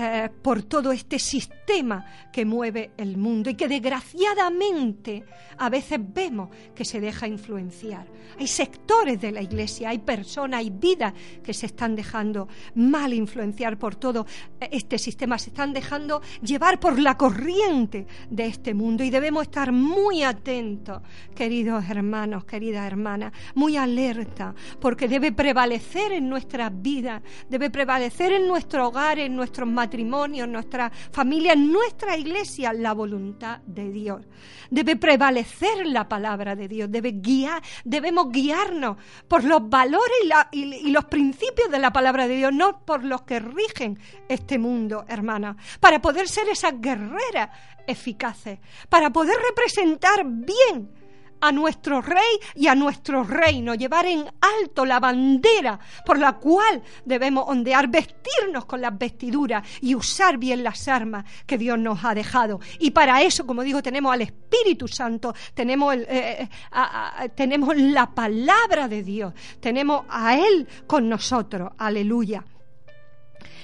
eh, 0.00 0.28
por 0.42 0.62
todo 0.62 0.92
este 0.92 1.18
sistema 1.18 2.04
que 2.30 2.44
mueve 2.44 2.92
el 2.96 3.16
mundo 3.16 3.50
y 3.50 3.54
que 3.54 3.66
desgraciadamente 3.66 5.24
a 5.56 5.68
veces 5.68 5.98
vemos 6.00 6.50
que 6.74 6.84
se 6.84 7.00
deja 7.00 7.26
influenciar. 7.26 8.06
Hay 8.38 8.46
sectores 8.46 9.20
de 9.20 9.32
la 9.32 9.42
iglesia, 9.42 9.88
hay 9.88 9.98
personas, 9.98 10.60
hay 10.60 10.70
vidas 10.70 11.14
que 11.42 11.52
se 11.52 11.66
están 11.66 11.96
dejando 11.96 12.46
mal 12.76 13.12
influenciar 13.12 13.78
por 13.78 13.96
todo 13.96 14.26
este 14.60 14.98
sistema, 14.98 15.38
se 15.38 15.50
están 15.50 15.72
dejando 15.72 16.22
llevar 16.42 16.78
por 16.78 16.98
la 16.98 17.16
corriente 17.16 18.06
de 18.30 18.46
este 18.46 18.74
mundo 18.74 19.02
y 19.02 19.10
debemos 19.10 19.44
estar 19.44 19.72
muy 19.72 20.22
atentos, 20.22 21.02
queridos 21.34 21.84
hermanos, 21.88 22.44
queridas 22.44 22.68
vida, 22.68 22.86
hermana, 22.86 23.32
muy 23.54 23.76
alerta, 23.76 24.54
porque 24.80 25.08
debe 25.08 25.32
prevalecer 25.32 26.12
en 26.12 26.28
nuestras 26.28 26.70
vidas, 26.82 27.22
debe 27.48 27.70
prevalecer 27.70 28.32
en 28.32 28.46
nuestro 28.46 28.88
hogar, 28.88 29.18
en 29.18 29.34
nuestros 29.34 29.68
matrimonios, 29.68 29.87
en 29.92 30.52
nuestra 30.52 30.90
familia, 31.12 31.54
nuestra 31.54 32.16
iglesia, 32.16 32.72
la 32.72 32.92
voluntad 32.92 33.60
de 33.66 33.90
Dios. 33.90 34.24
Debe 34.70 34.96
prevalecer 34.96 35.86
la 35.86 36.08
palabra 36.08 36.54
de 36.54 36.68
Dios, 36.68 36.90
debe 36.90 37.12
guiar, 37.12 37.62
debemos 37.84 38.30
guiarnos 38.30 38.96
por 39.26 39.44
los 39.44 39.68
valores 39.68 40.18
y, 40.52 40.74
y 40.74 40.90
los 40.90 41.06
principios 41.06 41.70
de 41.70 41.78
la 41.78 41.92
palabra 41.92 42.28
de 42.28 42.36
Dios, 42.36 42.52
no 42.52 42.84
por 42.84 43.04
los 43.04 43.22
que 43.22 43.40
rigen 43.40 43.98
este 44.28 44.58
mundo, 44.58 45.04
hermana, 45.08 45.56
para 45.80 46.00
poder 46.00 46.28
ser 46.28 46.48
esas 46.48 46.80
guerreras 46.80 47.50
eficaces, 47.86 48.58
para 48.88 49.10
poder 49.10 49.36
representar 49.48 50.24
bien 50.24 50.97
a 51.40 51.52
nuestro 51.52 52.00
rey 52.00 52.38
y 52.54 52.66
a 52.66 52.74
nuestro 52.74 53.22
reino, 53.24 53.74
llevar 53.74 54.06
en 54.06 54.24
alto 54.40 54.84
la 54.84 55.00
bandera 55.00 55.78
por 56.04 56.18
la 56.18 56.34
cual 56.34 56.82
debemos 57.04 57.44
ondear, 57.48 57.88
vestirnos 57.88 58.64
con 58.64 58.80
las 58.80 58.96
vestiduras 58.98 59.66
y 59.80 59.94
usar 59.94 60.38
bien 60.38 60.62
las 60.62 60.88
armas 60.88 61.24
que 61.46 61.58
Dios 61.58 61.78
nos 61.78 62.04
ha 62.04 62.14
dejado. 62.14 62.60
Y 62.78 62.90
para 62.90 63.22
eso, 63.22 63.46
como 63.46 63.62
digo, 63.62 63.82
tenemos 63.82 64.12
al 64.12 64.22
Espíritu 64.22 64.88
Santo, 64.88 65.34
tenemos, 65.54 65.94
eh, 65.94 66.48
eh, 66.48 67.28
tenemos 67.34 67.76
la 67.76 68.10
palabra 68.14 68.88
de 68.88 69.02
Dios, 69.02 69.34
tenemos 69.60 70.04
a 70.08 70.36
Él 70.36 70.66
con 70.86 71.08
nosotros. 71.08 71.72
Aleluya. 71.78 72.44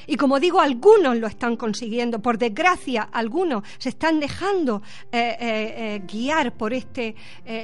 Y 0.07 0.17
como 0.17 0.41
digo, 0.41 0.61
algunos 0.61 1.17
lo 1.17 1.27
están 1.27 1.57
consiguiendo. 1.57 2.21
Por 2.21 2.39
desgracia, 2.39 3.09
algunos 3.13 3.65
se 3.79 3.91
están 3.91 4.21
dejando 4.21 4.83
eh, 5.11 5.37
eh, 5.41 5.75
eh, 5.77 6.03
guiar 6.07 6.53
por 6.53 6.73
este 6.73 7.15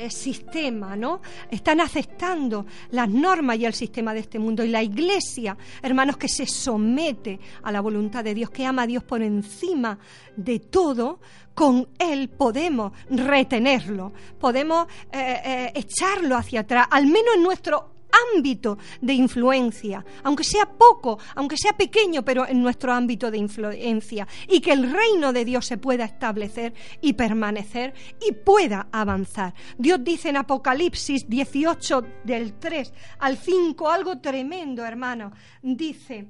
sistema, 0.08 0.96
¿no? 0.96 1.20
Están 1.50 1.80
aceptando 1.80 2.66
las 2.90 3.08
normas 3.08 3.58
y 3.58 3.64
el 3.64 3.74
sistema 3.74 4.14
de 4.14 4.20
este 4.20 4.38
mundo. 4.38 4.64
Y 4.64 4.68
la 4.68 4.82
Iglesia, 4.82 5.56
hermanos, 5.82 6.16
que 6.16 6.28
se 6.28 6.46
somete 6.46 7.38
a 7.62 7.72
la 7.72 7.80
voluntad 7.80 8.24
de 8.24 8.34
Dios, 8.34 8.50
que 8.50 8.66
ama 8.66 8.82
a 8.82 8.86
Dios 8.86 9.04
por 9.04 9.22
encima 9.22 9.98
de 10.36 10.60
todo, 10.60 11.20
con 11.54 11.88
Él 11.98 12.28
podemos 12.28 12.92
retenerlo, 13.10 14.12
podemos 14.38 14.86
echarlo 15.12 16.36
hacia 16.36 16.60
atrás, 16.60 16.86
al 16.90 17.06
menos 17.06 17.34
en 17.36 17.42
nuestro 17.42 17.99
ámbito 18.34 18.78
de 19.00 19.14
influencia, 19.14 20.04
aunque 20.22 20.44
sea 20.44 20.66
poco, 20.66 21.18
aunque 21.34 21.56
sea 21.56 21.72
pequeño, 21.72 22.24
pero 22.24 22.46
en 22.46 22.62
nuestro 22.62 22.92
ámbito 22.92 23.30
de 23.30 23.38
influencia, 23.38 24.26
y 24.48 24.60
que 24.60 24.72
el 24.72 24.92
reino 24.92 25.32
de 25.32 25.44
Dios 25.44 25.66
se 25.66 25.78
pueda 25.78 26.04
establecer 26.04 26.74
y 27.00 27.12
permanecer 27.14 27.94
y 28.26 28.32
pueda 28.32 28.88
avanzar. 28.92 29.54
Dios 29.78 30.02
dice 30.02 30.30
en 30.30 30.36
Apocalipsis 30.36 31.28
18 31.28 32.04
del 32.24 32.54
3 32.54 32.92
al 33.18 33.36
5 33.36 33.88
algo 33.88 34.18
tremendo, 34.18 34.84
hermano. 34.84 35.32
Dice, 35.62 36.26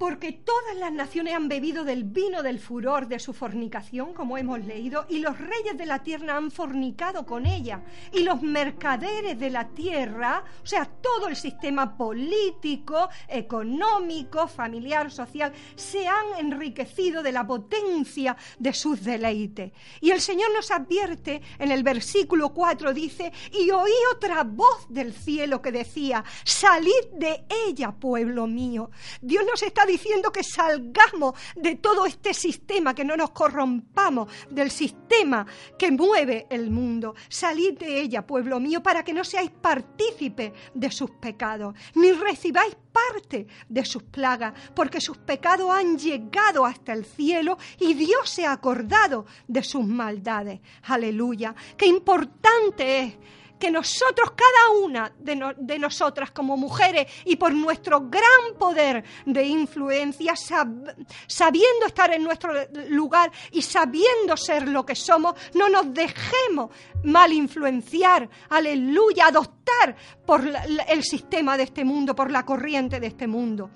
porque 0.00 0.32
todas 0.32 0.78
las 0.78 0.90
naciones 0.92 1.34
han 1.34 1.46
bebido 1.46 1.84
del 1.84 2.04
vino 2.04 2.42
del 2.42 2.58
furor 2.58 3.06
de 3.06 3.18
su 3.18 3.34
fornicación, 3.34 4.14
como 4.14 4.38
hemos 4.38 4.64
leído, 4.64 5.04
y 5.10 5.18
los 5.18 5.36
reyes 5.36 5.76
de 5.76 5.84
la 5.84 6.02
tierra 6.02 6.38
han 6.38 6.50
fornicado 6.50 7.26
con 7.26 7.44
ella, 7.44 7.82
y 8.10 8.20
los 8.20 8.40
mercaderes 8.40 9.38
de 9.38 9.50
la 9.50 9.68
tierra, 9.68 10.42
o 10.62 10.66
sea, 10.66 10.86
todo 10.86 11.28
el 11.28 11.36
sistema 11.36 11.98
político, 11.98 13.10
económico, 13.28 14.48
familiar, 14.48 15.10
social, 15.10 15.52
se 15.74 16.08
han 16.08 16.38
enriquecido 16.38 17.22
de 17.22 17.32
la 17.32 17.46
potencia 17.46 18.38
de 18.58 18.72
sus 18.72 19.04
deleites. 19.04 19.72
Y 20.00 20.12
el 20.12 20.22
Señor 20.22 20.50
nos 20.54 20.70
advierte 20.70 21.42
en 21.58 21.72
el 21.72 21.82
versículo 21.82 22.54
4, 22.54 22.94
dice, 22.94 23.30
y 23.52 23.70
oí 23.70 23.92
otra 24.14 24.44
voz 24.44 24.86
del 24.88 25.12
cielo 25.12 25.60
que 25.60 25.72
decía, 25.72 26.24
salid 26.42 27.04
de 27.12 27.44
ella, 27.68 27.92
pueblo 27.92 28.46
mío. 28.46 28.90
Dios 29.20 29.44
nos 29.44 29.62
está 29.62 29.84
diciendo 29.90 30.32
que 30.32 30.42
salgamos 30.42 31.34
de 31.56 31.76
todo 31.76 32.06
este 32.06 32.34
sistema, 32.34 32.94
que 32.94 33.04
no 33.04 33.16
nos 33.16 33.30
corrompamos 33.30 34.28
del 34.50 34.70
sistema 34.70 35.46
que 35.78 35.90
mueve 35.90 36.46
el 36.50 36.70
mundo. 36.70 37.14
Salid 37.28 37.78
de 37.78 38.00
ella, 38.00 38.26
pueblo 38.26 38.60
mío, 38.60 38.82
para 38.82 39.04
que 39.04 39.12
no 39.12 39.24
seáis 39.24 39.50
partícipes 39.50 40.52
de 40.74 40.90
sus 40.90 41.10
pecados, 41.12 41.74
ni 41.94 42.12
recibáis 42.12 42.76
parte 42.92 43.46
de 43.68 43.84
sus 43.84 44.02
plagas, 44.02 44.54
porque 44.74 45.00
sus 45.00 45.18
pecados 45.18 45.70
han 45.70 45.98
llegado 45.98 46.64
hasta 46.64 46.92
el 46.92 47.04
cielo 47.04 47.58
y 47.78 47.94
Dios 47.94 48.28
se 48.28 48.46
ha 48.46 48.52
acordado 48.52 49.26
de 49.46 49.62
sus 49.62 49.86
maldades. 49.86 50.60
Aleluya. 50.82 51.54
Qué 51.76 51.86
importante 51.86 53.00
es 53.00 53.14
que 53.60 53.70
nosotros, 53.70 54.32
cada 54.32 54.80
una 54.82 55.12
de, 55.18 55.78
nosotras 55.78 56.32
como 56.32 56.56
mujeres 56.56 57.06
y 57.24 57.36
por 57.36 57.52
nuestro 57.52 58.08
gran 58.08 58.58
poder 58.58 59.04
de 59.26 59.44
influencia, 59.44 60.34
sabiendo 60.34 61.86
estar 61.86 62.12
en 62.12 62.24
nuestro 62.24 62.52
lugar 62.88 63.30
y 63.52 63.62
sabiendo 63.62 64.36
ser 64.36 64.66
lo 64.66 64.84
que 64.84 64.96
somos, 64.96 65.34
no 65.54 65.68
nos 65.68 65.94
dejemos 65.94 66.70
mal 67.04 67.32
influenciar, 67.32 68.28
aleluya, 68.48 69.26
adoptar 69.26 69.94
por 70.26 70.42
el 70.88 71.04
sistema 71.04 71.56
de 71.56 71.64
este 71.64 71.84
mundo, 71.84 72.16
por 72.16 72.30
la 72.30 72.44
corriente 72.44 72.98
de 72.98 73.06
este 73.06 73.28
mundo 73.28 73.70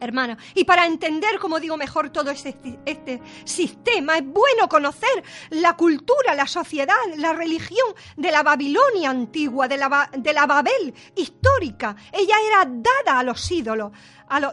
hermana. 0.00 0.36
Y 0.54 0.64
para 0.64 0.86
entender, 0.86 1.38
como 1.38 1.60
digo, 1.60 1.76
mejor 1.76 2.10
todo 2.10 2.30
este, 2.30 2.56
este, 2.84 3.20
sistema, 3.44 4.16
es 4.18 4.26
bueno 4.26 4.68
conocer 4.68 5.22
la 5.50 5.76
cultura, 5.76 6.34
la 6.34 6.46
sociedad, 6.46 6.94
la 7.16 7.32
religión 7.32 7.86
de 8.16 8.30
la 8.30 8.42
Babilonia 8.42 9.10
antigua, 9.10 9.68
de 9.68 9.76
la, 9.76 10.10
de 10.16 10.32
la 10.32 10.46
Babel 10.46 10.94
histórica. 11.14 11.96
Ella 12.12 12.36
era 12.48 12.64
dada 12.66 13.20
a 13.20 13.22
los 13.22 13.50
ídolos 13.50 13.92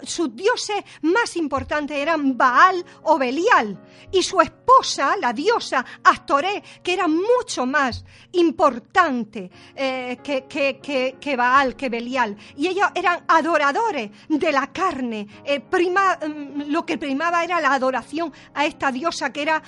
sus 0.03 0.36
dioses 0.36 0.84
más 1.01 1.36
importantes 1.38 1.97
eran 1.97 2.38
Baal 2.38 2.84
o 3.03 3.17
Belial 3.17 3.80
y 4.11 4.23
su 4.23 4.41
esposa, 4.41 5.15
la 5.17 5.34
diosa 5.34 5.86
Astoré, 6.03 6.63
que 6.82 6.93
era 6.93 7.07
mucho 7.07 7.65
más 7.65 8.03
importante 8.34 9.49
eh, 9.75 10.17
que, 10.23 11.36
Baal, 11.36 11.75
que 11.75 11.89
Belial. 11.89 12.36
Y 12.55 12.67
ellos 12.67 12.88
eran 12.95 13.23
adoradores 13.28 14.11
de 14.28 14.51
la 14.51 14.67
carne. 14.67 15.28
Eh, 15.43 15.59
prima, 15.59 16.17
mm, 16.17 16.71
lo 16.71 16.86
que 16.86 16.97
primaba 16.97 17.43
era 17.43 17.61
la 17.61 17.73
adoración 17.73 18.32
a 18.53 18.65
esta 18.65 18.91
diosa 18.91 19.32
que 19.32 19.41
era, 19.41 19.61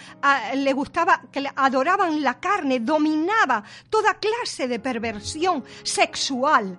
le 0.56 0.74
gustaba, 0.74 1.22
que 1.32 1.44
adoraban 1.56 2.22
la 2.22 2.40
carne, 2.40 2.80
dominaba 2.80 3.64
toda 3.90 4.16
clase 4.16 4.68
de 4.68 4.80
perversión 4.80 5.64
sexual, 5.84 6.78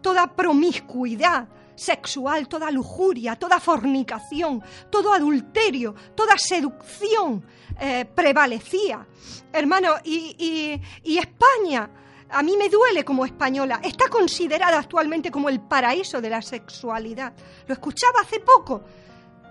toda 0.00 0.34
promiscuidad 0.34 1.48
sexual, 1.80 2.46
toda 2.46 2.70
lujuria, 2.70 3.36
toda 3.36 3.58
fornicación, 3.58 4.62
todo 4.90 5.14
adulterio, 5.14 5.94
toda 6.14 6.36
seducción 6.36 7.44
eh, 7.80 8.04
prevalecía. 8.04 9.06
Hermano, 9.52 9.94
y, 10.04 10.80
y 11.02 11.18
España, 11.18 11.88
a 12.28 12.42
mí 12.42 12.56
me 12.56 12.68
duele 12.68 13.04
como 13.04 13.24
española, 13.24 13.80
está 13.82 14.08
considerada 14.08 14.78
actualmente 14.78 15.30
como 15.30 15.48
el 15.48 15.60
paraíso 15.60 16.20
de 16.20 16.30
la 16.30 16.42
sexualidad. 16.42 17.32
Lo 17.66 17.72
escuchaba 17.72 18.20
hace 18.20 18.40
poco 18.40 18.84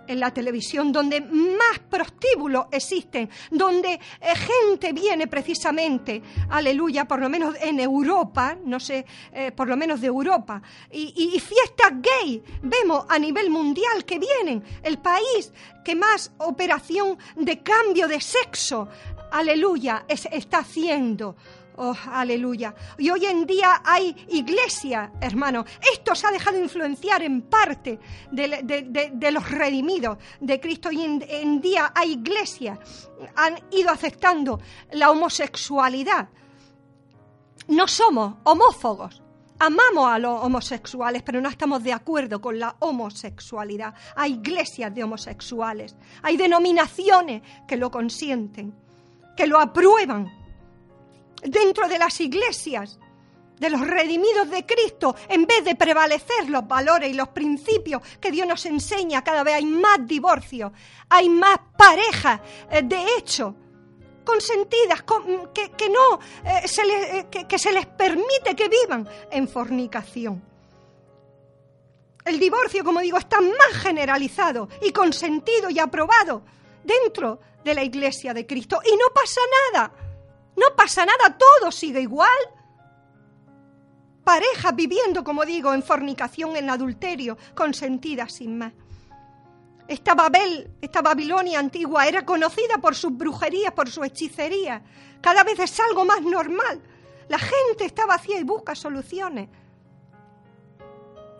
en 0.09 0.19
la 0.19 0.33
televisión, 0.33 0.91
donde 0.91 1.21
más 1.21 1.79
prostíbulos 1.87 2.65
existen, 2.71 3.29
donde 3.51 3.93
eh, 3.93 3.99
gente 4.35 4.91
viene 4.91 5.27
precisamente, 5.27 6.21
aleluya, 6.49 7.05
por 7.05 7.19
lo 7.19 7.29
menos 7.29 7.55
en 7.61 7.79
Europa, 7.79 8.57
no 8.65 8.79
sé, 8.79 9.05
eh, 9.31 9.51
por 9.51 9.67
lo 9.67 9.77
menos 9.77 10.01
de 10.01 10.07
Europa, 10.07 10.61
y, 10.91 11.39
fiestas 11.39 11.93
gay, 12.01 12.43
vemos 12.63 13.05
a 13.07 13.19
nivel 13.19 13.51
mundial 13.51 14.03
que 14.03 14.17
vienen, 14.17 14.63
el 14.81 14.97
país 14.97 15.53
que 15.85 15.95
más 15.95 16.31
operación 16.39 17.17
de 17.35 17.61
cambio 17.61 18.07
de 18.07 18.19
sexo, 18.19 18.89
aleluya, 19.31 20.05
está 20.07 20.59
haciendo. 20.59 21.35
Oh, 21.81 21.95
aleluya. 22.11 22.75
Y 22.97 23.09
hoy 23.09 23.25
en 23.25 23.45
día 23.45 23.81
hay 23.85 24.13
iglesia, 24.27 25.13
hermano. 25.21 25.63
Esto 25.93 26.13
se 26.13 26.27
ha 26.27 26.31
dejado 26.31 26.59
influenciar 26.59 27.23
en 27.23 27.43
parte 27.43 27.97
de, 28.29 29.31
los 29.31 29.49
redimidos 29.49 30.17
de 30.41 30.59
Cristo. 30.59 30.91
Y 30.91 31.05
en, 31.05 31.61
día 31.61 31.93
hay 31.95 32.11
iglesias. 32.11 33.09
Han 33.33 33.57
ido 33.71 33.91
aceptando 33.91 34.59
la 34.91 35.09
homosexualidad. 35.09 36.27
No 37.69 37.87
somos 37.87 38.35
homófobos. 38.43 39.21
Amamos 39.59 40.11
a 40.11 40.19
los 40.19 40.43
homosexuales, 40.43 41.23
pero 41.23 41.39
no 41.39 41.47
estamos 41.47 41.81
de 41.81 41.93
acuerdo 41.93 42.41
con 42.41 42.59
la 42.59 42.75
homosexualidad. 42.79 43.93
Hay 44.17 44.33
iglesias 44.33 44.93
de 44.93 45.05
homosexuales. 45.05 45.95
Hay 46.23 46.35
denominaciones 46.35 47.41
que 47.65 47.77
lo 47.77 47.89
consienten, 47.89 48.75
que 49.37 49.47
lo 49.47 49.61
aprueban 49.61 50.38
dentro 51.43 51.87
de 51.87 51.99
las 51.99 52.19
iglesias 52.21 52.99
de 53.59 53.69
los 53.69 53.81
redimidos 53.81 54.49
de 54.49 54.65
Cristo, 54.65 55.15
en 55.27 55.45
vez 55.45 55.63
de 55.65 55.75
prevalecer 55.75 56.49
los 56.49 56.67
valores 56.67 57.09
y 57.09 57.13
los 57.13 57.27
principios 57.29 58.01
que 58.19 58.31
Dios 58.31 58.47
nos 58.47 58.65
enseña, 58.65 59.23
cada 59.23 59.43
vez 59.43 59.55
hay 59.55 59.65
más 59.65 60.07
divorcios, 60.07 60.71
hay 61.09 61.27
más 61.29 61.59
parejas, 61.77 62.39
eh, 62.71 62.81
de 62.83 63.03
hecho, 63.17 63.53
consentidas, 64.23 65.03
que, 65.53 65.89
no, 65.89 66.19
eh, 66.45 66.67
se 66.67 66.81
eh, 66.83 67.27
que 67.29 67.59
se 67.59 67.71
les 67.71 67.85
permite 67.85 68.55
que 68.55 68.69
vivan 68.69 69.07
en 69.29 69.47
fornicación. 69.47 70.41
El 72.23 72.39
divorcio, 72.39 72.83
como 72.83 72.99
digo, 72.99 73.17
está 73.17 73.41
más 73.41 73.81
generalizado 73.81 74.69
y 74.81 74.91
consentido 74.91 75.69
y 75.69 75.79
aprobado 75.79 76.43
dentro 76.83 77.39
de 77.63 77.73
la 77.73 77.83
iglesia 77.83 78.33
de 78.33 78.45
Cristo. 78.45 78.79
Y 78.85 78.95
no 78.95 79.05
pasa 79.13 79.41
nada. 79.73 80.08
No 80.59 80.75
pasa 80.75 81.05
nada, 81.05 81.37
todo 81.37 81.71
sigue 81.71 82.01
igual. 82.01 82.39
Parejas 84.25 84.75
viviendo, 84.75 85.23
como 85.23 85.45
digo, 85.45 85.73
en 85.73 85.81
fornicación, 85.81 86.57
en 86.57 86.69
adulterio, 86.69 87.37
consentidas 87.55 88.33
sin 88.33 88.57
más. 88.57 88.73
Esta 89.87 90.13
Babel, 90.15 90.69
esta 90.81 91.01
Babilonia 91.01 91.59
antigua, 91.59 92.05
era 92.07 92.25
conocida 92.25 92.77
por 92.79 92.93
sus 92.93 93.15
brujerías, 93.17 93.71
por 93.71 93.89
su 93.89 94.03
hechicería. 94.03 94.83
Cada 95.21 95.43
vez 95.43 95.59
es 95.59 95.79
algo 95.79 96.03
más 96.03 96.21
normal. 96.21 96.81
La 97.29 97.39
gente 97.39 97.85
está 97.85 98.05
vacía 98.05 98.37
y 98.37 98.43
busca 98.43 98.75
soluciones 98.75 99.47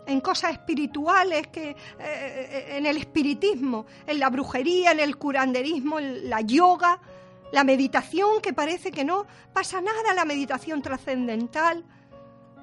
en 0.06 0.20
cosas 0.20 0.52
espirituales, 0.52 1.48
que, 1.48 1.76
eh, 1.98 2.76
en 2.76 2.86
el 2.86 2.96
espiritismo, 2.96 3.86
en 4.06 4.18
la 4.18 4.30
brujería, 4.30 4.92
en 4.92 5.00
el 5.00 5.16
curanderismo, 5.16 5.98
en 5.98 6.28
la 6.28 6.40
yoga, 6.40 7.00
la 7.52 7.64
meditación, 7.64 8.40
que 8.40 8.52
parece 8.52 8.90
que 8.90 9.04
no 9.04 9.26
pasa 9.52 9.80
nada, 9.80 10.14
la 10.14 10.24
meditación 10.24 10.82
trascendental, 10.82 11.84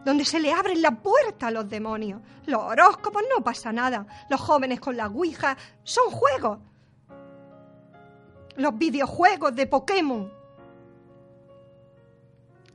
donde 0.05 0.23
se 0.23 0.39
le 0.39 0.53
abren 0.53 0.81
la 0.81 0.91
puerta 0.91 1.47
a 1.47 1.51
los 1.51 1.67
demonios. 1.67 2.21
Los 2.45 2.61
horóscopos 2.61 3.23
no 3.35 3.43
pasa 3.43 3.73
nada. 3.73 4.07
Los 4.29 4.39
jóvenes 4.39 4.79
con 4.79 4.95
la 4.95 5.07
Ouija 5.07 5.57
son 5.83 6.09
juegos. 6.09 6.59
Los 8.55 8.77
videojuegos 8.77 9.55
de 9.55 9.67
Pokémon, 9.67 10.31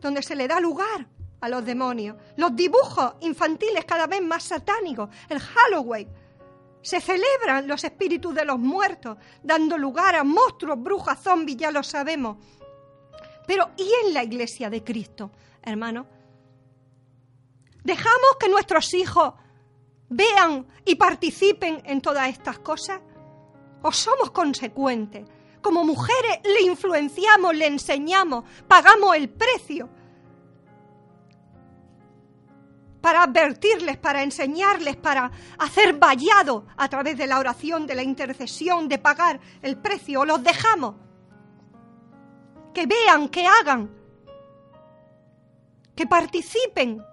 donde 0.01 0.23
se 0.23 0.37
le 0.37 0.47
da 0.47 0.61
lugar 0.61 1.07
a 1.41 1.49
los 1.49 1.65
demonios. 1.65 2.17
Los 2.37 2.55
dibujos 2.55 3.15
infantiles 3.21 3.85
cada 3.85 4.07
vez 4.07 4.23
más 4.23 4.43
satánicos. 4.43 5.09
El 5.29 5.41
Halloween. 5.41 6.09
Se 6.83 7.01
celebran 7.01 7.67
los 7.67 7.85
espíritus 7.85 8.35
de 8.35 8.45
los 8.45 8.59
muertos, 8.59 9.17
dando 9.43 9.79
lugar 9.79 10.17
a 10.17 10.25
monstruos, 10.25 10.83
brujas, 10.83 11.23
zombies, 11.23 11.57
ya 11.57 11.71
lo 11.71 11.83
sabemos. 11.83 12.39
Pero 13.47 13.71
¿y 13.77 13.89
en 14.05 14.15
la 14.15 14.25
iglesia 14.25 14.69
de 14.69 14.83
Cristo, 14.83 15.31
hermano? 15.63 16.07
¿Dejamos 17.85 18.37
que 18.39 18.49
nuestros 18.49 18.93
hijos 18.95 19.35
vean 20.09 20.67
y 20.85 20.97
participen 20.97 21.83
en 21.85 22.01
todas 22.01 22.29
estas 22.29 22.59
cosas? 22.59 23.01
¿O 23.83 23.93
somos 23.93 24.31
consecuentes? 24.31 25.27
Como 25.61 25.85
mujeres 25.85 26.41
le 26.45 26.63
influenciamos, 26.63 27.55
le 27.55 27.67
enseñamos, 27.67 28.45
pagamos 28.67 29.17
el 29.17 29.29
precio 29.29 29.89
para 33.03 33.25
advertirles, 33.25 33.99
para 33.99 34.23
enseñarles, 34.23 34.97
para 34.97 35.31
hacer 35.59 35.99
vallado 35.99 36.67
a 36.77 36.89
través 36.89 37.19
de 37.19 37.27
la 37.27 37.41
oración, 37.41 37.87
de 37.87 37.97
la 37.97 38.03
intercesión, 38.03 38.89
de 38.89 38.99
pagar 38.99 39.41
el 39.61 39.77
precio, 39.77 40.25
los 40.25 40.43
dejamos. 40.43 40.95
Que 42.73 42.87
vean, 42.87 43.29
que 43.29 43.45
hagan, 43.45 43.91
que 45.95 46.07
participen, 46.07 47.05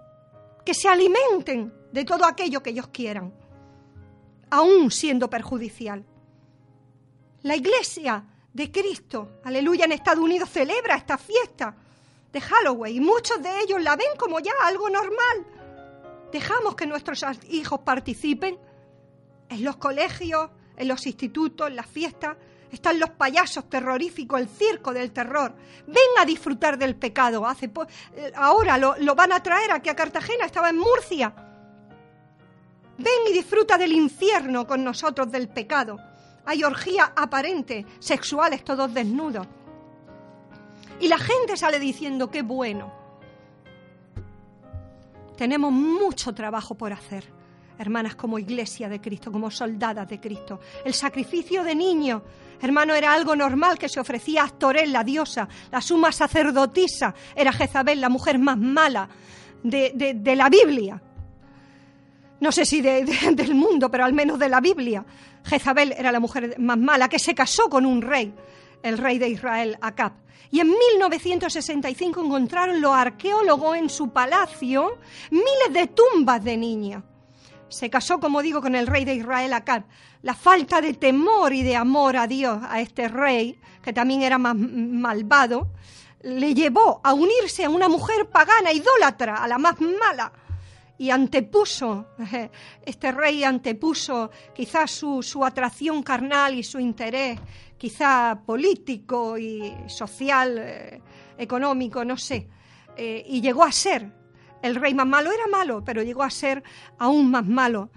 que 0.64 0.72
se 0.72 0.88
alimenten 0.88 1.74
de 1.92 2.04
todo 2.04 2.24
aquello 2.24 2.62
que 2.62 2.70
ellos 2.70 2.86
quieran, 2.88 3.34
aún 4.48 4.92
siendo 4.92 5.28
perjudicial. 5.28 6.06
La 7.42 7.56
iglesia 7.56 8.24
de 8.54 8.70
Cristo, 8.70 9.40
aleluya, 9.42 9.86
en 9.86 9.92
Estados 9.92 10.22
Unidos 10.22 10.50
celebra 10.50 10.94
esta 10.94 11.18
fiesta 11.18 11.74
de 12.32 12.40
Halloween 12.40 12.94
y 12.96 13.00
muchos 13.00 13.42
de 13.42 13.60
ellos 13.60 13.82
la 13.82 13.96
ven 13.96 14.16
como 14.16 14.38
ya 14.38 14.52
algo 14.62 14.88
normal 14.88 15.59
dejamos 16.32 16.74
que 16.74 16.86
nuestros 16.86 17.24
hijos 17.48 17.80
participen 17.80 18.58
en 19.48 19.64
los 19.64 19.76
colegios, 19.76 20.50
en 20.76 20.88
los 20.88 21.06
institutos, 21.06 21.68
en 21.68 21.76
las 21.76 21.86
fiestas. 21.86 22.36
Están 22.70 23.00
los 23.00 23.10
payasos 23.10 23.68
terroríficos, 23.68 24.40
el 24.40 24.48
circo 24.48 24.92
del 24.92 25.10
terror. 25.10 25.54
Ven 25.86 25.96
a 26.20 26.24
disfrutar 26.24 26.78
del 26.78 26.94
pecado. 26.94 27.44
Hace 27.46 27.70
ahora 28.36 28.78
lo, 28.78 28.96
lo 28.98 29.14
van 29.14 29.32
a 29.32 29.42
traer 29.42 29.72
aquí 29.72 29.88
a 29.88 29.96
Cartagena, 29.96 30.46
estaba 30.46 30.70
en 30.70 30.78
Murcia. 30.78 31.34
Ven 32.96 33.28
y 33.28 33.32
disfruta 33.32 33.76
del 33.76 33.92
infierno 33.92 34.66
con 34.66 34.84
nosotros 34.84 35.32
del 35.32 35.48
pecado. 35.48 35.98
Hay 36.44 36.62
orgías 36.62 37.10
aparentes, 37.16 37.86
sexuales, 37.98 38.62
todos 38.62 38.92
desnudos. 38.94 39.46
Y 41.00 41.08
la 41.08 41.18
gente 41.18 41.56
sale 41.56 41.78
diciendo, 41.78 42.30
qué 42.30 42.42
bueno, 42.42 42.92
tenemos 45.40 45.72
mucho 45.72 46.34
trabajo 46.34 46.74
por 46.74 46.92
hacer, 46.92 47.24
hermanas, 47.78 48.14
como 48.14 48.38
iglesia 48.38 48.90
de 48.90 49.00
Cristo, 49.00 49.32
como 49.32 49.50
soldadas 49.50 50.06
de 50.06 50.20
Cristo. 50.20 50.60
El 50.84 50.92
sacrificio 50.92 51.64
de 51.64 51.74
niños, 51.74 52.20
hermano, 52.60 52.94
era 52.94 53.14
algo 53.14 53.34
normal 53.34 53.78
que 53.78 53.88
se 53.88 53.98
ofrecía 53.98 54.42
a 54.42 54.44
Astorel, 54.44 54.92
la 54.92 55.02
diosa, 55.02 55.48
la 55.72 55.80
suma 55.80 56.12
sacerdotisa, 56.12 57.14
era 57.34 57.54
Jezabel, 57.54 58.02
la 58.02 58.10
mujer 58.10 58.38
más 58.38 58.58
mala 58.58 59.08
de, 59.62 60.34
la 60.36 60.50
Biblia. 60.50 61.00
No 62.40 62.52
sé 62.52 62.66
si 62.66 62.82
del 62.82 63.54
mundo, 63.54 63.90
pero 63.90 64.04
al 64.04 64.12
menos 64.12 64.38
de 64.38 64.50
la 64.50 64.60
Biblia. 64.60 65.06
Jezabel 65.42 65.94
era 65.96 66.12
la 66.12 66.20
mujer 66.20 66.56
más 66.58 66.76
mala 66.76 67.08
que 67.08 67.18
se 67.18 67.34
casó 67.34 67.70
con 67.70 67.86
un 67.86 68.02
rey, 68.02 68.34
el 68.82 68.98
rey 68.98 69.16
de 69.16 69.30
Israel, 69.30 69.78
Acab. 69.80 70.12
Y 70.50 70.60
en 70.60 70.68
1965 70.68 72.24
encontraron 72.24 72.80
los 72.80 72.92
arqueólogos 72.92 73.76
en 73.76 73.88
su 73.88 74.10
palacio 74.10 74.98
miles 75.30 75.72
de 75.72 75.86
tumbas 75.86 76.42
de 76.42 76.56
niños. 76.56 77.04
Se 77.68 77.88
casó, 77.88 78.18
como 78.18 78.42
digo, 78.42 78.60
con 78.60 78.74
el 78.74 78.88
rey 78.88 79.04
de 79.04 79.14
Israel 79.14 79.52
Acab. 79.52 79.84
La 80.22 80.34
falta 80.34 80.80
de 80.80 80.94
temor 80.94 81.52
y 81.52 81.62
de 81.62 81.76
amor 81.76 82.16
a 82.16 82.26
Dios, 82.26 82.58
a 82.68 82.80
este 82.80 83.08
rey, 83.08 83.58
que 83.80 83.92
también 83.92 84.22
era 84.22 84.38
más 84.38 84.56
malvado, 84.56 85.68
le 86.22 86.52
llevó 86.52 87.00
a 87.02 87.14
unirse 87.14 87.64
a 87.64 87.70
una 87.70 87.88
mujer 87.88 88.28
pagana, 88.28 88.72
idólatra, 88.72 89.36
a 89.36 89.48
la 89.48 89.58
más 89.58 89.80
mala, 89.80 90.32
y 90.98 91.10
antepuso, 91.10 92.08
este 92.84 93.12
rey 93.12 93.42
antepuso 93.42 94.30
quizás 94.54 94.90
su, 94.90 95.22
su, 95.22 95.42
atracción 95.44 96.02
carnal 96.02 96.54
y 96.54 96.62
su 96.62 96.78
interés, 96.78 97.38
quizá 97.80 98.42
político 98.44 99.38
y 99.38 99.74
social, 99.86 100.58
eh, 100.58 101.00
económico, 101.38 102.04
no 102.04 102.18
sé, 102.18 102.46
eh, 102.94 103.24
y 103.26 103.40
llegó 103.40 103.64
a 103.64 103.72
ser 103.72 104.12
el 104.60 104.74
rey 104.74 104.92
más 104.92 105.06
malo. 105.06 105.32
Era 105.32 105.46
malo, 105.46 105.82
pero 105.82 106.02
llegó 106.02 106.22
a 106.22 106.28
ser 106.28 106.62
aún 106.98 107.30
más 107.30 107.46
malo, 107.46 107.88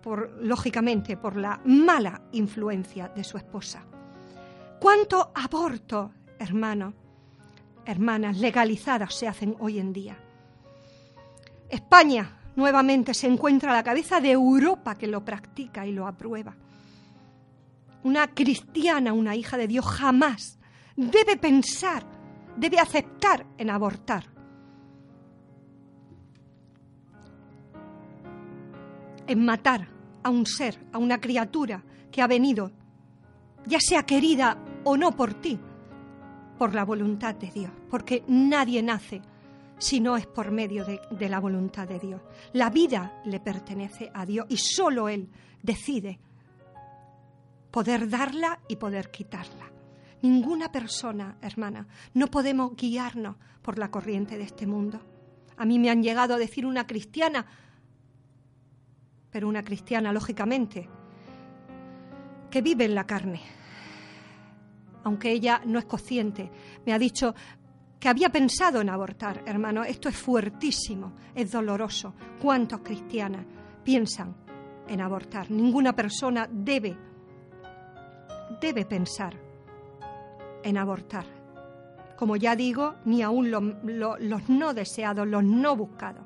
por, 0.00 0.30
lógicamente, 0.40 1.16
por 1.16 1.34
la 1.34 1.60
mala 1.64 2.22
influencia 2.30 3.08
de 3.08 3.24
su 3.24 3.36
esposa. 3.36 3.84
¿Cuántos 4.78 5.26
abortos, 5.34 6.12
hermanos, 6.38 6.94
hermanas, 7.84 8.38
legalizadas 8.38 9.14
se 9.14 9.26
hacen 9.26 9.56
hoy 9.58 9.80
en 9.80 9.92
día? 9.92 10.16
España 11.68 12.38
nuevamente 12.54 13.14
se 13.14 13.26
encuentra 13.26 13.72
a 13.72 13.74
la 13.74 13.82
cabeza 13.82 14.20
de 14.20 14.30
Europa 14.30 14.96
que 14.96 15.08
lo 15.08 15.24
practica 15.24 15.84
y 15.86 15.90
lo 15.90 16.06
aprueba. 16.06 16.54
Una 18.04 18.28
cristiana, 18.28 19.12
una 19.12 19.36
hija 19.36 19.56
de 19.56 19.68
Dios, 19.68 19.84
jamás 19.86 20.58
debe 20.96 21.36
pensar, 21.36 22.04
debe 22.56 22.78
aceptar 22.78 23.46
en 23.58 23.70
abortar. 23.70 24.24
En 29.26 29.44
matar 29.44 29.88
a 30.22 30.30
un 30.30 30.46
ser, 30.46 30.78
a 30.92 30.98
una 30.98 31.20
criatura 31.20 31.82
que 32.10 32.22
ha 32.22 32.26
venido, 32.26 32.70
ya 33.66 33.78
sea 33.80 34.04
querida 34.04 34.58
o 34.84 34.96
no 34.96 35.12
por 35.12 35.34
ti, 35.34 35.58
por 36.58 36.74
la 36.74 36.84
voluntad 36.84 37.34
de 37.34 37.50
Dios, 37.50 37.70
porque 37.90 38.24
nadie 38.26 38.82
nace 38.82 39.22
si 39.78 39.98
no 39.98 40.16
es 40.16 40.26
por 40.26 40.52
medio 40.52 40.84
de, 40.84 41.28
la 41.28 41.40
voluntad 41.40 41.88
de 41.88 41.98
Dios. 41.98 42.20
La 42.52 42.70
vida 42.70 43.20
le 43.24 43.40
pertenece 43.40 44.10
a 44.14 44.24
Dios 44.24 44.46
y 44.48 44.56
solo 44.56 45.08
Él 45.08 45.28
decide 45.60 46.20
poder 47.72 48.08
darla 48.08 48.60
y 48.68 48.76
poder 48.76 49.10
quitarla. 49.10 49.72
Ninguna 50.22 50.70
persona, 50.70 51.38
hermana, 51.40 51.88
no 52.14 52.28
podemos 52.28 52.76
guiarnos 52.76 53.34
por 53.60 53.78
la 53.78 53.90
corriente 53.90 54.38
de 54.38 54.44
este 54.44 54.68
mundo. 54.68 55.00
A 55.56 55.64
mí 55.64 55.80
me 55.80 55.90
han 55.90 56.02
llegado 56.02 56.34
a 56.34 56.38
decir 56.38 56.64
una 56.64 56.86
cristiana, 56.86 57.44
pero 59.30 59.48
una 59.48 59.64
cristiana, 59.64 60.12
lógicamente, 60.12 60.88
que 62.48 62.62
vive 62.62 62.84
en 62.84 62.94
la 62.94 63.06
carne, 63.06 63.40
aunque 65.02 65.32
ella 65.32 65.62
no 65.66 65.80
es 65.80 65.86
consciente. 65.86 66.52
Me 66.86 66.92
ha 66.92 66.98
dicho, 66.98 67.34
que 68.02 68.08
había 68.08 68.30
pensado 68.30 68.80
en 68.80 68.90
abortar. 68.90 69.44
Hermano, 69.46 69.84
esto 69.84 70.08
es 70.08 70.16
fuertísimo, 70.16 71.12
es 71.36 71.52
doloroso. 71.52 72.14
¿Cuántos 72.40 72.80
cristianas 72.80 73.46
piensan 73.84 74.34
en 74.88 75.00
abortar? 75.00 75.48
Ninguna 75.52 75.94
persona 75.94 76.48
debe, 76.50 76.96
debe 78.60 78.84
pensar 78.84 79.34
en 80.62 80.76
abortar. 80.76 81.26
como 82.16 82.36
ya 82.36 82.54
digo, 82.54 82.94
ni 83.04 83.20
aún 83.22 83.50
los 83.50 84.48
no 84.48 84.74
deseados, 84.74 85.26
los 85.26 85.42
no 85.42 85.74
buscados. 85.74 86.24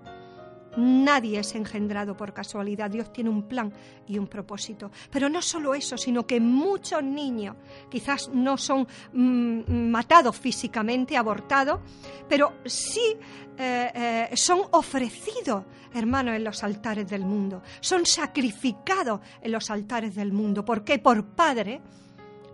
Nadie 0.76 1.40
es 1.40 1.54
engendrado 1.54 2.14
por 2.16 2.34
casualidad. 2.34 2.90
Dios 2.90 3.10
tiene 3.12 3.30
un 3.30 3.44
plan 3.44 3.72
y 4.06 4.18
un 4.18 4.26
propósito. 4.26 4.90
Pero 5.10 5.30
no 5.30 5.40
solo 5.40 5.74
eso, 5.74 5.96
sino 5.96 6.26
que 6.26 6.38
muchos 6.38 7.02
niños 7.02 7.56
quizás 7.90 8.28
no 8.28 8.58
son 8.58 8.86
mm, 9.12 9.88
matados 9.90 10.36
físicamente, 10.36 11.16
abortados, 11.16 11.80
pero 12.28 12.58
sí 12.66 13.16
eh, 13.56 14.28
eh, 14.30 14.36
son 14.36 14.60
ofrecidos, 14.72 15.64
hermanos, 15.94 16.36
en 16.36 16.44
los 16.44 16.62
altares 16.62 17.08
del 17.08 17.24
mundo. 17.24 17.62
Son 17.80 18.04
sacrificados 18.04 19.20
en 19.40 19.52
los 19.52 19.70
altares 19.70 20.14
del 20.14 20.32
mundo. 20.32 20.62
¿Por 20.62 20.84
qué? 20.84 20.98
Por 20.98 21.24
padre 21.24 21.80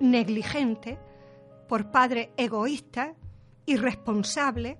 negligente, 0.03 0.99
por 1.69 1.91
padre 1.91 2.33
egoísta, 2.37 3.15
irresponsable, 3.67 4.79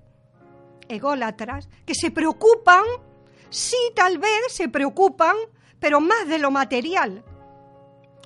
ególatras, 0.87 1.67
que 1.85 1.95
se 1.95 2.11
preocupan 2.11 2.83
sí 3.53 3.77
tal 3.95 4.17
vez 4.17 4.45
se 4.49 4.67
preocupan, 4.67 5.35
pero 5.79 6.01
más 6.01 6.27
de 6.27 6.39
lo 6.39 6.49
material, 6.49 7.23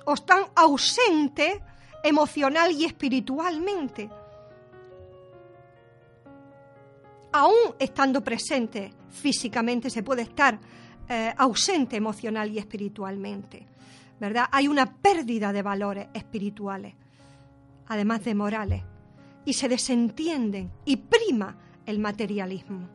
o 0.04 0.14
están 0.14 0.44
ausentes 0.56 1.60
emocional 2.02 2.72
y 2.72 2.86
espiritualmente. 2.86 4.08
Aún 7.32 7.74
estando 7.78 8.24
presente 8.24 8.90
físicamente, 9.10 9.90
se 9.90 10.02
puede 10.02 10.22
estar 10.22 10.58
eh, 11.08 11.34
ausente 11.36 11.96
emocional 11.96 12.50
y 12.50 12.58
espiritualmente. 12.58 13.66
¿Verdad? 14.20 14.46
Hay 14.50 14.68
una 14.68 14.86
pérdida 14.86 15.52
de 15.52 15.62
valores 15.62 16.08
espirituales, 16.12 16.94
además 17.86 18.24
de 18.24 18.34
morales, 18.34 18.82
y 19.44 19.52
se 19.52 19.68
desentienden 19.68 20.70
y 20.84 20.96
prima 20.96 21.56
el 21.86 21.98
materialismo, 21.98 22.88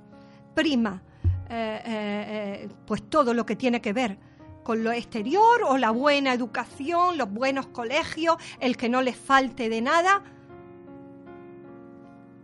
prima 0.54 1.02
eh, 1.50 1.82
eh, 1.86 2.26
eh, 2.66 2.70
pues 2.86 3.10
todo 3.10 3.34
lo 3.34 3.46
que 3.46 3.56
tiene 3.56 3.82
que 3.82 3.94
ver 3.94 4.18
con 4.64 4.84
lo 4.84 4.92
exterior 4.92 5.62
o 5.68 5.78
la 5.78 5.92
buena 5.92 6.34
educación, 6.34 7.18
los 7.18 7.32
buenos 7.32 7.68
colegios, 7.68 8.38
el 8.60 8.78
que 8.78 8.90
no 8.90 9.02
les 9.02 9.16
falte 9.16 9.70
de 9.70 9.82
nada. 9.82 10.24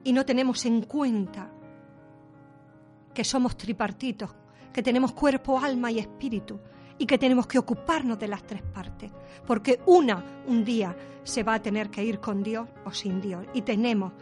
Y 0.04 0.14
no 0.14 0.26
tenemos 0.26 0.66
en 0.66 0.82
cuenta 0.82 1.50
que 3.14 3.24
somos 3.24 3.58
tripartitos, 3.58 4.30
que 4.74 4.84
tenemos 4.84 5.14
cuerpo, 5.14 5.60
alma 5.60 5.92
y 5.92 6.00
espíritu 6.00 6.60
y 7.00 7.06
que 7.06 7.18
tenemos 7.18 7.47
que 7.47 7.58
ocuparnos 7.58 8.20
de 8.20 8.28
las 8.28 8.43
tres 8.45 8.62
partes, 8.62 9.12
porque 9.47 9.80
una 9.88 10.24
un 10.45 10.64
día 10.64 10.95
se 11.24 11.41
va 11.43 11.56
a 11.56 11.62
tener 11.62 11.89
que 11.89 12.04
ir 12.04 12.20
con 12.20 12.43
Dios 12.43 12.68
o 12.86 12.91
sin 12.91 13.20
Dios 13.22 13.45
y 13.54 13.64
tenemos 13.64 14.14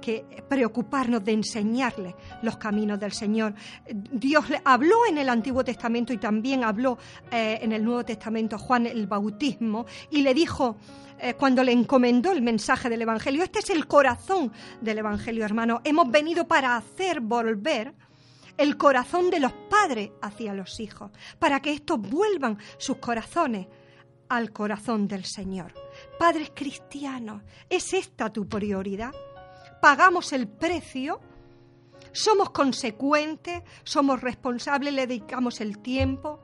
que 0.00 0.24
preocuparnos 0.48 1.24
de 1.24 1.32
enseñarle 1.32 2.14
los 2.42 2.58
caminos 2.58 3.00
del 3.00 3.12
Señor. 3.12 3.54
Dios 3.88 4.44
habló 4.64 5.06
en 5.08 5.18
el 5.18 5.28
Antiguo 5.28 5.64
Testamento 5.64 6.12
y 6.12 6.18
también 6.18 6.64
habló 6.64 6.98
eh, 7.30 7.58
en 7.62 7.72
el 7.72 7.82
Nuevo 7.82 8.04
Testamento 8.04 8.58
Juan 8.58 8.86
el 8.86 9.06
bautismo 9.06 9.86
y 10.10 10.20
le 10.20 10.34
dijo 10.34 10.76
eh, 11.18 11.34
cuando 11.34 11.64
le 11.64 11.72
encomendó 11.72 12.30
el 12.30 12.42
mensaje 12.42 12.90
del 12.90 13.02
Evangelio, 13.02 13.42
este 13.42 13.60
es 13.60 13.70
el 13.70 13.86
corazón 13.86 14.52
del 14.80 14.98
Evangelio, 14.98 15.44
hermano. 15.44 15.80
Hemos 15.82 16.10
venido 16.10 16.46
para 16.46 16.76
hacer 16.76 17.20
volver 17.20 17.94
el 18.56 18.76
corazón 18.76 19.30
de 19.30 19.40
los 19.40 19.52
padres 19.70 20.10
hacia 20.22 20.54
los 20.54 20.80
hijos, 20.80 21.10
para 21.38 21.60
que 21.60 21.72
estos 21.72 22.00
vuelvan 22.00 22.58
sus 22.78 22.96
corazones 22.98 23.66
al 24.28 24.52
corazón 24.52 25.06
del 25.06 25.24
Señor. 25.24 25.72
Padres 26.18 26.50
cristianos, 26.54 27.42
¿es 27.68 27.92
esta 27.94 28.32
tu 28.32 28.48
prioridad? 28.48 29.12
pagamos 29.80 30.32
el 30.32 30.48
precio, 30.48 31.20
somos 32.12 32.50
consecuentes, 32.50 33.62
somos 33.84 34.20
responsables, 34.20 34.92
le 34.92 35.06
dedicamos 35.06 35.60
el 35.60 35.78
tiempo, 35.78 36.40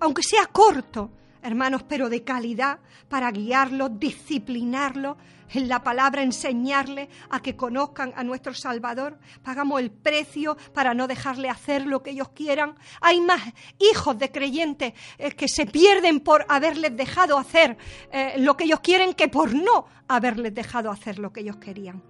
aunque 0.00 0.22
sea 0.22 0.46
corto, 0.46 1.10
hermanos, 1.48 1.82
pero 1.82 2.08
de 2.08 2.22
calidad, 2.22 2.78
para 3.08 3.30
guiarlos, 3.32 3.98
disciplinarlos, 3.98 5.16
en 5.50 5.68
la 5.68 5.82
palabra 5.82 6.22
enseñarles 6.22 7.08
a 7.30 7.40
que 7.40 7.56
conozcan 7.56 8.12
a 8.16 8.24
nuestro 8.24 8.54
Salvador. 8.54 9.18
Pagamos 9.42 9.80
el 9.80 9.90
precio 9.90 10.56
para 10.72 10.94
no 10.94 11.06
dejarle 11.06 11.48
hacer 11.48 11.86
lo 11.86 12.02
que 12.02 12.10
ellos 12.10 12.28
quieran. 12.30 12.74
Hay 13.00 13.20
más 13.20 13.40
hijos 13.78 14.18
de 14.18 14.30
creyentes 14.30 14.92
eh, 15.18 15.32
que 15.32 15.48
se 15.48 15.66
pierden 15.66 16.20
por 16.20 16.44
haberles 16.48 16.96
dejado 16.96 17.38
hacer 17.38 17.76
eh, 18.12 18.34
lo 18.38 18.56
que 18.56 18.64
ellos 18.64 18.80
quieren 18.80 19.14
que 19.14 19.28
por 19.28 19.54
no 19.54 19.86
haberles 20.06 20.54
dejado 20.54 20.90
hacer 20.90 21.18
lo 21.18 21.32
que 21.32 21.40
ellos 21.40 21.56
querían 21.56 22.02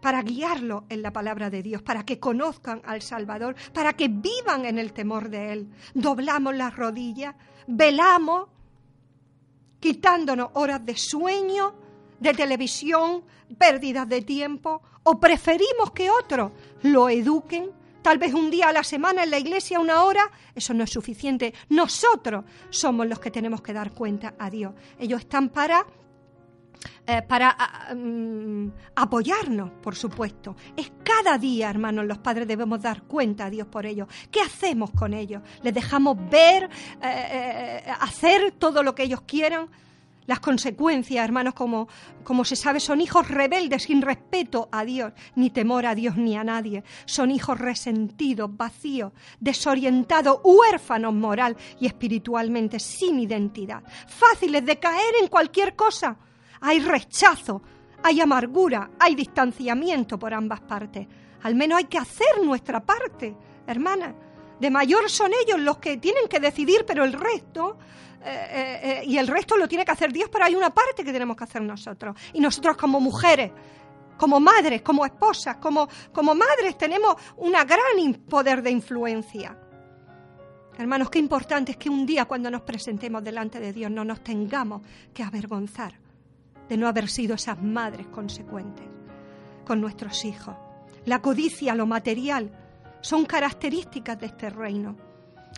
para 0.00 0.20
guiarlo 0.22 0.84
en 0.88 1.00
la 1.00 1.12
palabra 1.12 1.48
de 1.48 1.62
Dios, 1.62 1.80
para 1.80 2.04
que 2.04 2.18
conozcan 2.18 2.82
al 2.84 3.02
Salvador, 3.02 3.54
para 3.72 3.92
que 3.92 4.08
vivan 4.08 4.64
en 4.64 4.80
el 4.80 4.92
temor 4.92 5.28
de 5.28 5.52
Él. 5.52 5.70
Doblamos 5.94 6.56
las 6.56 6.74
rodillas, 6.74 7.36
velamos, 7.66 8.48
quitándonos 9.80 10.50
horas 10.54 10.84
de 10.84 10.96
sueño, 10.96 11.74
de 12.20 12.34
televisión, 12.34 13.24
pérdidas 13.58 14.08
de 14.08 14.22
tiempo, 14.22 14.82
o 15.02 15.18
preferimos 15.18 15.90
que 15.92 16.10
otros 16.10 16.52
lo 16.82 17.08
eduquen. 17.08 17.70
Tal 18.02 18.18
vez 18.18 18.34
un 18.34 18.50
día 18.50 18.68
a 18.68 18.72
la 18.72 18.82
semana 18.84 19.22
en 19.22 19.30
la 19.30 19.38
iglesia, 19.38 19.78
una 19.78 20.04
hora, 20.04 20.30
eso 20.54 20.74
no 20.74 20.84
es 20.84 20.90
suficiente. 20.90 21.54
Nosotros 21.68 22.44
somos 22.70 23.06
los 23.06 23.20
que 23.20 23.30
tenemos 23.30 23.62
que 23.62 23.72
dar 23.72 23.92
cuenta 23.92 24.34
a 24.38 24.50
Dios. 24.50 24.74
Ellos 24.98 25.20
están 25.20 25.48
para 25.50 25.86
eh, 27.04 27.22
para 27.22 27.56
mm, 27.94 28.68
apoyarnos, 28.94 29.70
por 29.82 29.96
supuesto. 29.96 30.54
Es 30.76 30.92
cada 31.02 31.36
día, 31.36 31.68
hermanos, 31.68 32.06
los 32.06 32.18
padres 32.18 32.46
debemos 32.46 32.80
dar 32.80 33.02
cuenta 33.02 33.46
a 33.46 33.50
Dios 33.50 33.66
por 33.66 33.86
ellos. 33.86 34.06
¿Qué 34.30 34.40
hacemos 34.40 34.92
con 34.92 35.12
ellos? 35.12 35.42
¿Les 35.62 35.74
dejamos 35.74 36.16
ver, 36.30 36.64
eh, 36.64 36.70
eh, 37.02 37.82
hacer 38.00 38.52
todo 38.52 38.82
lo 38.82 38.94
que 38.94 39.02
ellos 39.02 39.22
quieran? 39.22 39.68
Las 40.26 40.38
consecuencias, 40.38 41.24
hermanos, 41.24 41.54
como, 41.54 41.88
como 42.22 42.44
se 42.44 42.54
sabe, 42.54 42.78
son 42.78 43.00
hijos 43.00 43.26
rebeldes, 43.28 43.82
sin 43.82 44.00
respeto 44.00 44.68
a 44.70 44.84
Dios, 44.84 45.12
ni 45.34 45.50
temor 45.50 45.84
a 45.86 45.96
Dios 45.96 46.16
ni 46.16 46.36
a 46.36 46.44
nadie. 46.44 46.84
Son 47.04 47.32
hijos 47.32 47.58
resentidos, 47.58 48.56
vacíos, 48.56 49.12
desorientados, 49.40 50.38
huérfanos 50.44 51.12
moral 51.12 51.56
y 51.80 51.86
espiritualmente, 51.86 52.78
sin 52.78 53.18
identidad, 53.18 53.82
fáciles 54.06 54.64
de 54.64 54.78
caer 54.78 55.14
en 55.20 55.26
cualquier 55.26 55.74
cosa 55.74 56.16
hay 56.62 56.80
rechazo, 56.80 57.60
hay 58.02 58.20
amargura, 58.20 58.90
hay 58.98 59.14
distanciamiento 59.14 60.18
por 60.18 60.32
ambas 60.32 60.60
partes. 60.60 61.06
Al 61.42 61.54
menos 61.56 61.78
hay 61.78 61.84
que 61.84 61.98
hacer 61.98 62.42
nuestra 62.42 62.80
parte, 62.80 63.34
hermana. 63.66 64.14
De 64.60 64.70
mayor 64.70 65.10
son 65.10 65.32
ellos 65.44 65.60
los 65.60 65.78
que 65.78 65.96
tienen 65.96 66.28
que 66.28 66.38
decidir, 66.38 66.84
pero 66.86 67.04
el 67.04 67.14
resto, 67.14 67.78
eh, 68.24 68.30
eh, 68.30 68.80
eh, 68.82 69.02
y 69.06 69.18
el 69.18 69.26
resto 69.26 69.56
lo 69.56 69.66
tiene 69.66 69.84
que 69.84 69.90
hacer 69.90 70.12
Dios, 70.12 70.28
pero 70.32 70.44
hay 70.44 70.54
una 70.54 70.70
parte 70.70 71.02
que 71.02 71.12
tenemos 71.12 71.36
que 71.36 71.44
hacer 71.44 71.62
nosotros. 71.62 72.16
Y 72.32 72.40
nosotros 72.40 72.76
como 72.76 73.00
mujeres, 73.00 73.50
como 74.16 74.38
madres, 74.38 74.82
como 74.82 75.04
esposas, 75.04 75.56
como, 75.56 75.88
como 76.12 76.32
madres 76.32 76.78
tenemos 76.78 77.16
un 77.38 77.52
gran 77.52 78.14
poder 78.28 78.62
de 78.62 78.70
influencia. 78.70 79.58
Hermanos, 80.78 81.10
qué 81.10 81.18
importante 81.18 81.72
es 81.72 81.76
que 81.76 81.90
un 81.90 82.06
día 82.06 82.26
cuando 82.26 82.48
nos 82.50 82.62
presentemos 82.62 83.24
delante 83.24 83.58
de 83.58 83.72
Dios 83.72 83.90
no 83.90 84.04
nos 84.04 84.22
tengamos 84.22 84.82
que 85.12 85.24
avergonzar 85.24 86.01
de 86.72 86.78
no 86.78 86.88
haber 86.88 87.10
sido 87.10 87.34
esas 87.34 87.62
madres 87.62 88.06
consecuentes 88.06 88.86
con 89.66 89.78
nuestros 89.82 90.24
hijos. 90.24 90.56
La 91.04 91.20
codicia, 91.20 91.74
lo 91.74 91.84
material, 91.84 92.50
son 93.02 93.26
características 93.26 94.18
de 94.18 94.24
este 94.24 94.48
reino. 94.48 94.96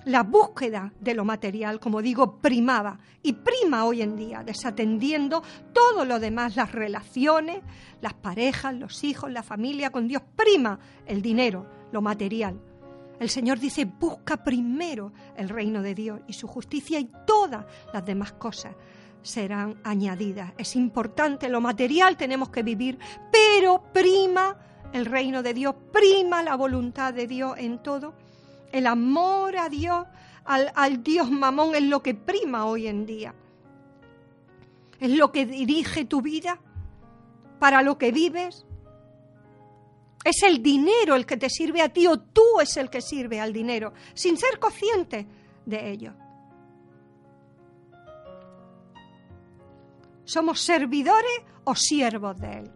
La 0.07 0.25
búsqueda 0.25 0.93
de 0.99 1.15
lo 1.15 1.25
material, 1.25 1.79
como 1.79 2.03
digo, 2.03 2.39
primaba 2.39 2.99
y 3.23 3.35
prima 3.35 3.85
hoy 3.85 4.03
en 4.03 4.17
día, 4.17 4.43
desatendiendo 4.43 5.45
todo 5.73 6.05
lo 6.05 6.19
demás, 6.19 6.57
las 6.57 6.73
relaciones, 6.73 7.63
las 8.01 8.15
parejas, 8.15 8.75
los 8.75 9.05
hijos, 9.05 9.31
la 9.31 9.45
familia 9.45 9.91
con 9.91 10.09
Dios, 10.09 10.23
prima 10.35 10.81
el 11.07 11.23
dinero, 11.23 11.65
lo 11.93 12.03
material. 12.03 12.61
El 13.21 13.31
Señor 13.31 13.61
dice, 13.61 13.85
busca 13.85 14.43
primero 14.43 15.13
el 15.37 15.49
reino 15.49 15.81
de 15.81 15.95
Dios 15.95 16.21
y 16.27 16.33
su 16.33 16.49
justicia 16.49 16.99
y 16.99 17.09
todas 17.25 17.67
las 17.93 18.05
demás 18.05 18.33
cosas 18.33 18.75
serán 19.25 19.81
añadidas. 19.83 20.53
Es 20.57 20.77
importante 20.77 21.49
lo 21.49 21.61
material, 21.61 22.17
tenemos 22.17 22.51
que 22.51 22.63
vivir, 22.63 22.99
pero 23.33 23.83
prima 23.93 24.57
el 24.93 25.07
reino 25.07 25.43
de 25.43 25.55
Dios, 25.55 25.75
prima 25.93 26.43
la 26.43 26.55
voluntad 26.55 27.13
de 27.13 27.27
Dios 27.27 27.57
en 27.59 27.83
todo. 27.83 28.15
El 28.71 28.87
amor 28.87 29.57
a 29.57 29.69
Dios, 29.69 30.07
al, 30.45 30.71
al 30.77 31.03
Dios 31.03 31.31
mamón, 31.31 31.75
es 31.75 31.83
lo 31.83 32.03
que 32.03 32.15
prima 32.15 32.67
hoy 32.67 32.87
en 32.87 33.07
día. 33.07 33.35
Es 35.01 35.11
lo 35.11 35.33
que 35.33 35.47
dirige 35.47 36.05
tu 36.05 36.23
vida, 36.23 36.61
para 37.59 37.83
lo 37.83 37.99
que 37.99 38.13
vives. 38.13 38.67
Es 40.25 40.43
el 40.43 40.63
dinero 40.63 41.17
el 41.17 41.27
que 41.27 41.37
te 41.37 41.51
sirve 41.51 41.83
a 41.83 41.89
ti 41.89 42.07
o 42.07 42.19
tú 42.19 42.61
es 42.61 42.77
el 42.77 42.91
que 42.91 43.01
sirve 43.01 43.41
al 43.41 43.53
dinero, 43.53 43.93
sin 44.15 44.37
ser 44.37 44.59
consciente 44.59 45.27
de 45.67 45.91
ello. 45.91 46.13
¿Somos 50.25 50.61
servidores 50.61 51.43
o 51.65 51.75
siervos 51.75 52.39
de 52.41 52.59
Él? 52.59 52.71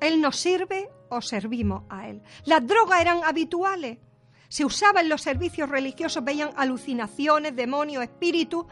Él 0.00 0.20
nos 0.20 0.36
sirve 0.36 0.90
o 1.08 1.20
servimos 1.22 1.84
a 1.88 2.08
Él. 2.08 2.22
Las 2.44 2.66
drogas 2.66 3.00
eran 3.00 3.24
habituales. 3.24 3.98
Se 4.48 4.64
usaba 4.64 5.00
en 5.00 5.08
los 5.08 5.22
servicios 5.22 5.68
religiosos, 5.68 6.22
veían 6.22 6.50
alucinaciones, 6.56 7.56
demonios, 7.56 8.02
espíritus, 8.02 8.66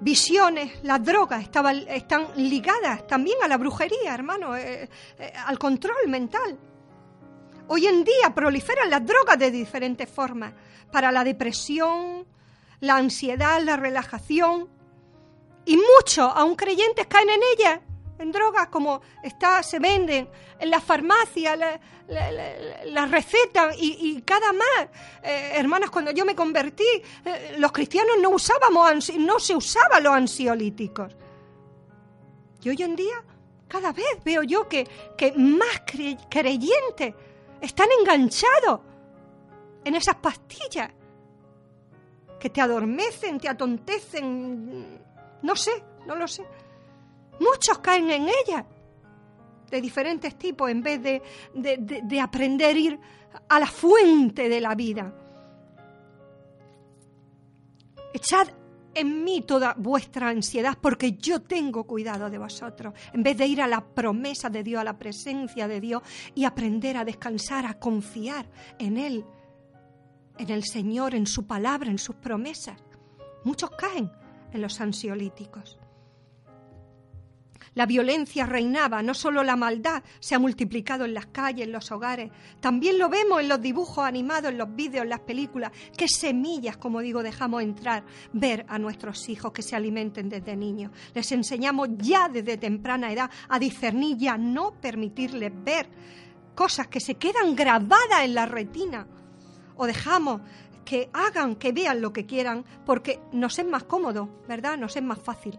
visiones. 0.00 0.72
Las 0.82 1.04
drogas 1.04 1.42
estaban, 1.42 1.86
están 1.88 2.28
ligadas 2.36 3.06
también 3.06 3.36
a 3.42 3.48
la 3.48 3.58
brujería, 3.58 4.14
hermano, 4.14 4.56
eh, 4.56 4.88
eh, 5.18 5.32
al 5.46 5.58
control 5.58 6.08
mental. 6.08 6.58
Hoy 7.68 7.86
en 7.86 8.04
día 8.04 8.34
proliferan 8.34 8.90
las 8.90 9.04
drogas 9.04 9.38
de 9.38 9.50
diferentes 9.50 10.08
formas, 10.08 10.54
para 10.90 11.10
la 11.10 11.24
depresión, 11.24 12.26
la 12.80 12.96
ansiedad, 12.96 13.60
la 13.62 13.76
relajación. 13.76 14.68
Y 15.66 15.76
muchos, 15.76 16.30
aún 16.34 16.54
creyentes, 16.54 17.06
caen 17.06 17.28
en 17.28 17.40
ellas 17.54 17.80
en 18.18 18.32
drogas 18.32 18.68
como 18.68 19.02
está, 19.22 19.62
se 19.62 19.78
venden 19.78 20.28
en 20.58 20.70
las 20.70 20.82
farmacias, 20.82 21.58
las 22.08 23.10
recetas 23.10 23.76
y, 23.78 24.22
cada 24.22 24.52
más. 24.52 24.88
Eh, 25.22 25.52
hermanas, 25.54 25.90
cuando 25.90 26.10
yo 26.12 26.24
me 26.24 26.34
convertí, 26.34 26.84
eh, 27.24 27.56
los 27.58 27.72
cristianos 27.72 28.16
no 28.20 28.30
usábamos, 28.30 29.12
no 29.18 29.38
se 29.38 29.54
usaban 29.54 30.02
los 30.02 30.12
ansiolíticos. 30.14 31.14
Y 32.62 32.70
hoy 32.70 32.82
en 32.82 32.96
día, 32.96 33.22
cada 33.68 33.92
vez 33.92 34.22
veo 34.24 34.42
yo 34.42 34.68
que, 34.68 34.88
que 35.16 35.32
más 35.32 35.82
creyentes 36.30 37.14
están 37.60 37.88
enganchados 38.00 38.80
en 39.84 39.94
esas 39.94 40.16
pastillas 40.16 40.90
que 42.40 42.50
te 42.50 42.60
adormecen, 42.60 43.38
te 43.38 43.48
atontecen, 43.48 45.05
no 45.42 45.56
sé, 45.56 45.84
no 46.06 46.14
lo 46.14 46.26
sé. 46.26 46.44
Muchos 47.40 47.78
caen 47.78 48.10
en 48.10 48.28
ella, 48.28 48.66
de 49.70 49.80
diferentes 49.80 50.36
tipos, 50.36 50.70
en 50.70 50.82
vez 50.82 51.02
de, 51.02 51.22
de, 51.54 52.20
aprender 52.20 52.76
a 52.76 52.78
ir 52.78 53.00
a 53.48 53.60
la 53.60 53.66
fuente 53.66 54.48
de 54.48 54.60
la 54.60 54.74
vida. 54.74 55.12
Echad 58.14 58.48
en 58.94 59.24
mí 59.24 59.42
toda 59.42 59.74
vuestra 59.76 60.28
ansiedad, 60.30 60.78
porque 60.80 61.12
yo 61.12 61.42
tengo 61.42 61.84
cuidado 61.84 62.30
de 62.30 62.38
vosotros, 62.38 62.94
en 63.12 63.22
vez 63.22 63.36
de 63.36 63.46
ir 63.46 63.60
a 63.60 63.66
la 63.66 63.84
promesa 63.84 64.48
de 64.48 64.62
Dios, 64.62 64.80
a 64.80 64.84
la 64.84 64.98
presencia 64.98 65.68
de 65.68 65.80
Dios 65.80 66.02
y 66.34 66.44
aprender 66.44 66.96
a 66.96 67.04
descansar, 67.04 67.66
a 67.66 67.78
confiar 67.78 68.48
en 68.78 68.96
Él, 68.96 69.26
en 70.38 70.50
el 70.50 70.64
Señor, 70.64 71.14
en 71.14 71.26
su 71.26 71.46
palabra, 71.46 71.90
en 71.90 71.98
sus 71.98 72.16
promesas. 72.16 72.80
Muchos 73.44 73.70
caen 73.72 74.10
en 74.52 74.62
los 74.62 74.80
ansiolíticos. 74.80 75.78
La 77.76 77.84
violencia 77.84 78.46
reinaba, 78.46 79.02
no 79.02 79.12
solo 79.12 79.42
la 79.42 79.54
maldad 79.54 80.02
se 80.18 80.34
ha 80.34 80.38
multiplicado 80.38 81.04
en 81.04 81.12
las 81.12 81.26
calles, 81.26 81.66
en 81.66 81.72
los 81.72 81.92
hogares, 81.92 82.32
también 82.58 82.98
lo 82.98 83.10
vemos 83.10 83.42
en 83.42 83.50
los 83.50 83.60
dibujos 83.60 84.02
animados, 84.02 84.50
en 84.50 84.56
los 84.56 84.74
vídeos, 84.74 85.02
en 85.02 85.10
las 85.10 85.20
películas. 85.20 85.72
Qué 85.94 86.08
semillas, 86.08 86.78
como 86.78 87.00
digo, 87.00 87.22
dejamos 87.22 87.62
entrar, 87.62 88.02
ver 88.32 88.64
a 88.70 88.78
nuestros 88.78 89.28
hijos 89.28 89.52
que 89.52 89.60
se 89.60 89.76
alimenten 89.76 90.30
desde 90.30 90.56
niños. 90.56 90.90
Les 91.12 91.30
enseñamos 91.32 91.90
ya 91.98 92.30
desde 92.30 92.56
temprana 92.56 93.12
edad 93.12 93.30
a 93.46 93.58
discernir 93.58 94.16
y 94.18 94.28
a 94.28 94.38
no 94.38 94.72
permitirles 94.80 95.52
ver 95.62 95.86
cosas 96.54 96.88
que 96.88 97.00
se 97.00 97.16
quedan 97.16 97.54
grabadas 97.54 98.22
en 98.22 98.34
la 98.34 98.46
retina. 98.46 99.06
O 99.76 99.86
dejamos 99.86 100.40
que 100.86 101.10
hagan, 101.12 101.56
que 101.56 101.72
vean 101.72 102.00
lo 102.00 102.14
que 102.14 102.24
quieran, 102.24 102.64
porque 102.86 103.20
nos 103.32 103.58
es 103.58 103.66
más 103.66 103.84
cómodo, 103.84 104.42
¿verdad? 104.48 104.78
Nos 104.78 104.96
es 104.96 105.02
más 105.02 105.18
fácil. 105.18 105.58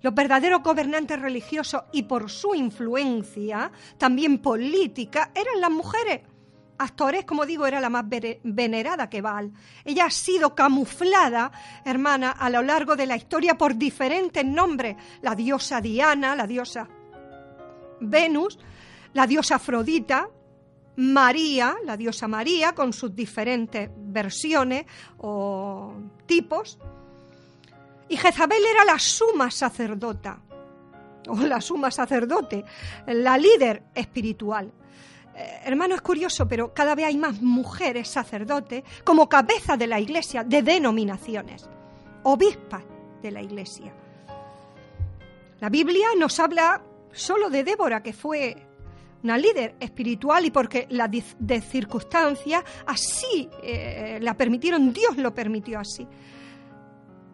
Los 0.00 0.14
verdaderos 0.14 0.62
gobernantes 0.62 1.20
religiosos 1.20 1.82
y 1.92 2.04
por 2.04 2.30
su 2.30 2.54
influencia, 2.54 3.70
también 3.98 4.38
política, 4.38 5.30
eran 5.34 5.60
las 5.60 5.70
mujeres. 5.70 6.20
Actores, 6.78 7.26
como 7.26 7.44
digo, 7.44 7.66
era 7.66 7.78
la 7.78 7.90
más 7.90 8.06
venerada 8.42 9.10
que 9.10 9.20
Baal. 9.20 9.52
Ella 9.84 10.06
ha 10.06 10.10
sido 10.10 10.54
camuflada, 10.54 11.52
hermana, 11.84 12.30
a 12.30 12.48
lo 12.48 12.62
largo 12.62 12.96
de 12.96 13.04
la 13.04 13.16
historia 13.16 13.58
por 13.58 13.76
diferentes 13.76 14.42
nombres. 14.46 14.96
La 15.20 15.34
diosa 15.34 15.82
Diana, 15.82 16.34
la 16.34 16.46
diosa 16.46 16.88
Venus, 18.00 18.58
la 19.12 19.26
diosa 19.26 19.56
Afrodita, 19.56 20.30
María, 20.96 21.76
la 21.84 21.96
diosa 21.96 22.28
María, 22.28 22.72
con 22.72 22.92
sus 22.92 23.14
diferentes 23.14 23.90
versiones 23.96 24.86
o 25.18 25.94
tipos, 26.26 26.78
y 28.08 28.16
Jezabel 28.16 28.62
era 28.64 28.84
la 28.84 28.98
suma 28.98 29.50
sacerdota, 29.50 30.38
o 31.28 31.36
la 31.36 31.60
suma 31.60 31.90
sacerdote, 31.90 32.64
la 33.06 33.38
líder 33.38 33.84
espiritual. 33.94 34.72
Eh, 35.36 35.60
hermano, 35.64 35.94
es 35.94 36.00
curioso, 36.00 36.48
pero 36.48 36.74
cada 36.74 36.94
vez 36.94 37.06
hay 37.06 37.16
más 37.16 37.40
mujeres 37.40 38.08
sacerdotes 38.08 38.82
como 39.04 39.28
cabeza 39.28 39.76
de 39.76 39.86
la 39.86 40.00
iglesia, 40.00 40.42
de 40.42 40.62
denominaciones, 40.62 41.68
obispas 42.24 42.82
de 43.22 43.30
la 43.30 43.42
iglesia. 43.42 43.92
La 45.60 45.68
Biblia 45.68 46.08
nos 46.18 46.40
habla 46.40 46.82
solo 47.12 47.48
de 47.48 47.62
Débora, 47.64 48.02
que 48.02 48.12
fue 48.12 48.56
una 49.22 49.36
líder 49.36 49.76
espiritual 49.80 50.44
y 50.46 50.50
porque 50.50 50.86
las 50.90 51.10
de 51.38 51.60
circunstancias 51.60 52.64
así 52.86 53.48
eh, 53.62 54.18
la 54.20 54.34
permitieron, 54.34 54.92
Dios 54.92 55.16
lo 55.16 55.34
permitió 55.34 55.78
así. 55.78 56.06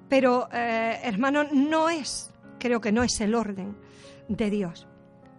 Pero, 0.09 0.49
eh, 0.53 1.01
hermano, 1.03 1.45
no 1.53 1.89
es, 1.89 2.31
creo 2.59 2.81
que 2.81 2.93
no 2.93 3.03
es 3.03 3.21
el 3.21 3.35
orden 3.35 3.77
de 4.29 4.51
Dios. 4.51 4.87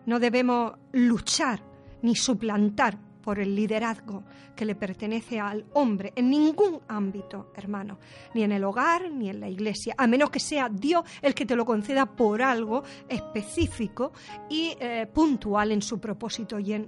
No 0.05 0.19
debemos 0.19 0.73
luchar 0.91 1.61
ni 2.01 2.15
suplantar 2.15 2.97
por 3.27 3.39
el 3.39 3.53
liderazgo 3.53 4.23
que 4.55 4.63
le 4.63 4.73
pertenece 4.73 5.37
al 5.37 5.65
hombre 5.73 6.13
en 6.15 6.29
ningún 6.29 6.79
ámbito, 6.87 7.51
hermano, 7.57 7.99
ni 8.33 8.43
en 8.43 8.53
el 8.53 8.63
hogar 8.63 9.11
ni 9.11 9.29
en 9.29 9.41
la 9.41 9.49
iglesia, 9.49 9.95
a 9.97 10.07
menos 10.07 10.29
que 10.29 10.39
sea 10.39 10.69
Dios 10.69 11.03
el 11.21 11.35
que 11.35 11.45
te 11.45 11.57
lo 11.57 11.65
conceda 11.65 12.05
por 12.05 12.41
algo 12.41 12.85
específico 13.09 14.13
y 14.49 14.77
eh, 14.79 15.09
puntual 15.13 15.73
en 15.73 15.81
su 15.81 15.99
propósito 15.99 16.57
y 16.57 16.71
en 16.71 16.87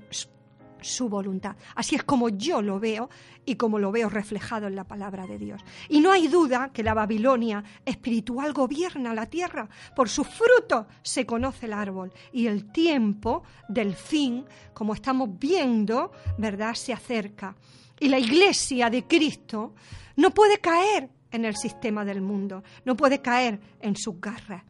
su 0.82 1.10
voluntad. 1.10 1.56
Así 1.76 1.96
es 1.96 2.04
como 2.04 2.30
yo 2.30 2.62
lo 2.62 2.80
veo 2.80 3.10
y 3.46 3.56
como 3.56 3.80
lo 3.80 3.92
veo 3.92 4.10
reflejado 4.10 4.68
en 4.68 4.76
la 4.76 4.84
palabra 4.84 5.26
de 5.26 5.38
Dios. 5.38 5.62
Y 5.90 6.00
no 6.00 6.12
hay 6.12 6.28
duda 6.28 6.72
que 6.74 6.84
la 6.84 6.94
Babilonia 6.94 7.64
espiritual 7.86 8.54
gobierna 8.54 9.14
la 9.14 9.26
tierra. 9.26 9.70
Por 9.96 10.10
sus 10.10 10.28
frutos 10.28 10.86
se 11.02 11.26
conoce 11.26 11.66
el 11.66 11.74
árbol 11.74 12.12
y 12.32 12.48
el 12.48 12.72
tiempo 12.72 13.44
del 13.68 13.96
fin, 13.96 14.46
como 14.74 14.94
estamos 14.94 15.30
viendo, 15.40 16.12
¿verdad?, 16.38 16.74
se 16.76 16.94
acerca. 16.94 17.56
Y 18.00 18.10
la 18.10 18.20
iglesia 18.20 18.90
de 18.90 19.06
Cristo 19.06 19.74
no 20.16 20.32
puede 20.32 20.60
caer 20.60 21.10
en 21.32 21.46
el 21.46 21.56
sistema 21.56 22.06
del 22.06 22.22
mundo, 22.22 22.64
no 22.86 22.96
puede 22.96 23.22
caer 23.22 23.60
en 23.80 23.96
sus 23.96 24.20
garras. 24.20 24.64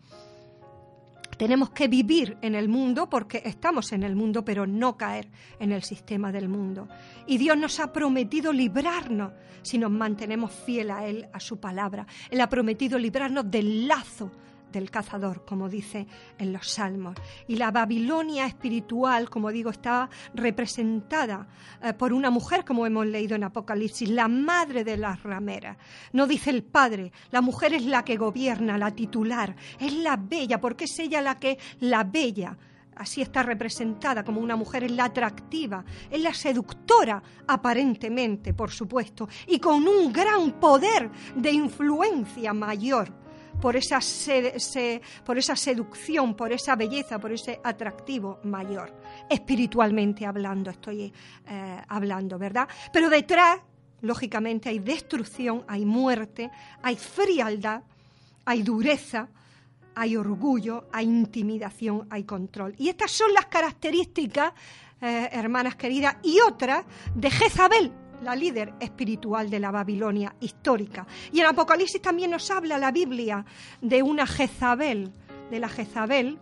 Tenemos 1.40 1.70
que 1.70 1.88
vivir 1.88 2.38
en 2.42 2.54
el 2.54 2.68
mundo 2.68 3.10
porque 3.10 3.42
estamos 3.46 3.94
en 3.94 4.04
el 4.04 4.14
mundo, 4.14 4.44
pero 4.44 4.68
no 4.68 4.98
caer 4.98 5.30
en 5.58 5.72
el 5.72 5.84
sistema 5.84 6.34
del 6.34 6.50
mundo. 6.50 6.90
Y 7.28 7.38
Dios 7.38 7.58
nos 7.58 7.80
ha 7.80 7.94
prometido 7.94 8.52
librarnos 8.52 9.32
si 9.62 9.78
nos 9.78 9.90
mantenemos 9.90 10.52
fiel 10.52 10.92
a 10.92 11.08
Él, 11.08 11.30
a 11.32 11.40
su 11.40 11.58
palabra. 11.58 12.06
Él 12.30 12.42
ha 12.42 12.50
prometido 12.50 13.00
librarnos 13.00 13.50
del 13.50 13.88
lazo 13.88 14.30
del 14.72 14.91
cazador, 14.91 15.45
como 15.45 15.70
dice 15.70 16.07
en 16.38 16.53
los 16.53 16.70
salmos. 16.70 17.15
Y 17.47 17.55
la 17.55 17.72
Babilonia 17.72 18.45
espiritual, 18.45 19.30
como 19.30 19.51
digo, 19.51 19.70
está 19.70 20.09
representada 20.34 21.47
eh, 21.82 21.93
por 21.93 22.13
una 22.13 22.30
mujer, 22.30 22.65
como 22.65 22.86
hemos 22.86 23.05
leído 23.05 23.36
en 23.36 23.43
Apocalipsis, 23.43 24.09
la 24.09 24.28
madre 24.28 24.84
de 24.84 24.97
las 24.97 25.22
rameras. 25.24 25.78
No 26.13 26.28
dice 26.28 26.49
el 26.49 26.63
padre, 26.63 27.11
la 27.32 27.41
mujer 27.41 27.74
es 27.74 27.86
la 27.86 28.03
que 28.03 28.17
gobierna, 28.17 28.78
la 28.78 28.91
titular, 28.91 29.55
es 29.80 29.93
la 29.93 30.17
bella, 30.17 30.59
porque 30.59 30.86
es 30.86 30.99
ella 30.99 31.22
la 31.22 31.39
que, 31.39 31.57
la 31.80 32.03
bella, 32.03 32.57
así 32.95 33.22
está 33.22 33.43
representada 33.43 34.24
como 34.24 34.41
una 34.41 34.55
mujer, 34.55 34.84
es 34.84 34.91
la 34.91 35.05
atractiva, 35.05 35.84
es 36.09 36.22
la 36.22 36.34
seductora, 36.34 37.22
aparentemente, 37.47 38.53
por 38.53 38.72
supuesto, 38.72 39.28
y 39.47 39.59
con 39.59 39.88
un 39.88 40.11
gran 40.11 40.59
poder 40.59 41.09
de 41.36 41.51
influencia 41.51 42.53
mayor 42.53 43.28
por 43.62 43.76
esa, 43.76 43.99
por 45.26 45.38
esa 45.38 45.55
seducción, 45.55 46.36
por 46.36 46.51
esa 46.51 46.76
belleza, 46.76 47.20
por 47.20 47.32
ese 47.32 47.60
atractivo 47.64 48.39
mayor. 48.43 48.93
Espiritualmente 49.30 50.26
hablando, 50.26 50.70
estoy 50.72 51.12
eh, 51.47 51.82
hablando, 51.88 52.38
¿verdad? 52.38 52.68
Pero 52.91 53.10
detrás, 53.10 53.60
lógicamente, 54.01 54.70
hay 54.70 54.80
destrucción, 54.80 55.64
hay 55.68 55.86
muerte, 55.86 56.49
hay 56.82 56.95
frialdad, 56.95 57.84
hay 58.45 58.64
dureza, 58.64 59.28
hay 59.95 60.16
orgullo, 60.16 60.88
hay 60.91 61.05
intimidación, 61.05 62.07
hay 62.10 62.24
control. 62.24 62.74
Y 62.78 62.89
estas 62.89 63.12
son 63.12 63.34
las 63.34 63.47
características, 63.47 64.53
eh, 65.01 65.30
hermanas 65.32 65.76
queridas, 65.76 66.18
y 66.24 66.39
otras 66.39 66.86
de 67.14 67.30
Jezabel, 67.30 67.91
la 68.24 68.36
líder 68.36 68.74
espiritual 68.80 69.49
de 69.49 69.59
la 69.59 69.72
Babilonia 69.72 70.36
histórica. 70.39 71.05
Y 71.32 71.39
en 71.39 71.47
Apocalipsis 71.47 72.01
también 72.01 72.32
nos 72.32 72.49
habla 72.51 72.78
la 72.78 72.91
Biblia 72.91 73.45
de 73.82 74.03
una 74.03 74.26
Jezabel, 74.26 75.11
de 75.49 75.59
la 75.59 75.70
Jezabel 75.70 76.38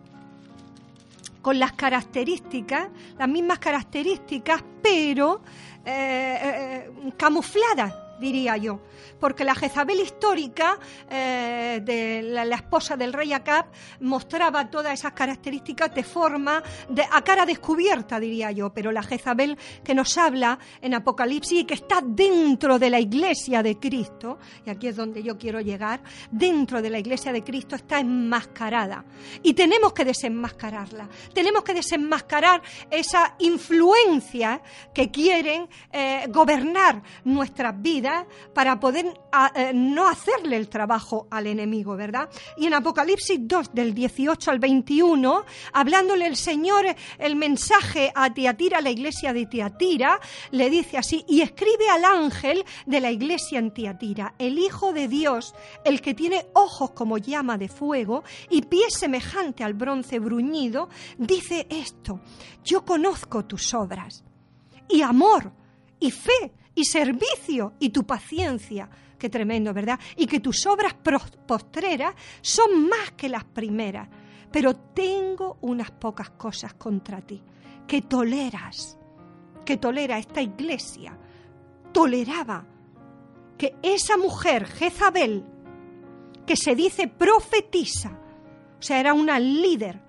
con 1.42 1.60
las 1.60 1.74
características, 1.74 2.90
las 3.18 3.30
mismas 3.30 3.60
características, 3.60 4.64
pero 4.82 5.42
eh, 5.86 6.40
eh, 6.44 7.12
camufladas 7.16 8.07
diría 8.20 8.58
yo, 8.58 8.80
porque 9.20 9.44
la 9.44 9.56
Jezabel 9.56 10.00
histórica 10.00 10.80
eh, 11.10 11.82
de 11.84 12.22
la, 12.24 12.44
esposa 12.56 12.98
del 12.98 13.14
rey 13.14 13.34
Acab 13.34 13.66
mostraba 14.02 14.70
todas 14.70 14.94
esas 14.94 15.14
características 15.14 15.94
de 15.94 16.04
forma 16.04 16.64
a 17.12 17.22
cara 17.24 17.46
descubierta, 17.46 18.20
diría 18.20 18.52
yo, 18.52 18.72
pero 18.74 18.92
la 18.92 19.04
Jezabel 19.04 19.58
que 19.84 19.94
nos 19.94 20.18
habla 20.18 20.58
en 20.82 20.94
Apocalipsis 20.94 21.62
y 21.62 21.66
que 21.66 21.76
está 21.76 22.02
dentro 22.04 22.80
de 22.80 22.90
la 22.90 23.00
iglesia 23.00 23.62
de 23.64 23.78
Cristo, 23.78 24.40
y 24.66 24.70
aquí 24.70 24.88
es 24.88 24.96
donde 24.96 25.22
yo 25.24 25.38
quiero 25.38 25.62
llegar, 25.62 26.02
dentro 26.32 26.82
de 26.82 26.90
la 26.90 27.00
iglesia 27.00 27.32
de 27.32 27.44
Cristo 27.44 27.76
está 27.76 28.00
enmascarada. 28.00 29.06
Y 29.44 29.54
tenemos 29.54 29.94
que 29.94 30.06
desenmascararla, 30.06 31.08
tenemos 31.34 31.64
que 31.64 31.74
desenmascarar 31.74 32.62
esa 32.90 33.36
influencia 33.40 34.62
que 34.94 35.12
quieren 35.12 35.68
eh, 35.92 36.26
gobernar 36.30 37.02
nuestras 37.24 37.80
vidas 37.82 38.07
para 38.54 38.80
poder 38.80 39.06
eh, 39.56 39.72
no 39.74 40.08
hacerle 40.08 40.58
el 40.58 40.70
trabajo 40.70 41.28
al 41.30 41.48
enemigo, 41.48 41.96
¿verdad? 41.96 42.30
Y 42.58 42.68
en 42.68 42.74
Apocalipsis 42.74 43.40
2, 43.42 43.74
del 43.74 43.94
18 43.94 44.52
al 44.52 44.60
21, 44.60 45.46
hablándole 45.74 46.28
el 46.28 46.36
Señor 46.36 46.86
el 47.18 47.36
mensaje 47.36 48.12
a 48.16 48.34
Tiatira, 48.34 48.82
la 48.82 48.90
iglesia 48.90 49.34
de 49.34 49.46
Tiatira, 49.46 50.20
le 50.52 50.70
dice 50.70 50.98
así, 50.98 51.26
y 51.28 51.42
escribe 51.42 51.90
al 51.90 52.06
ángel 52.06 52.64
de 52.86 53.02
la 53.02 53.12
iglesia 53.12 53.60
en 53.60 53.72
Tiatira, 53.72 54.36
el 54.38 54.60
Hijo 54.60 54.94
de 54.94 55.08
Dios, 55.08 55.54
el 55.84 56.02
que 56.02 56.14
tiene 56.14 56.48
ojos 56.54 56.92
como 56.92 57.18
llama 57.18 57.58
de 57.58 57.68
fuego 57.68 58.24
y 58.50 58.62
pies 58.64 58.94
semejante 58.94 59.64
al 59.64 59.74
bronce 59.74 60.20
bruñido, 60.20 60.90
dice 61.18 61.68
esto, 61.70 62.20
yo 62.64 62.84
conozco 62.86 63.46
tus 63.46 63.74
obras 63.74 64.24
y 64.88 65.02
amor 65.02 65.52
y 66.00 66.12
fe 66.12 66.54
y 66.78 66.86
servicio 66.86 67.74
y 67.80 67.90
tu 67.90 68.06
paciencia. 68.06 68.88
Qué 69.18 69.30
tremendo, 69.30 69.74
¿verdad? 69.74 70.00
Y 70.16 70.28
que 70.28 70.40
tus 70.40 70.64
obras 70.68 70.94
postreras 71.48 72.14
son 72.40 72.88
más 72.88 73.12
que 73.18 73.28
las 73.28 73.44
primeras. 73.44 74.08
Pero 74.52 74.76
tengo 74.76 75.58
unas 75.62 75.90
pocas 75.90 76.30
cosas 76.30 76.76
contra 76.76 77.20
ti, 77.20 77.42
que 77.88 78.04
toleras, 78.04 78.96
que 79.66 79.78
tolera 79.78 80.20
esta 80.20 80.40
iglesia, 80.40 81.18
toleraba 81.92 82.64
que 83.58 83.76
esa 83.82 84.16
mujer, 84.16 84.68
Jezabel, 84.68 85.44
que 86.46 86.56
se 86.56 86.76
dice 86.76 87.08
profetisa, 87.08 88.20
o 88.80 88.82
sea, 88.84 89.00
era 89.00 89.16
una 89.16 89.40
líder, 89.40 90.00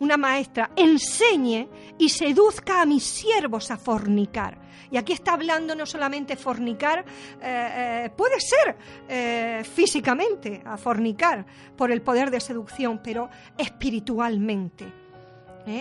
una 0.00 0.18
maestra, 0.18 0.70
enseñe 0.76 1.66
y 1.98 2.10
seduzca 2.10 2.82
a 2.82 2.86
mis 2.86 3.04
siervos 3.04 3.70
a 3.70 3.78
fornicar. 3.78 4.61
Y 4.92 4.98
aquí 4.98 5.14
está 5.14 5.32
hablando 5.32 5.74
no 5.74 5.86
solamente 5.86 6.36
fornicar, 6.36 7.02
eh, 7.40 8.04
eh, 8.04 8.10
puede 8.14 8.38
ser 8.38 8.76
eh, 9.08 9.64
físicamente 9.64 10.62
a 10.66 10.76
fornicar 10.76 11.46
por 11.74 11.90
el 11.90 12.02
poder 12.02 12.30
de 12.30 12.38
seducción, 12.40 13.00
pero 13.02 13.30
espiritualmente, 13.56 14.84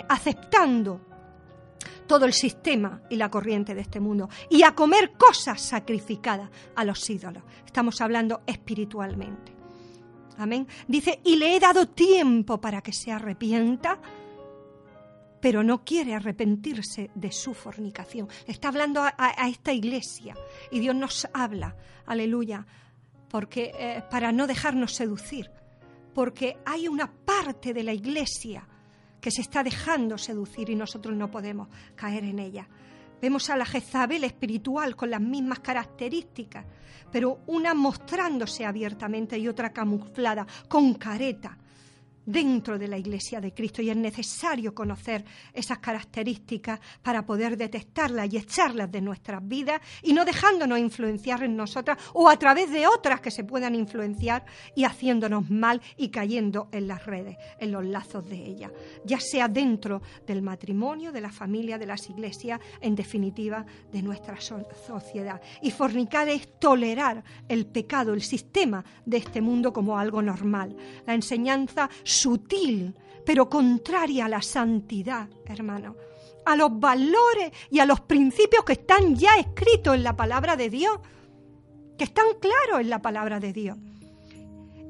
aceptando 0.07 1.01
todo 2.07 2.23
el 2.25 2.31
sistema 2.31 3.01
y 3.09 3.17
la 3.17 3.29
corriente 3.29 3.75
de 3.75 3.81
este 3.81 3.99
mundo 3.99 4.29
y 4.49 4.63
a 4.63 4.73
comer 4.73 5.11
cosas 5.17 5.61
sacrificadas 5.61 6.49
a 6.75 6.85
los 6.85 7.09
ídolos. 7.09 7.43
Estamos 7.65 7.99
hablando 7.99 8.41
espiritualmente. 8.45 9.51
Amén. 10.37 10.67
Dice, 10.87 11.19
y 11.25 11.35
le 11.35 11.55
he 11.55 11.59
dado 11.59 11.89
tiempo 11.89 12.61
para 12.61 12.81
que 12.81 12.93
se 12.93 13.11
arrepienta 13.11 13.99
pero 15.41 15.63
no 15.63 15.83
quiere 15.83 16.13
arrepentirse 16.13 17.09
de 17.15 17.31
su 17.31 17.53
fornicación. 17.53 18.29
Está 18.45 18.67
hablando 18.69 19.01
a, 19.01 19.49
esta 19.49 19.73
iglesia 19.73 20.35
y 20.69 20.79
Dios 20.79 20.95
nos 20.95 21.27
habla, 21.33 21.75
aleluya, 22.05 22.65
porque 23.29 23.71
eh, 23.77 24.03
para 24.09 24.31
no 24.31 24.45
dejarnos 24.47 24.93
seducir, 24.93 25.49
porque 26.13 26.57
hay 26.65 26.87
una 26.87 27.11
parte 27.11 27.73
de 27.73 27.83
la 27.83 27.93
iglesia 27.93 28.67
que 29.19 29.31
se 29.31 29.41
está 29.41 29.63
dejando 29.63 30.17
seducir 30.17 30.69
y 30.69 30.75
nosotros 30.75 31.15
no 31.15 31.29
podemos 31.29 31.69
caer 31.95 32.23
en 32.23 32.39
ella. 32.39 32.67
Vemos 33.21 33.49
a 33.49 33.55
la 33.55 33.65
Jezabel 33.65 34.23
espiritual 34.23 34.95
con 34.95 35.11
las 35.11 35.21
mismas 35.21 35.59
características, 35.59 36.65
pero 37.11 37.41
una 37.47 37.73
mostrándose 37.73 38.65
abiertamente 38.65 39.37
y 39.37 39.47
otra 39.47 39.71
camuflada, 39.71 40.47
con 40.67 40.95
careta, 40.95 41.57
dentro 42.25 42.77
de 42.77 42.87
la 42.87 42.97
Iglesia 42.97 43.41
de 43.41 43.53
Cristo 43.53 43.81
y 43.81 43.89
es 43.89 43.97
necesario 43.97 44.73
conocer 44.73 45.23
esas 45.53 45.79
características 45.79 46.79
para 47.01 47.25
poder 47.25 47.57
detectarlas 47.57 48.31
y 48.31 48.37
echarlas 48.37 48.91
de 48.91 49.01
nuestras 49.01 49.45
vidas 49.47 49.81
y 50.03 50.13
no 50.13 50.25
dejándonos 50.25 50.79
influenciar 50.79 51.43
en 51.43 51.55
nosotras 51.55 51.97
o 52.13 52.29
a 52.29 52.37
través 52.37 52.71
de 52.71 52.87
otras 52.87 53.21
que 53.21 53.31
se 53.31 53.43
puedan 53.43 53.75
influenciar 53.75 54.45
y 54.75 54.83
haciéndonos 54.83 55.49
mal 55.49 55.81
y 55.97 56.09
cayendo 56.09 56.69
en 56.71 56.87
las 56.87 57.05
redes, 57.05 57.37
en 57.59 57.71
los 57.71 57.85
lazos 57.85 58.27
de 58.27 58.37
ellas, 58.37 58.71
ya 59.05 59.19
sea 59.19 59.47
dentro 59.47 60.01
del 60.25 60.41
matrimonio, 60.41 61.11
de 61.11 61.21
la 61.21 61.31
familia, 61.31 61.77
de 61.77 61.85
las 61.85 62.09
iglesias, 62.09 62.59
en 62.79 62.95
definitiva 62.95 63.65
de 63.91 64.01
nuestra 64.01 64.37
sociedad. 64.39 65.41
Y 65.61 65.71
fornicar 65.71 66.29
es 66.29 66.59
tolerar 66.59 67.23
el 67.47 67.65
pecado, 67.65 68.13
el 68.13 68.21
sistema 68.21 68.83
de 69.05 69.17
este 69.17 69.41
mundo 69.41 69.73
como 69.73 69.97
algo 69.97 70.21
normal. 70.21 70.75
La 71.05 71.13
enseñanza 71.13 71.89
sutil, 72.11 72.95
pero 73.25 73.49
contraria 73.49 74.25
a 74.25 74.29
la 74.29 74.41
santidad, 74.41 75.29
hermano, 75.45 75.95
a 76.45 76.55
los 76.55 76.79
valores 76.79 77.51
y 77.69 77.79
a 77.79 77.85
los 77.85 78.01
principios 78.01 78.63
que 78.65 78.73
están 78.73 79.15
ya 79.15 79.35
escritos 79.37 79.95
en 79.95 80.03
la 80.03 80.15
palabra 80.15 80.55
de 80.55 80.69
Dios, 80.69 80.99
que 81.97 82.03
están 82.03 82.25
claros 82.39 82.81
en 82.81 82.89
la 82.89 83.01
palabra 83.01 83.39
de 83.39 83.53
Dios. 83.53 83.77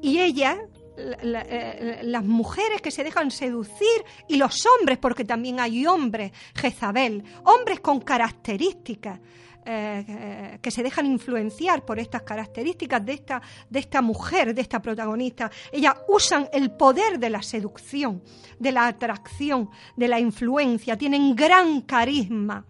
Y 0.00 0.18
ellas, 0.18 0.58
eh, 0.96 2.00
las 2.02 2.24
mujeres 2.24 2.80
que 2.80 2.90
se 2.90 3.04
dejan 3.04 3.30
seducir 3.30 4.04
y 4.28 4.36
los 4.36 4.66
hombres, 4.66 4.98
porque 4.98 5.24
también 5.24 5.60
hay 5.60 5.86
hombres, 5.86 6.32
Jezabel, 6.54 7.22
hombres 7.44 7.80
con 7.80 8.00
características, 8.00 9.20
eh, 9.64 10.58
que 10.60 10.70
se 10.70 10.82
dejan 10.82 11.06
influenciar 11.06 11.84
por 11.84 11.98
estas 11.98 12.22
características 12.22 13.04
de 13.04 13.12
esta, 13.12 13.42
de 13.70 13.78
esta 13.78 14.02
mujer, 14.02 14.54
de 14.54 14.60
esta 14.60 14.82
protagonista. 14.82 15.50
Ellas 15.70 15.94
usan 16.08 16.48
el 16.52 16.72
poder 16.72 17.18
de 17.18 17.30
la 17.30 17.42
seducción, 17.42 18.22
de 18.58 18.72
la 18.72 18.86
atracción, 18.86 19.70
de 19.96 20.08
la 20.08 20.18
influencia, 20.18 20.96
tienen 20.96 21.36
gran 21.36 21.82
carisma 21.82 22.64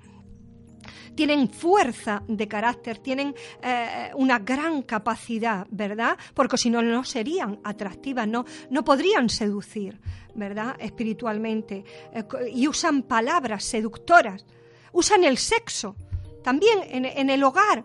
tienen 1.14 1.50
fuerza 1.50 2.22
de 2.26 2.48
carácter, 2.48 2.98
tienen 2.98 3.34
eh, 3.62 4.10
una 4.14 4.38
gran 4.38 4.82
capacidad, 4.82 5.66
¿verdad? 5.70 6.16
Porque 6.34 6.56
si 6.56 6.70
no, 6.70 6.82
no 6.82 7.04
serían 7.04 7.60
atractivas, 7.64 8.26
no, 8.26 8.44
no 8.70 8.84
podrían 8.84 9.28
seducir, 9.28 10.00
¿verdad? 10.34 10.76
Espiritualmente. 10.78 11.84
Eh, 12.12 12.24
y 12.54 12.66
usan 12.66 13.02
palabras 13.02 13.64
seductoras, 13.64 14.46
usan 14.92 15.24
el 15.24 15.38
sexo, 15.38 15.96
también 16.42 16.80
en, 16.88 17.30
el 17.30 17.44
hogar, 17.44 17.84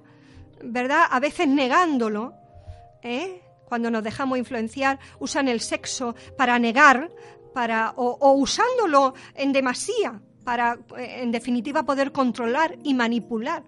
¿verdad? 0.63 1.05
A 1.09 1.19
veces 1.19 1.47
negándolo, 1.47 2.33
¿eh? 3.03 3.41
cuando 3.65 3.91
nos 3.91 4.03
dejamos 4.03 4.37
influenciar, 4.37 4.99
usan 5.19 5.47
el 5.47 5.59
sexo 5.61 6.15
para 6.37 6.57
negar, 6.59 7.11
para, 7.53 7.93
o, 7.95 8.33
usándolo 8.33 9.13
en 9.35 9.51
demasía, 9.51 10.19
para, 10.43 10.77
en 10.97 11.31
definitiva, 11.31 11.83
poder 11.83 12.11
controlar 12.11 12.77
y 12.83 12.93
manipular 12.93 13.63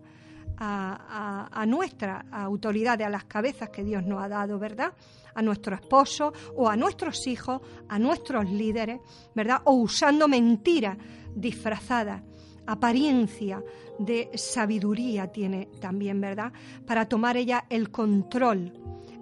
a, 0.58 1.50
a, 1.52 1.66
nuestra 1.66 2.26
autoridad, 2.32 3.02
a 3.02 3.10
las 3.10 3.26
cabezas 3.26 3.70
que 3.70 3.84
Dios 3.84 4.04
nos 4.04 4.22
ha 4.22 4.28
dado, 4.28 4.60
¿verdad? 4.60 4.94
A 5.36 5.42
nuestro 5.42 5.76
esposo 5.76 6.34
o 6.56 6.70
a 6.70 6.76
nuestros 6.76 7.28
hijos, 7.28 7.62
a 7.88 7.98
nuestros 7.98 8.50
líderes, 8.50 9.00
¿verdad? 9.34 9.62
O 9.66 9.74
usando 9.74 10.28
mentiras 10.28 10.98
disfrazadas 11.34 12.22
apariencia 12.70 13.64
de 14.00 14.32
sabiduría 14.34 15.28
tiene 15.28 15.68
también, 15.80 16.20
¿verdad? 16.22 16.54
Para 16.88 17.08
tomar 17.08 17.38
ella 17.38 17.66
el 17.70 17.92
control, 17.92 18.74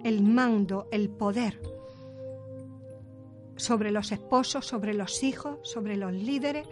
el 0.04 0.22
mando, 0.22 0.88
el 0.90 1.10
poder 1.10 1.60
sobre 3.56 3.90
los 3.90 4.12
esposos, 4.12 4.64
sobre 4.64 4.94
los 4.94 5.22
hijos, 5.22 5.58
sobre 5.62 5.96
los 5.96 6.12
líderes 6.12 6.66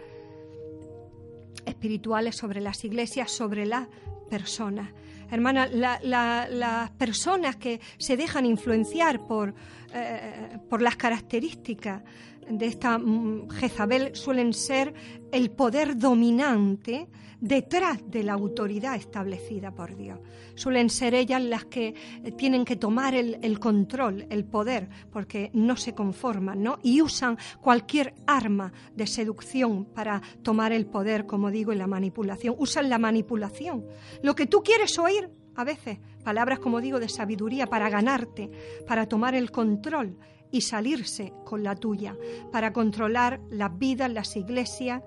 espirituales, 1.65 2.35
sobre 2.35 2.61
las 2.61 2.83
iglesias, 2.85 3.29
sobre 3.29 3.65
las 3.65 3.87
personas. 4.29 4.89
Hermana, 5.29 5.67
las 5.67 6.91
personas 6.91 7.57
que 7.57 7.81
se 7.97 8.15
dejan 8.15 8.45
influenciar 8.45 9.27
por, 9.27 9.53
eh, 9.93 10.57
por 10.69 10.81
las 10.81 10.95
características 10.95 12.01
de 12.49 12.65
esta 12.65 12.97
mm, 12.97 13.49
Jezabel 13.49 14.15
suelen 14.15 14.53
ser 14.53 14.93
el 15.31 15.51
poder 15.51 15.97
dominante 15.97 17.07
detrás 17.39 17.99
de 18.09 18.23
la 18.23 18.33
autoridad 18.33 18.95
establecida 18.95 19.71
por 19.71 19.95
Dios. 19.95 20.19
Suelen 20.55 20.89
ser 20.89 21.13
ellas 21.13 21.41
las 21.41 21.65
que 21.65 21.93
eh, 22.23 22.31
tienen 22.31 22.65
que 22.65 22.75
tomar 22.75 23.13
el, 23.15 23.59
control, 23.59 24.25
el 24.29 24.45
poder, 24.45 24.89
porque 25.11 25.51
no 25.53 25.77
se 25.77 25.93
conforman, 25.93 26.63
¿no? 26.63 26.79
Y 26.81 27.01
usan 27.01 27.37
cualquier 27.61 28.15
arma 28.25 28.71
de 28.95 29.07
seducción 29.07 29.85
para 29.85 30.21
tomar 30.41 30.71
el 30.71 30.87
poder, 30.87 31.25
como 31.25 31.51
digo, 31.51 31.73
y 31.73 31.77
la 31.77 31.87
manipulación. 31.87 32.55
Usan 32.57 32.89
la 32.89 32.97
manipulación. 32.97 33.85
Lo 34.23 34.35
que 34.35 34.47
tú 34.47 34.63
quieres 34.63 34.97
oír, 34.97 35.29
a 35.55 35.63
veces, 35.63 35.99
palabras, 36.23 36.59
como 36.59 36.81
digo, 36.81 36.99
de 36.99 37.09
sabiduría 37.09 37.67
para 37.67 37.89
ganarte, 37.89 38.49
para 38.87 39.07
tomar 39.07 39.35
el 39.35 39.51
control 39.51 40.17
y 40.51 40.61
salirse 40.61 41.33
con 41.45 41.63
la 41.63 41.75
tuya, 41.75 42.17
para 42.51 42.73
controlar 42.73 43.41
las 43.49 43.77
vidas, 43.77 44.11
las 44.11 44.35
iglesias, 44.35 45.03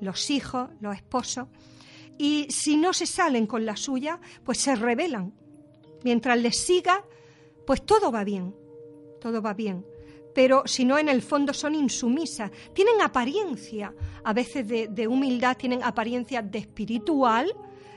los 0.00 0.30
hijos, 0.30 0.70
los 0.80 0.96
esposos. 0.96 1.48
Y 2.18 2.46
si 2.50 2.76
no 2.76 2.92
se 2.92 3.06
salen 3.06 3.46
con 3.46 3.64
la 3.64 3.76
suya, 3.76 4.20
pues 4.44 4.58
se 4.58 4.74
rebelan. 4.74 5.32
Mientras 6.04 6.38
les 6.40 6.56
siga, 6.56 7.04
pues 7.66 7.84
todo 7.84 8.10
va 8.10 8.24
bien, 8.24 8.54
todo 9.20 9.40
va 9.40 9.54
bien. 9.54 9.86
Pero 10.34 10.62
si 10.66 10.84
no, 10.84 10.98
en 10.98 11.08
el 11.08 11.22
fondo 11.22 11.52
son 11.52 11.74
insumisas. 11.74 12.50
Tienen 12.72 13.00
apariencia, 13.00 13.94
a 14.22 14.32
veces 14.32 14.66
de, 14.66 14.88
de 14.88 15.08
humildad, 15.08 15.56
tienen 15.56 15.82
apariencia 15.82 16.42
de 16.42 16.58
espiritual, 16.58 17.52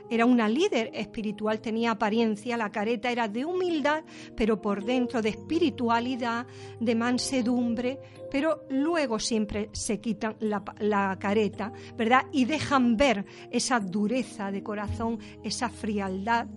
era 0.10 0.26
una 0.26 0.48
líder 0.48 0.92
espiritual, 0.94 1.60
tenía 1.60 1.92
apariencia, 1.92 2.58
la 2.58 2.72
careta 2.72 3.12
era 3.12 3.28
de 3.28 3.46
humildad, 3.46 4.04
pero 4.36 4.62
por 4.62 4.84
dentro 4.84 5.22
de 5.22 5.30
espiritualidad, 5.30 6.46
de 6.80 6.96
mansedumbre, 6.96 8.00
pero 8.30 8.66
luego 8.70 9.20
siempre 9.20 9.70
se 9.74 10.00
quitan 10.00 10.36
la, 10.40 11.18
careta, 11.20 11.72
¿verdad? 11.96 12.26
Y 12.32 12.46
dejan 12.46 12.98
ver 12.98 13.26
esa 13.52 13.80
dureza 13.80 14.52
de 14.52 14.64
corazón, 14.64 15.20
esa 15.44 15.70
frialdad. 15.70 16.48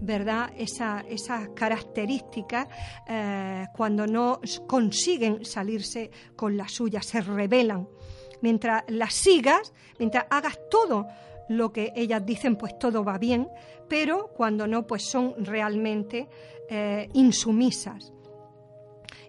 ¿verdad? 0.00 0.52
Esa, 0.56 1.00
esas 1.08 1.48
características 1.56 2.68
eh, 3.08 3.66
cuando 3.76 4.06
no 4.06 4.40
consiguen 4.68 5.44
salirse 5.44 6.12
con 6.36 6.56
la 6.56 6.68
suya, 6.68 7.02
se 7.02 7.20
rebelan. 7.20 7.88
Mientras 8.40 8.84
las 8.86 9.12
sigas, 9.14 9.72
mientras 9.98 10.26
hagas 10.30 10.56
todo 10.70 11.08
lo 11.48 11.72
que 11.72 11.92
ellas 11.96 12.24
dicen, 12.24 12.56
pues 12.56 12.78
todo 12.78 13.04
va 13.04 13.18
bien, 13.18 13.48
pero 13.88 14.28
cuando 14.36 14.66
no, 14.66 14.86
pues 14.86 15.04
son 15.04 15.34
realmente 15.38 16.28
eh, 16.68 17.08
insumisas 17.14 18.12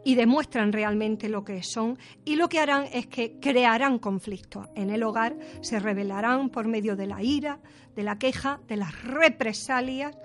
y 0.04 0.16
demuestran 0.16 0.72
realmente 0.72 1.30
lo 1.30 1.44
que 1.44 1.64
son 1.64 1.98
y 2.26 2.36
lo 2.36 2.50
que 2.50 2.60
harán 2.60 2.86
es 2.94 3.08
que 3.08 3.40
crearán 3.40 4.00
conflictos 4.00 4.68
en 4.76 4.90
el 4.90 5.04
hogar, 5.04 5.38
se 5.62 5.80
rebelarán 5.80 6.50
por 6.50 6.68
medio 6.68 6.96
de 6.96 7.08
la 7.08 7.22
ira, 7.22 7.60
de 7.96 8.04
la 8.04 8.18
queja, 8.18 8.60
de 8.68 8.78
las 8.78 9.04
represalias, 9.04 10.18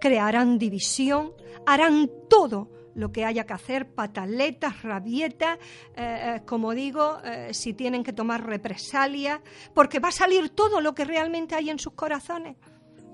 crearán 0.00 0.58
división, 0.58 1.32
harán 1.66 2.10
todo 2.28 2.70
lo 2.96 3.12
que 3.12 3.24
haya 3.24 3.44
que 3.44 3.52
hacer, 3.52 3.94
pataletas, 3.94 4.82
rabietas, 4.82 5.58
eh, 5.94 6.36
eh, 6.36 6.42
como 6.46 6.72
digo, 6.72 7.18
eh, 7.22 7.52
si 7.52 7.74
tienen 7.74 8.02
que 8.02 8.14
tomar 8.14 8.44
represalias, 8.44 9.40
porque 9.74 10.00
va 10.00 10.08
a 10.08 10.12
salir 10.12 10.48
todo 10.48 10.80
lo 10.80 10.94
que 10.94 11.04
realmente 11.04 11.54
hay 11.54 11.68
en 11.68 11.78
sus 11.78 11.92
corazones, 11.92 12.56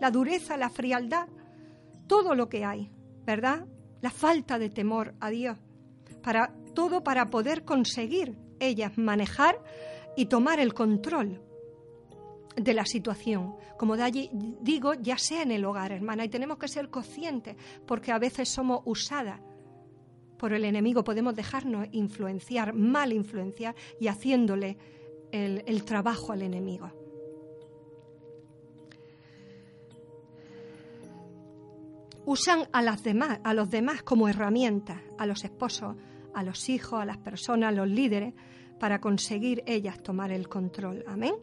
la 0.01 0.11
dureza, 0.11 0.57
la 0.57 0.71
frialdad, 0.71 1.27
todo 2.07 2.35
lo 2.37 2.49
que 2.49 2.65
hay, 2.65 2.91
¿verdad? 3.27 3.67
La 4.01 4.11
falta 4.11 4.59
de 4.59 4.71
temor 4.71 5.15
a 5.21 5.31
Dios, 5.31 5.59
para 6.23 6.55
todo 6.75 7.03
para 7.03 7.27
poder 7.27 7.65
conseguir 7.65 8.39
ellas 8.61 8.97
manejar 8.97 9.61
y 10.17 10.27
tomar 10.27 10.61
el 10.61 10.75
control 10.75 11.43
de 12.55 12.75
la 12.75 12.87
situación. 12.87 13.57
Como 13.77 13.97
digo, 13.97 14.95
ya 14.95 15.19
sea 15.19 15.43
en 15.43 15.51
el 15.51 15.65
hogar, 15.65 15.91
hermana, 15.91 16.25
y 16.25 16.29
tenemos 16.29 16.59
que 16.59 16.69
ser 16.69 16.89
conscientes, 16.89 17.57
porque 17.85 18.13
a 18.13 18.19
veces 18.19 18.49
somos 18.49 18.83
usadas 18.85 19.41
por 20.43 20.53
el 20.55 20.65
enemigo, 20.65 21.05
podemos 21.05 21.37
dejarnos 21.37 21.87
influenciar, 21.93 22.75
mal 22.75 23.13
influenciar 23.13 23.77
y 24.01 24.09
haciéndole 24.09 24.77
el, 25.31 25.85
trabajo 25.85 26.33
al 26.33 26.43
enemigo. 26.43 26.91
Usan 32.25 32.67
a, 32.73 32.83
las 32.83 33.05
demás, 33.05 33.39
a 33.45 33.55
los 33.55 33.71
demás 33.71 34.03
como 34.03 34.29
herramientas, 34.29 35.01
a 35.17 35.27
los 35.27 35.45
esposos, 35.45 35.95
a 36.35 36.43
los 36.43 36.69
hijos, 36.69 37.01
a 37.01 37.05
las 37.05 37.19
personas, 37.19 37.69
a 37.69 37.73
los 37.77 37.87
líderes, 37.87 38.35
para 38.81 39.01
conseguir 39.01 39.63
ellas 39.65 40.03
tomar 40.03 40.33
el 40.33 40.49
control. 40.49 41.05
Amén. 41.07 41.37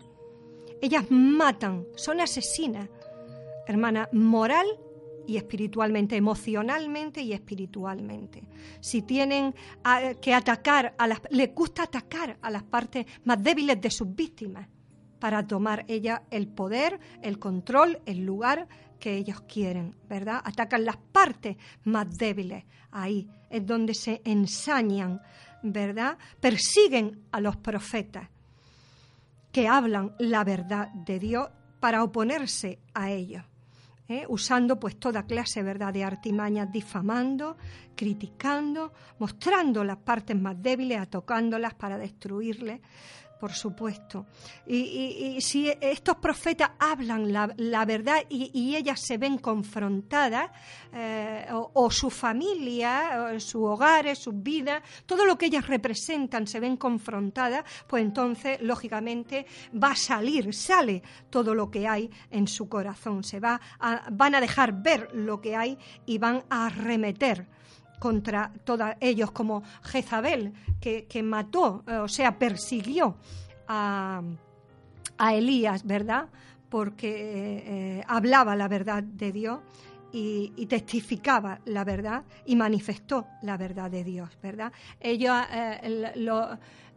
Ellas 0.82 1.06
matan, 1.10 1.86
son 1.96 2.20
asesinas, 2.20 2.90
hermana, 3.66 4.10
moral 4.12 4.68
y 5.30 5.38
espiritualmente, 5.38 6.16
emocionalmente 6.16 7.22
y 7.22 7.34
espiritualmente. 7.34 8.44
Si 8.80 9.04
tienen 9.04 9.54
que 10.20 10.34
atacar, 10.34 10.96
a 10.98 11.06
las, 11.06 11.22
les 11.30 11.54
gusta 11.54 11.84
atacar 11.84 12.40
a 12.42 12.50
las 12.50 12.64
partes 12.64 13.06
más 13.26 13.42
débiles 13.44 13.80
de 13.80 13.92
sus 13.92 14.16
víctimas 14.16 14.68
para 15.20 15.46
tomar 15.46 15.86
ella 15.88 16.24
el 16.32 16.48
poder, 16.48 17.00
el 17.22 17.38
control, 17.38 18.02
el 18.08 18.26
lugar 18.26 18.68
que 19.00 19.18
ellos 19.18 19.42
quieren, 19.42 19.96
¿verdad? 20.10 20.42
Atacan 20.44 20.84
las 20.84 20.98
partes 20.98 21.58
más 21.84 22.18
débiles. 22.18 22.66
Ahí 22.90 23.30
es 23.52 23.64
donde 23.64 23.94
se 23.94 24.22
ensañan, 24.26 25.22
¿verdad? 25.62 26.18
Persiguen 26.40 27.22
a 27.32 27.40
los 27.40 27.56
profetas 27.56 28.30
que 29.52 29.68
hablan 29.68 30.16
la 30.18 30.44
verdad 30.44 30.90
de 30.92 31.20
Dios 31.20 31.50
para 31.80 32.04
oponerse 32.04 32.80
a 32.96 33.12
ellos. 33.12 33.44
¿Eh? 34.10 34.26
usando 34.28 34.80
pues 34.80 35.00
toda 35.00 35.24
clase 35.24 35.64
¿verdad? 35.64 35.94
de 35.94 36.04
artimañas, 36.04 36.72
difamando, 36.72 37.56
criticando, 37.96 38.92
mostrando 39.20 39.84
las 39.84 39.98
partes 39.98 40.36
más 40.36 40.62
débiles, 40.62 41.00
atacándolas 41.00 41.76
para 41.76 41.98
destruirles 41.98 42.82
por 43.40 43.54
supuesto. 43.54 44.26
Y, 44.68 45.38
si 45.42 45.72
estos 45.82 46.18
profetas 46.18 46.72
hablan 46.78 47.32
la, 47.32 47.86
verdad 47.86 48.18
y, 48.30 48.76
ellas 48.76 49.00
se 49.00 49.18
ven 49.18 49.38
confrontadas, 49.38 50.52
eh, 50.94 51.48
o, 51.52 51.90
su 51.90 52.10
familia, 52.10 53.32
o 53.34 53.40
sus 53.40 53.64
hogares, 53.64 54.20
sus 54.20 54.34
vidas, 54.42 54.84
todo 55.06 55.26
lo 55.26 55.38
que 55.38 55.48
ellas 55.48 55.68
representan 55.68 56.48
se 56.48 56.60
ven 56.60 56.78
confrontadas, 56.78 57.64
pues 57.88 58.04
entonces, 58.04 58.62
lógicamente, 58.62 59.46
va 59.82 59.92
a 59.92 59.96
salir, 59.96 60.54
sale 60.54 61.02
todo 61.30 61.56
lo 61.56 61.72
que 61.72 61.88
hay 61.88 62.10
en 62.30 62.48
su 62.48 62.68
corazón. 62.68 63.24
Se 63.24 63.40
va 63.40 63.60
van 64.12 64.36
a 64.36 64.42
dejar 64.42 64.82
ver 64.82 65.10
lo 65.14 65.40
que 65.42 65.56
hay 65.56 65.78
y 66.06 66.18
van 66.18 66.44
a 66.50 66.68
arremeter 66.68 67.48
contra 68.00 68.52
todos 68.64 68.92
ellos, 69.00 69.32
como 69.32 69.64
Jezabel, 69.84 70.54
que, 70.80 71.24
mató, 71.24 71.84
eh, 71.88 71.98
o 71.98 72.08
sea, 72.08 72.40
persiguió 72.40 73.18
a, 73.68 74.22
Elías, 75.32 75.86
¿verdad? 75.86 76.30
Porque 76.70 78.00
eh, 78.00 78.04
hablaba 78.08 78.56
la 78.56 78.70
verdad 78.70 79.04
de 79.04 79.32
Dios 79.34 79.60
y, 80.12 80.66
testificaba 80.68 81.60
la 81.66 81.84
verdad 81.84 82.24
y 82.46 82.56
manifestó 82.56 83.28
la 83.42 83.58
verdad 83.58 83.92
de 83.92 84.04
Dios, 84.04 84.30
¿verdad? 84.42 84.72
Ellos, 85.00 85.36
eh, 85.52 86.16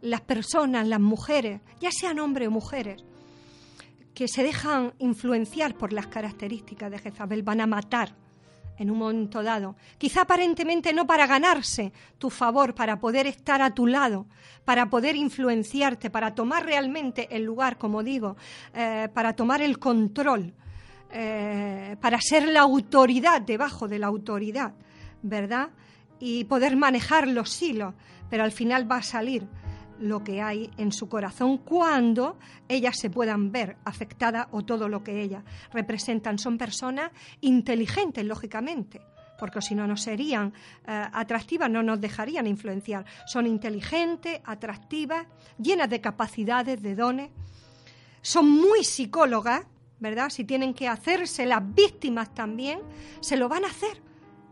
las 0.01 0.21
personas, 0.21 0.87
las 0.87 0.99
mujeres, 0.99 1.61
ya 1.79 1.89
sean 1.91 2.19
hombres 2.19 2.47
o 2.47 2.51
mujeres, 2.51 3.03
que 4.13 4.27
se 4.27 4.43
dejan 4.43 4.93
influenciar 4.99 5.75
por 5.75 5.91
las 5.91 6.07
características 6.07 6.91
de 6.91 6.99
Jezabel, 6.99 7.43
van 7.43 7.61
a 7.61 7.67
matar 7.67 8.22
en 8.77 8.91
un 8.91 8.97
momento 8.97 9.43
dado. 9.43 9.75
Quizá 9.97 10.21
aparentemente 10.21 10.93
no 10.93 11.05
para 11.05 11.27
ganarse 11.27 11.93
tu 12.17 12.29
favor, 12.29 12.73
para 12.73 12.99
poder 12.99 13.27
estar 13.27 13.61
a 13.61 13.73
tu 13.73 13.87
lado, 13.87 14.25
para 14.65 14.89
poder 14.89 15.15
influenciarte, 15.15 16.09
para 16.09 16.33
tomar 16.33 16.65
realmente 16.65 17.27
el 17.35 17.43
lugar, 17.43 17.77
como 17.77 18.03
digo, 18.03 18.35
eh, 18.73 19.09
para 19.13 19.35
tomar 19.35 19.61
el 19.61 19.79
control, 19.79 20.53
eh, 21.11 21.95
para 22.01 22.19
ser 22.19 22.47
la 22.47 22.61
autoridad 22.61 23.41
debajo 23.41 23.87
de 23.87 23.99
la 23.99 24.07
autoridad, 24.07 24.73
¿verdad? 25.21 25.69
Y 26.19 26.45
poder 26.45 26.75
manejar 26.75 27.27
los 27.27 27.61
hilos, 27.61 27.93
pero 28.29 28.43
al 28.43 28.51
final 28.51 28.89
va 28.89 28.97
a 28.97 29.03
salir 29.03 29.47
lo 29.99 30.23
que 30.23 30.41
hay 30.41 30.69
en 30.77 30.91
su 30.91 31.07
corazón 31.07 31.59
cuando 31.59 32.37
ellas 32.67 32.97
se 32.97 33.09
puedan 33.09 33.51
ver 33.51 33.77
afectadas 33.85 34.47
o 34.51 34.63
todo 34.63 34.89
lo 34.89 35.03
que 35.03 35.21
ellas 35.21 35.43
representan. 35.71 36.37
Son 36.37 36.57
personas 36.57 37.11
inteligentes, 37.41 38.25
lógicamente, 38.25 39.01
porque 39.37 39.61
si 39.61 39.75
no, 39.75 39.87
no 39.87 39.97
serían 39.97 40.53
eh, 40.87 41.05
atractivas, 41.13 41.69
no 41.69 41.83
nos 41.83 41.99
dejarían 41.99 42.47
influenciar. 42.47 43.05
Son 43.25 43.47
inteligentes, 43.47 44.41
atractivas, 44.45 45.27
llenas 45.57 45.89
de 45.89 46.01
capacidades, 46.01 46.81
de 46.81 46.95
dones. 46.95 47.29
Son 48.21 48.49
muy 48.49 48.83
psicólogas, 48.83 49.65
¿verdad? 49.99 50.29
Si 50.29 50.43
tienen 50.43 50.73
que 50.73 50.87
hacerse 50.87 51.45
las 51.45 51.61
víctimas 51.73 52.33
también, 52.33 52.79
se 53.19 53.37
lo 53.37 53.49
van 53.49 53.65
a 53.65 53.67
hacer 53.67 54.01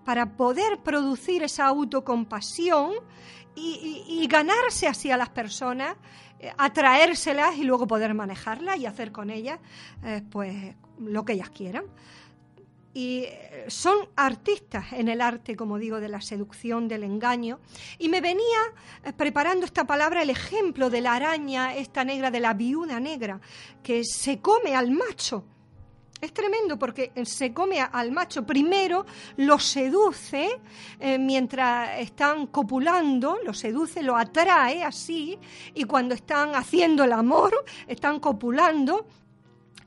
para 0.05 0.35
poder 0.35 0.79
producir 0.79 1.43
esa 1.43 1.65
autocompasión 1.67 2.93
y, 3.55 4.27
ganarse 4.27 4.87
así 4.87 5.11
a 5.11 5.17
las 5.17 5.29
personas, 5.29 5.95
eh, 6.39 6.51
atraérselas 6.57 7.57
y 7.57 7.63
luego 7.63 7.87
poder 7.87 8.13
manejarlas 8.13 8.77
y 8.77 8.85
hacer 8.85 9.11
con 9.11 9.29
ellas 9.29 9.59
eh, 10.03 10.21
pues 10.29 10.75
lo 10.99 11.25
que 11.25 11.33
ellas 11.33 11.49
quieran. 11.49 11.85
Y 12.93 13.23
eh, 13.23 13.65
son 13.67 13.97
artistas 14.15 14.93
en 14.93 15.07
el 15.07 15.21
arte, 15.21 15.55
como 15.55 15.77
digo, 15.77 15.99
de 15.99 16.09
la 16.09 16.21
seducción, 16.21 16.87
del 16.87 17.03
engaño. 17.03 17.59
Y 17.99 18.09
me 18.09 18.21
venía 18.21 18.59
preparando 19.15 19.65
esta 19.65 19.85
palabra 19.85 20.21
el 20.21 20.29
ejemplo 20.29 20.89
de 20.89 21.01
la 21.01 21.13
araña, 21.13 21.75
esta 21.75 22.03
negra, 22.03 22.31
de 22.31 22.39
la 22.39 22.53
viuda 22.53 22.99
negra, 22.99 23.39
que 23.81 24.03
se 24.03 24.39
come 24.39 24.75
al 24.75 24.91
macho 24.91 25.45
es 26.21 26.33
tremendo 26.33 26.77
porque 26.77 27.11
se 27.25 27.51
come 27.51 27.81
al 27.81 28.11
macho. 28.11 28.45
Primero 28.45 29.05
lo 29.37 29.57
seduce 29.57 30.59
eh, 30.99 31.17
mientras 31.17 31.99
están 31.99 32.47
copulando, 32.47 33.39
lo 33.43 33.53
seduce, 33.53 34.03
lo 34.03 34.15
atrae 34.15 34.83
así, 34.83 35.37
y 35.73 35.83
cuando 35.85 36.13
están 36.13 36.55
haciendo 36.55 37.03
el 37.03 37.13
amor, 37.13 37.65
están 37.87 38.19
copulando, 38.19 39.07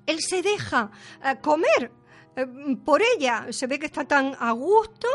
él 0.05 0.21
se 0.21 0.43
deja 0.43 0.91
eh, 1.25 1.37
comer 1.41 1.93
eh, 2.35 2.47
por 2.85 3.01
ella. 3.01 3.47
Se 3.51 3.69
ve 3.69 3.79
que 3.79 3.87
está 3.87 4.05
tan 4.05 4.37
a 4.41 4.51
gusto, 4.51 5.09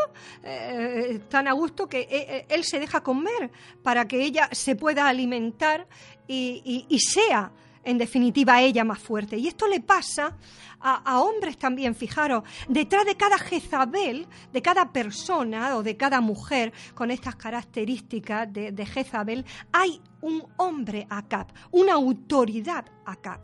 tan 1.28 1.50
a 1.50 1.52
gusto 1.52 1.88
que 1.88 2.46
él 2.48 2.64
se 2.64 2.80
deja 2.80 3.04
comer 3.04 3.52
para 3.84 4.08
que 4.08 4.24
ella 4.24 4.48
se 4.54 4.78
pueda 4.78 5.10
alimentar 5.10 5.86
y 6.28 7.00
sea 7.00 7.52
en 7.84 7.98
definitiva 7.98 8.62
ella 8.62 8.84
más 8.84 9.00
fuerte. 9.00 9.38
Y 9.38 9.48
esto 9.48 9.68
le 9.68 9.80
pasa 9.80 10.36
a, 10.82 11.20
hombres 11.20 11.58
también, 11.58 11.94
fijaros, 11.94 12.44
detrás 12.68 13.06
de 13.06 13.16
cada 13.16 13.38
Jezabel, 13.38 14.28
de 14.54 14.62
cada 14.62 14.92
persona 14.92 15.76
o 15.76 15.84
de 15.84 15.98
cada 15.98 16.22
mujer 16.22 16.72
con 16.94 17.12
estas 17.12 17.36
características 17.36 18.52
de, 18.52 18.72
de 18.72 18.86
Jezabel, 18.86 19.46
hay 19.72 20.02
un 20.22 20.44
hombre 20.58 21.06
Acab, 21.10 21.48
una 21.72 21.94
autoridad 21.94 22.86
Acab. 23.06 23.42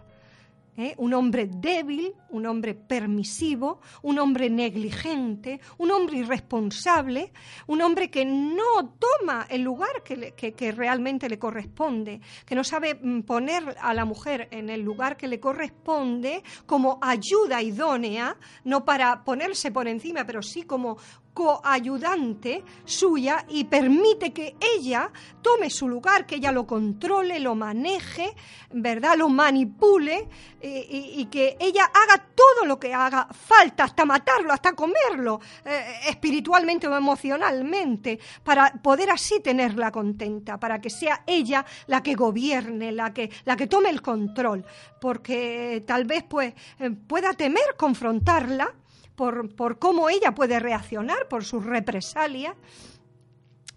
¿Eh? 0.77 0.93
un 0.97 1.13
hombre 1.13 1.47
débil, 1.47 2.13
un 2.29 2.45
hombre 2.45 2.75
permisivo, 2.75 3.79
un 4.01 4.19
hombre 4.19 4.49
negligente, 4.49 5.59
un 5.77 5.91
hombre 5.91 6.17
irresponsable, 6.17 7.31
un 7.67 7.81
hombre 7.81 8.09
que 8.09 8.25
no 8.25 8.95
toma 8.99 9.47
el 9.49 9.61
lugar 9.61 10.03
que, 10.03 10.33
que, 10.33 10.71
realmente 10.71 11.29
le 11.29 11.39
corresponde, 11.39 12.21
que 12.45 12.55
no 12.55 12.63
sabe 12.63 12.95
mm, 12.95 13.21
poner 13.21 13.75
a 13.81 13.93
la 13.93 14.05
mujer 14.05 14.47
en 14.51 14.69
el 14.69 14.81
lugar 14.81 15.17
que 15.17 15.27
le 15.27 15.39
corresponde 15.39 16.43
como 16.65 16.99
ayuda 17.01 17.61
idónea, 17.61 18.37
no 18.63 18.85
para 18.85 19.23
ponerse 19.23 19.71
por 19.71 19.87
encima, 19.87 20.25
pero 20.25 20.41
sí 20.41 20.63
como 20.63 20.97
coayudante 21.35 22.63
suya 22.85 23.45
y 23.49 23.65
permite 23.65 24.31
que 24.31 24.55
ella 24.77 25.11
tome 25.41 25.69
su 25.69 25.89
lugar, 25.89 26.25
que 26.25 26.35
ella 26.35 26.53
lo 26.53 26.65
controle, 26.65 27.41
lo 27.41 27.55
maneje, 27.55 28.33
¿verdad? 28.71 29.17
Lo 29.17 29.27
manipule 29.27 30.29
y, 30.61 31.25
que 31.25 31.57
ella 31.59 31.83
haga 31.83 32.25
todo 32.33 32.65
lo 32.65 32.79
que 32.79 32.93
haga 32.93 33.27
falta, 33.31 33.83
hasta 33.83 34.05
matarlo, 34.05 34.53
hasta 34.53 34.73
comerlo, 34.73 35.41
eh, 35.65 35.83
espiritualmente 36.07 36.87
o 36.87 36.95
emocionalmente, 36.95 38.17
para 38.43 38.71
poder 38.81 39.11
así 39.11 39.41
tenerla 39.41 39.91
contenta, 39.91 40.57
para 40.57 40.79
que 40.79 40.89
sea 40.89 41.23
ella 41.27 41.65
la 41.87 42.01
que 42.01 42.15
gobierne, 42.15 42.93
la 42.93 43.13
que, 43.13 43.29
la 43.43 43.57
que 43.57 43.67
tome 43.67 43.89
el 43.89 44.01
control, 44.01 44.65
porque 45.01 45.83
tal 45.85 46.05
vez 46.05 46.23
pues 46.23 46.53
eh, 46.79 46.91
pueda 46.91 47.33
temer 47.33 47.75
confrontarla, 47.77 48.73
por, 49.15 49.79
cómo 49.79 50.09
ella 50.09 50.33
puede 50.33 50.59
reaccionar, 50.59 51.27
por 51.29 51.43
sus 51.43 51.65
represalias, 51.65 52.55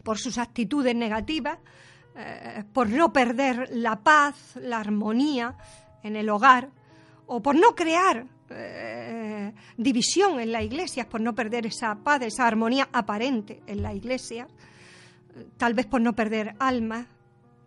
por 0.03 0.19
sus 0.19 0.39
actitudes 0.39 0.95
negativas, 0.95 1.59
eh, 2.17 2.65
por 2.73 2.89
no 2.89 3.13
perder 3.13 3.69
la 3.73 4.03
paz, 4.03 4.57
la 4.57 4.81
armonía 4.81 5.57
en 6.03 6.17
el 6.17 6.29
hogar, 6.29 6.71
o 7.27 7.41
por 7.41 7.55
no 7.55 7.75
crear 7.75 8.27
eh, 8.51 9.53
división 9.77 10.41
en 10.41 10.53
la 10.53 10.63
iglesia, 10.63 11.09
por 11.09 11.21
no 11.21 11.35
perder 11.35 11.67
esa 11.67 11.95
paz, 11.97 12.23
esa 12.23 12.47
armonía 12.47 12.89
aparente 12.93 13.63
en 13.67 13.83
la 13.83 13.95
iglesia, 13.95 14.49
tal 15.57 15.75
vez 15.75 15.87
por 15.87 16.01
no 16.01 16.15
perder 16.15 16.55
alma, 16.59 17.07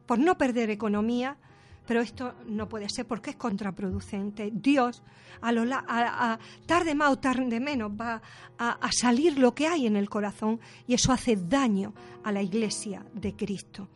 por 0.06 0.20
no 0.20 0.38
perder 0.38 0.70
economía, 0.70 1.38
pero 1.86 2.02
esto 2.02 2.36
no 2.48 2.70
puede 2.70 2.90
ser 2.90 3.06
porque 3.06 3.32
es 3.32 3.36
contraproducente. 3.36 4.52
Dios, 4.54 5.04
a, 5.42 5.52
lo, 5.52 5.64
a, 5.74 6.40
tarde 6.66 6.96
más 6.96 7.12
o 7.12 7.20
tarde 7.20 7.60
menos, 7.60 7.92
va 7.92 8.22
a 8.58 8.92
salir 8.92 9.40
lo 9.40 9.56
que 9.56 9.68
hay 9.68 9.88
en 9.88 9.96
el 9.96 10.10
corazón 10.10 10.60
y 10.88 10.94
eso 10.94 11.12
hace 11.12 11.36
daño 11.36 11.94
a 12.24 12.32
la 12.32 12.42
iglesia 12.42 13.06
de 13.14 13.36
Cristo. 13.36 13.88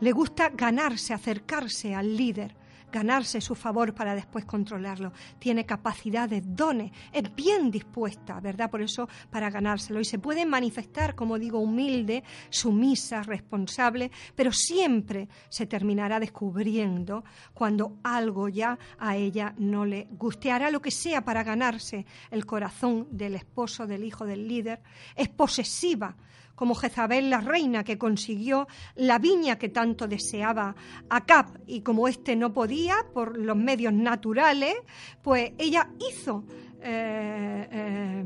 Le 0.00 0.12
gusta 0.12 0.50
ganarse, 0.50 1.12
acercarse 1.12 1.94
al 1.94 2.16
líder, 2.16 2.54
ganarse 2.90 3.40
su 3.40 3.54
favor 3.54 3.94
para 3.94 4.14
después 4.14 4.44
controlarlo. 4.44 5.12
Tiene 5.38 5.66
capacidades, 5.66 6.42
dones, 6.44 6.92
es 7.12 7.34
bien 7.34 7.70
dispuesta, 7.70 8.40
¿verdad? 8.40 8.70
Por 8.70 8.82
eso, 8.82 9.08
para 9.30 9.50
ganárselo. 9.50 10.00
Y 10.00 10.04
se 10.04 10.18
puede 10.18 10.46
manifestar, 10.46 11.14
como 11.14 11.38
digo, 11.38 11.58
humilde, 11.60 12.24
sumisa, 12.48 13.22
responsable, 13.22 14.10
pero 14.34 14.52
siempre 14.52 15.28
se 15.48 15.66
terminará 15.66 16.20
descubriendo 16.20 17.24
cuando 17.54 17.98
algo 18.02 18.48
ya 18.48 18.78
a 18.98 19.16
ella 19.16 19.54
no 19.58 19.84
le 19.84 20.08
guste. 20.10 20.50
Hará 20.50 20.70
lo 20.70 20.80
que 20.80 20.90
sea 20.90 21.24
para 21.24 21.44
ganarse 21.44 22.06
el 22.30 22.46
corazón 22.46 23.08
del 23.10 23.34
esposo, 23.34 23.86
del 23.86 24.04
hijo, 24.04 24.24
del 24.24 24.46
líder. 24.48 24.82
Es 25.14 25.28
posesiva 25.28 26.16
como 26.60 26.74
Jezabel 26.74 27.30
la 27.30 27.40
reina 27.40 27.82
que 27.84 27.96
consiguió 27.96 28.68
la 28.96 29.18
viña 29.18 29.56
que 29.56 29.70
tanto 29.70 30.06
deseaba 30.06 30.76
Acab. 31.08 31.58
Y 31.66 31.80
como 31.80 32.06
éste 32.06 32.36
no 32.36 32.52
podía 32.52 32.96
por 33.14 33.38
los 33.38 33.56
medios 33.56 33.94
naturales, 33.94 34.74
pues 35.22 35.52
ella 35.56 35.88
hizo 36.10 36.44
eh, 36.82 37.66
eh, 37.72 38.24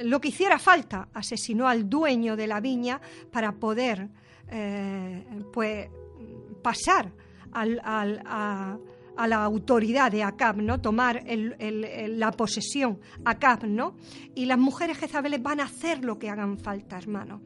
lo 0.00 0.20
que 0.20 0.28
hiciera 0.28 0.58
falta, 0.58 1.08
asesinó 1.14 1.66
al 1.66 1.88
dueño 1.88 2.36
de 2.36 2.46
la 2.46 2.60
viña 2.60 3.00
para 3.32 3.52
poder 3.52 4.10
eh, 4.50 5.24
pues 5.50 5.88
pasar 6.62 7.12
al, 7.52 7.80
a, 7.82 8.76
a 9.16 9.26
la 9.26 9.44
autoridad 9.44 10.10
de 10.10 10.22
Acab, 10.22 10.56
¿no? 10.56 10.80
Tomar 10.80 11.24
la 11.26 12.30
posesión 12.32 13.00
Acab, 13.24 13.66
¿no? 13.66 13.96
Y 14.34 14.46
las 14.46 14.58
mujeres 14.58 14.98
jezabeles 14.98 15.42
van 15.42 15.60
a 15.60 15.64
hacer 15.64 16.04
lo 16.04 16.18
que 16.18 16.30
hagan 16.30 16.58
falta, 16.58 16.98
hermano. 16.98 17.42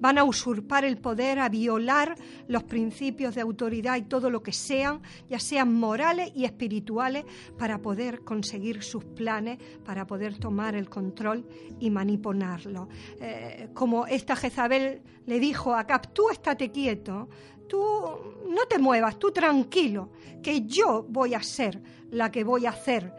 Van 0.00 0.16
a 0.16 0.22
usurpar 0.22 0.84
el 0.84 0.98
poder, 0.98 1.40
a 1.40 1.48
violar 1.48 2.14
los 2.46 2.62
principios 2.62 3.34
de 3.34 3.40
autoridad 3.40 3.96
y 3.96 4.02
todo 4.02 4.30
lo 4.30 4.44
que 4.44 4.52
sean, 4.52 5.02
ya 5.28 5.40
sean 5.40 5.74
morales 5.74 6.30
y 6.36 6.44
espirituales, 6.44 7.24
para 7.58 7.78
poder 7.78 8.20
conseguir 8.22 8.84
sus 8.84 9.04
planes, 9.04 9.58
para 9.84 10.06
poder 10.06 10.38
tomar 10.38 10.76
el 10.76 10.88
control 10.88 11.48
y 11.80 11.90
manipularlo. 11.90 12.88
Eh, 13.20 13.70
como 13.74 14.06
esta 14.06 14.36
Jezabel 14.36 15.02
le 15.26 15.40
dijo 15.40 15.74
a 15.74 15.80
Acab, 15.80 16.12
tú 16.12 16.30
estate 16.30 16.70
quieto, 16.70 17.28
tú 17.68 17.80
no 18.48 18.66
te 18.66 18.78
muevas, 18.78 19.18
tú 19.18 19.30
tranquilo, 19.30 20.10
que 20.42 20.62
yo 20.62 21.04
voy 21.08 21.34
a 21.34 21.42
ser 21.42 21.80
la 22.10 22.30
que 22.30 22.44
voy 22.44 22.66
a 22.66 22.70
hacer 22.70 23.12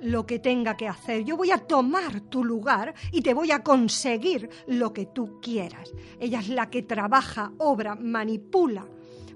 lo 0.00 0.26
que 0.26 0.38
tenga 0.38 0.76
que 0.76 0.88
hacer. 0.88 1.24
Yo 1.24 1.36
voy 1.36 1.50
a 1.50 1.58
tomar 1.58 2.20
tu 2.22 2.44
lugar 2.44 2.94
y 3.12 3.22
te 3.22 3.34
voy 3.34 3.50
a 3.50 3.62
conseguir 3.62 4.48
lo 4.66 4.92
que 4.92 5.06
tú 5.06 5.40
quieras. 5.40 5.92
Ella 6.20 6.40
es 6.40 6.48
la 6.48 6.70
que 6.70 6.82
trabaja, 6.82 7.52
obra, 7.58 7.94
manipula, 7.94 8.86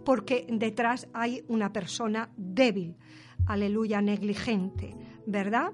porque 0.04 0.46
detrás 0.48 1.08
hay 1.12 1.44
una 1.48 1.72
persona 1.72 2.30
débil, 2.36 2.96
aleluya, 3.46 4.00
negligente, 4.00 4.94
¿verdad? 5.26 5.72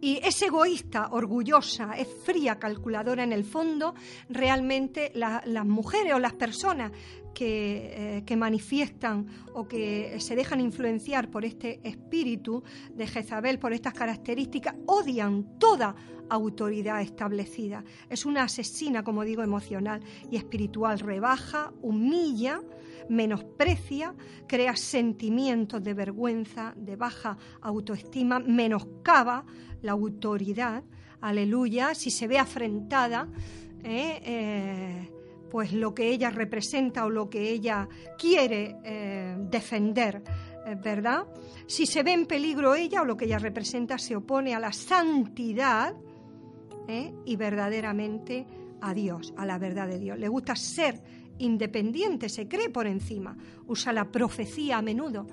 Y 0.00 0.20
es 0.22 0.42
egoísta, 0.42 1.08
orgullosa, 1.12 1.94
es 1.96 2.08
fría, 2.24 2.58
calculadora 2.58 3.24
en 3.24 3.32
el 3.32 3.44
fondo, 3.44 3.94
realmente 4.28 5.12
las 5.14 5.64
mujeres 5.64 6.12
o 6.12 6.18
las 6.18 6.34
personas 6.34 6.92
que, 7.34 8.18
eh, 8.18 8.22
que, 8.24 8.36
manifiestan 8.36 9.26
o 9.52 9.66
que 9.66 10.16
se 10.20 10.36
dejan 10.36 10.60
influenciar 10.60 11.30
por 11.30 11.44
este 11.44 11.80
espíritu 11.82 12.62
de 12.94 13.06
Jezabel, 13.06 13.58
por 13.58 13.72
estas 13.72 13.92
características, 13.92 14.74
odian 14.86 15.58
toda 15.58 15.94
autoridad 16.30 17.02
establecida. 17.02 17.84
Es 18.08 18.24
una 18.24 18.44
asesina, 18.44 19.02
como 19.02 19.24
digo, 19.24 19.42
emocional 19.42 20.00
y 20.30 20.36
espiritual. 20.36 20.98
Rebaja, 20.98 21.72
humilla, 21.82 22.60
menosprecia, 23.08 24.14
crea 24.46 24.76
sentimientos 24.76 25.82
de 25.82 25.94
vergüenza, 25.94 26.74
de 26.76 26.96
baja 26.96 27.36
autoestima, 27.60 28.38
menoscaba 28.38 29.44
la 29.82 29.92
autoridad, 29.92 30.82
aleluya, 31.20 31.94
si 31.94 32.10
se 32.10 32.26
ve 32.26 32.38
afrentada, 32.38 33.28
eh, 33.82 34.20
eh, 34.24 35.10
pues 35.54 35.72
lo 35.72 35.94
que 35.94 36.08
ella 36.08 36.30
representa 36.30 37.04
o 37.04 37.10
lo 37.10 37.30
que 37.30 37.48
ella 37.48 37.88
quiere 38.18 38.76
eh, 38.82 39.36
defender, 39.38 40.20
¿verdad? 40.82 41.28
Si 41.68 41.86
se 41.86 42.02
ve 42.02 42.12
en 42.12 42.26
peligro 42.26 42.74
ella 42.74 43.02
o 43.02 43.04
lo 43.04 43.16
que 43.16 43.26
ella 43.26 43.38
representa 43.38 43.96
se 43.96 44.16
opone 44.16 44.52
a 44.52 44.58
la 44.58 44.72
santidad, 44.72 45.94
¿eh? 46.88 47.14
y 47.24 47.36
verdaderamente 47.36 48.48
a 48.80 48.92
Dios, 48.94 49.32
a 49.36 49.46
la 49.46 49.56
verdad 49.58 49.86
de 49.86 50.00
Dios. 50.00 50.18
Le 50.18 50.26
gusta 50.26 50.56
ser 50.56 51.00
independiente, 51.38 52.28
se 52.28 52.48
cree 52.48 52.70
por 52.70 52.88
encima, 52.88 53.36
usa 53.68 53.92
la 53.92 54.10
profecía 54.10 54.78
a 54.78 54.82
menudo. 54.82 55.24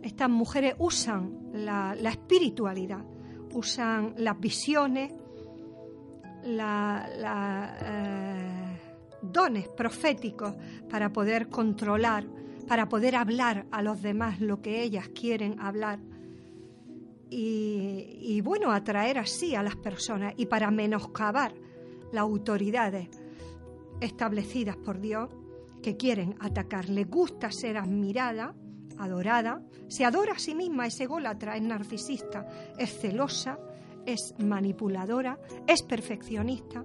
Estas 0.00 0.30
mujeres 0.30 0.76
usan 0.78 1.50
la, 1.54 1.96
espiritualidad, 2.04 3.04
usan 3.52 4.14
las 4.18 4.38
visiones, 4.38 5.12
eh, 6.44 8.61
dones 9.22 9.68
proféticos 9.68 10.54
para 10.90 11.12
poder 11.12 11.48
controlar, 11.48 12.26
para 12.68 12.88
poder 12.88 13.16
hablar 13.16 13.66
a 13.70 13.82
los 13.82 14.02
demás 14.02 14.40
lo 14.40 14.60
que 14.60 14.82
ellas 14.82 15.08
quieren 15.08 15.60
hablar. 15.60 16.00
Y, 17.34 18.42
bueno, 18.42 18.72
atraer 18.72 19.18
así 19.18 19.54
a 19.54 19.62
las 19.62 19.76
personas 19.76 20.34
y 20.36 20.46
para 20.46 20.70
menoscabar 20.70 21.54
las 22.12 22.22
autoridades 22.22 23.08
establecidas 24.02 24.76
por 24.76 25.00
Dios 25.00 25.30
que 25.82 25.96
quieren 25.96 26.34
atacar. 26.40 26.90
Le 26.90 27.04
gusta 27.04 27.50
ser 27.50 27.78
admirada, 27.78 28.54
adorada, 28.98 29.62
se 29.88 30.04
adora 30.04 30.32
a 30.32 30.38
sí 30.38 30.54
misma, 30.54 30.86
es 30.86 31.00
ególatra, 31.00 31.56
es 31.56 31.62
narcisista, 31.62 32.46
es 32.78 32.98
celosa, 33.00 33.58
es 34.04 34.34
manipuladora, 34.38 35.38
es 35.66 35.82
perfeccionista, 35.82 36.84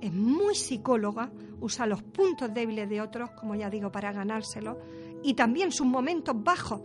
es 0.00 0.12
muy 0.12 0.54
psicóloga, 0.54 1.30
usa 1.60 1.86
los 1.86 2.02
puntos 2.02 2.52
débiles 2.52 2.88
de 2.88 3.00
otros, 3.00 3.30
como 3.32 3.54
ya 3.54 3.70
digo, 3.70 3.90
para 3.92 4.12
ganárselos, 4.12 4.76
y 5.22 5.34
también 5.34 5.72
sus 5.72 5.86
momentos 5.86 6.34
bajos, 6.42 6.80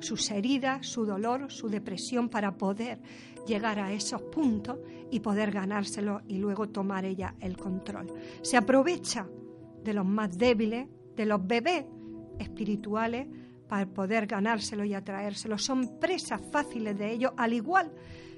sus 0.00 0.30
heridas, 0.30 0.86
su 0.86 1.04
dolor, 1.04 1.50
su 1.50 1.68
depresión, 1.68 2.28
para 2.28 2.56
poder 2.56 3.00
llegar 3.46 3.78
a 3.78 3.92
esos 3.92 4.22
puntos 4.22 4.78
y 5.10 5.20
poder 5.20 5.50
ganárselo 5.50 6.22
y 6.26 6.38
luego 6.38 6.68
tomar 6.68 7.04
ella 7.04 7.34
el 7.40 7.56
control. 7.56 8.12
Se 8.42 8.56
aprovecha 8.56 9.26
de 9.82 9.94
los 9.94 10.06
más 10.06 10.36
débiles, 10.36 10.88
de 11.16 11.26
los 11.26 11.46
bebés 11.46 11.84
espirituales, 12.38 13.28
para 13.68 13.86
poder 13.86 14.26
ganárselo 14.26 14.84
y 14.84 14.94
atraérselo. 14.94 15.56
Son 15.56 15.98
presas 15.98 16.40
fáciles 16.50 16.98
de 16.98 17.12
ellos, 17.12 17.32
al 17.36 17.52
igual 17.52 17.92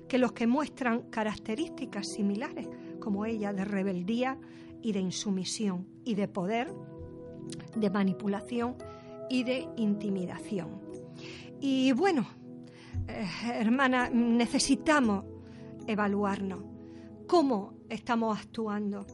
que 0.08 0.18
los 0.18 0.32
que 0.32 0.46
muestran 0.46 1.10
características 1.10 2.06
similares, 2.08 2.68
como 3.04 3.26
ella, 3.26 3.52
de 3.52 3.64
rebeldía 3.64 4.38
y 4.82 4.92
de 4.92 5.00
insumisión, 5.00 5.86
y 6.04 6.14
de 6.14 6.26
poder, 6.26 6.72
de 7.76 7.90
manipulación 7.90 8.76
y 9.28 9.44
de 9.44 9.68
intimidación. 9.76 10.80
Y 11.60 11.92
bueno, 11.92 12.26
eh, 13.06 13.26
hermana, 13.60 14.08
necesitamos 14.10 15.24
evaluarnos. 15.86 16.60
¿Cómo 17.26 17.74
estamos 17.88 18.38
actuando? 18.38 19.06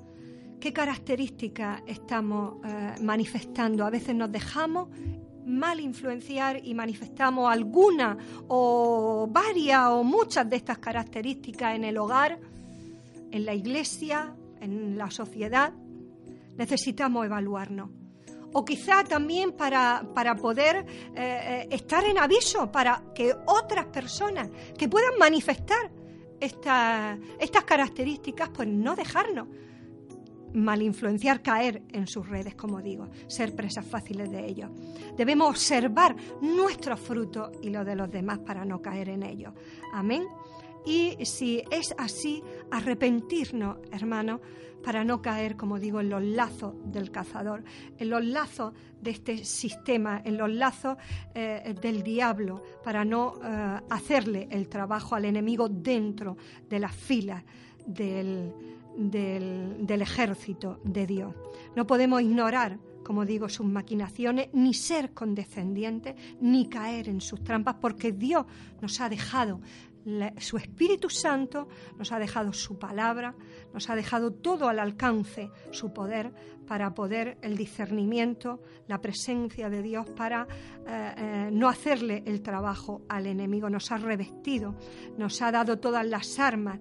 ¿Qué 0.61 0.73
características 0.73 1.83
estamos 1.87 2.57
eh, 2.65 2.95
manifestando? 3.01 3.85
A 3.85 3.91
veces 3.91 4.15
nos 4.15 4.31
dejamos 4.31 4.89
mal 5.47 5.81
influenciar 5.81 6.61
y 6.62 6.75
manifestamos 6.75 7.51
alguna 7.51 8.17
o 8.49 9.29
varias 9.31 9.89
o 9.89 10.05
muchas 10.05 10.49
de 10.49 10.57
estas 10.57 10.79
características 10.79 11.75
en 11.75 11.85
el 11.85 11.99
hogar, 11.99 12.39
en 13.31 13.44
la 13.44 13.55
iglesia, 13.55 14.35
en 14.61 14.97
la 14.97 15.11
sociedad. 15.11 15.73
Necesitamos 16.57 17.27
evaluarnos 17.27 17.90
o 18.52 18.65
quizá 18.65 19.05
también 19.05 19.52
para, 19.52 20.02
poder 20.40 20.77
eh, 20.77 20.85
eh, 21.15 21.69
estar 21.70 22.05
en 22.05 22.19
aviso, 22.19 22.70
para 22.70 23.02
que 23.15 23.35
otras 23.47 23.86
personas 23.86 24.51
que 24.77 24.89
puedan 24.89 25.19
manifestar 25.19 25.90
estas 26.40 27.65
características, 27.66 28.48
pues 28.48 28.66
no 28.66 28.97
dejarnos 28.97 29.47
mal 30.55 30.82
influenciar, 30.82 31.43
caer 31.43 31.82
en 31.90 32.07
sus 32.07 32.28
redes, 32.28 32.55
como 32.55 32.81
digo, 32.81 33.09
ser 33.28 33.55
presas 33.55 33.86
fáciles 33.86 34.31
de 34.31 34.47
ellos. 34.47 34.70
Debemos 35.16 35.51
observar 35.51 36.16
nuestros 36.40 36.98
frutos 36.98 37.51
y 37.62 37.70
los 37.70 37.85
de 37.86 37.94
los 37.94 38.11
demás 38.11 38.39
para 38.40 38.65
no 38.65 38.81
caer 38.81 39.11
en 39.11 39.23
ellos. 39.23 39.52
Amén. 39.93 40.27
Y 40.85 41.16
si 41.24 41.62
es 41.70 41.94
así, 41.98 42.43
arrepentirnos, 42.70 43.78
hermanos, 43.93 44.40
para 44.82 45.05
no 45.05 45.20
caer, 45.20 45.57
como 45.57 45.78
digo, 45.78 46.01
en 46.01 46.09
los 46.09 46.23
lazos 46.23 46.74
del 46.85 47.11
cazador, 47.11 47.62
en 47.98 48.11
los 48.11 48.24
lazos 48.24 48.73
de 49.01 49.11
este 49.11 49.44
sistema, 49.44 50.23
en 50.24 50.36
los 50.39 50.51
lazos 50.51 50.97
eh, 51.35 51.74
del 51.81 52.02
diablo, 52.02 52.62
para 52.82 53.05
no 53.05 53.35
eh, 53.43 53.81
hacerle 53.90 54.48
el 54.51 54.69
trabajo 54.69 55.15
al 55.15 55.27
enemigo 55.27 55.69
dentro 55.69 56.36
de 56.69 56.78
las 56.78 56.94
filas 56.94 57.44
del, 57.86 58.52
del 58.97 60.02
ejército 60.02 60.81
de 60.85 61.07
Dios. 61.07 61.35
No 61.77 61.86
podemos 61.86 62.23
ignorar 62.23 62.78
como 63.11 63.24
digo, 63.24 63.48
sus 63.48 63.66
maquinaciones, 63.66 64.51
ni 64.52 64.73
ser 64.73 65.12
condescendientes, 65.12 66.15
ni 66.40 66.69
caer 66.69 67.09
en 67.09 67.20
sus 67.20 67.43
trampas, 67.43 67.74
porque 67.81 68.12
Dios 68.12 68.47
nos 68.81 69.01
ha 69.01 69.09
dejado 69.09 69.61
su 70.39 70.57
Espíritu 70.57 71.11
Santo, 71.11 71.69
nos 71.97 72.13
ha 72.13 72.19
dejado 72.19 72.53
su 72.53 72.79
palabra, 72.79 73.35
nos 73.73 73.91
ha 73.91 73.97
dejado 73.97 74.33
todo 74.33 74.69
al 74.69 74.79
alcance, 74.79 75.51
su 75.71 75.93
poder, 75.93 76.33
para 76.67 76.95
poder 76.95 77.37
el 77.43 77.57
discernimiento, 77.57 78.61
la 78.87 79.01
presencia 79.01 79.69
de 79.69 79.83
Dios, 79.83 80.09
para 80.11 80.47
eh, 80.87 81.15
eh, 81.17 81.49
no 81.53 81.69
hacerle 81.69 82.23
el 82.27 82.43
trabajo 82.43 83.03
al 83.09 83.27
enemigo. 83.27 83.69
Nos 83.69 83.91
ha 83.91 83.99
revestido, 83.99 84.77
nos 85.19 85.43
ha 85.43 85.51
dado 85.51 85.79
todas 85.79 86.07
las 86.07 86.39
armas 86.39 86.79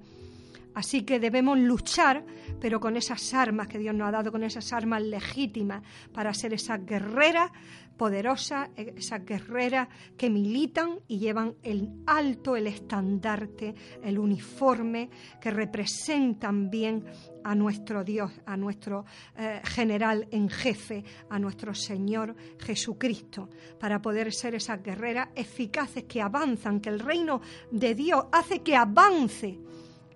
Así 0.80 1.02
que 1.02 1.20
debemos 1.20 1.60
luchar, 1.60 2.24
pero 2.62 2.80
con 2.80 2.96
esas 2.96 3.34
armas 3.34 3.68
que 3.68 3.78
Dios 3.78 3.94
nos 3.94 4.08
ha 4.08 4.12
dado, 4.12 4.32
con 4.32 4.46
esas 4.46 4.72
armas 4.72 5.02
legítimas, 5.04 5.84
para 6.14 6.34
ser 6.34 6.54
esas 6.54 6.86
guerreras 6.86 7.52
poderosas, 7.98 8.70
esas 8.78 9.26
guerreras 9.26 9.90
que 10.18 10.30
militan 10.30 11.02
y 11.10 11.20
llevan 11.20 11.56
el 11.64 11.90
alto, 12.08 12.56
el 12.56 12.68
estandarte, 12.68 13.76
el 14.02 14.18
uniforme, 14.18 15.10
que 15.42 15.52
representan 15.52 16.70
bien 16.70 17.04
a 17.44 17.54
nuestro 17.56 18.06
Dios, 18.06 18.32
a 18.46 18.56
nuestro 18.56 19.04
eh, 19.36 19.60
general 19.66 20.30
en 20.32 20.48
jefe, 20.48 21.04
a 21.30 21.38
nuestro 21.40 21.76
Señor 21.76 22.38
Jesucristo, 22.58 23.50
para 23.78 24.02
poder 24.02 24.32
ser 24.32 24.56
esas 24.56 24.82
guerreras 24.82 25.28
eficaces 25.36 26.06
que 26.06 26.22
avanzan, 26.22 26.80
que 26.80 26.88
el 26.88 27.02
reino 27.02 27.42
de 27.70 27.96
Dios 27.96 28.28
hace 28.32 28.62
que 28.62 28.78
avance 28.78 29.60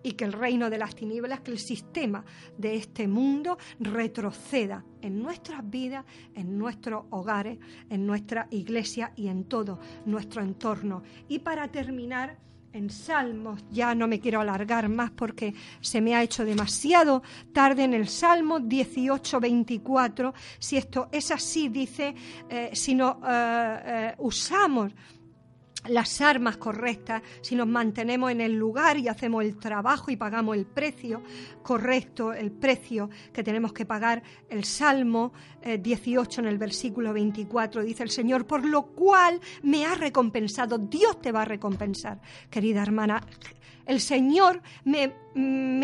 y 0.03 0.13
que 0.13 0.25
el 0.25 0.33
reino 0.33 0.69
de 0.69 0.77
las 0.77 0.95
tinieblas, 0.95 1.39
que 1.39 1.51
el 1.51 1.59
sistema 1.59 2.23
de 2.57 2.75
este 2.75 3.07
mundo 3.07 3.57
retroceda 3.79 4.83
en 5.01 5.21
nuestras 5.21 5.67
vidas, 5.69 6.05
en 6.35 6.57
nuestros 6.57 7.05
hogares, 7.09 7.57
en 7.89 8.05
nuestra 8.05 8.47
iglesia 8.51 9.13
y 9.15 9.29
en 9.29 9.45
todo 9.45 9.79
nuestro 10.05 10.41
entorno. 10.41 11.03
Y 11.27 11.39
para 11.39 11.67
terminar, 11.69 12.37
en 12.73 12.89
Salmos, 12.89 13.63
ya 13.71 13.93
no 13.93 14.07
me 14.07 14.19
quiero 14.19 14.41
alargar 14.41 14.89
más 14.89 15.11
porque 15.11 15.53
se 15.79 16.01
me 16.01 16.15
ha 16.15 16.23
hecho 16.23 16.43
demasiado 16.43 17.21
tarde 17.53 17.83
en 17.83 17.93
el 17.93 18.07
Salmo 18.07 18.59
18, 18.59 19.39
24, 19.39 20.33
si 20.57 20.77
esto 20.77 21.07
es 21.11 21.29
así, 21.31 21.69
dice, 21.69 22.15
eh, 22.49 22.71
si 22.73 22.95
no 22.95 23.21
eh, 23.25 23.79
eh, 23.85 24.15
usamos 24.17 24.91
las 25.87 26.21
armas 26.21 26.57
correctas, 26.57 27.21
si 27.41 27.55
nos 27.55 27.67
mantenemos 27.67 28.31
en 28.31 28.41
el 28.41 28.53
lugar 28.53 28.97
y 28.97 29.07
hacemos 29.07 29.43
el 29.43 29.57
trabajo 29.57 30.11
y 30.11 30.15
pagamos 30.15 30.55
el 30.55 30.65
precio 30.65 31.21
correcto, 31.61 32.33
el 32.33 32.51
precio 32.51 33.09
que 33.31 33.43
tenemos 33.43 33.73
que 33.73 33.85
pagar. 33.85 34.23
El 34.49 34.63
Salmo 34.63 35.33
18 35.63 36.41
eh, 36.41 36.43
en 36.43 36.49
el 36.49 36.57
versículo 36.57 37.13
24 37.13 37.83
dice 37.83 38.03
el 38.03 38.09
Señor, 38.09 38.45
por 38.45 38.65
lo 38.65 38.83
cual 38.87 39.39
me 39.61 39.85
ha 39.85 39.95
recompensado, 39.95 40.77
Dios 40.77 41.21
te 41.21 41.31
va 41.31 41.41
a 41.43 41.45
recompensar, 41.45 42.21
querida 42.49 42.81
hermana. 42.81 43.21
El 43.85 43.99
Señor 43.99 44.61
me, 44.85 45.13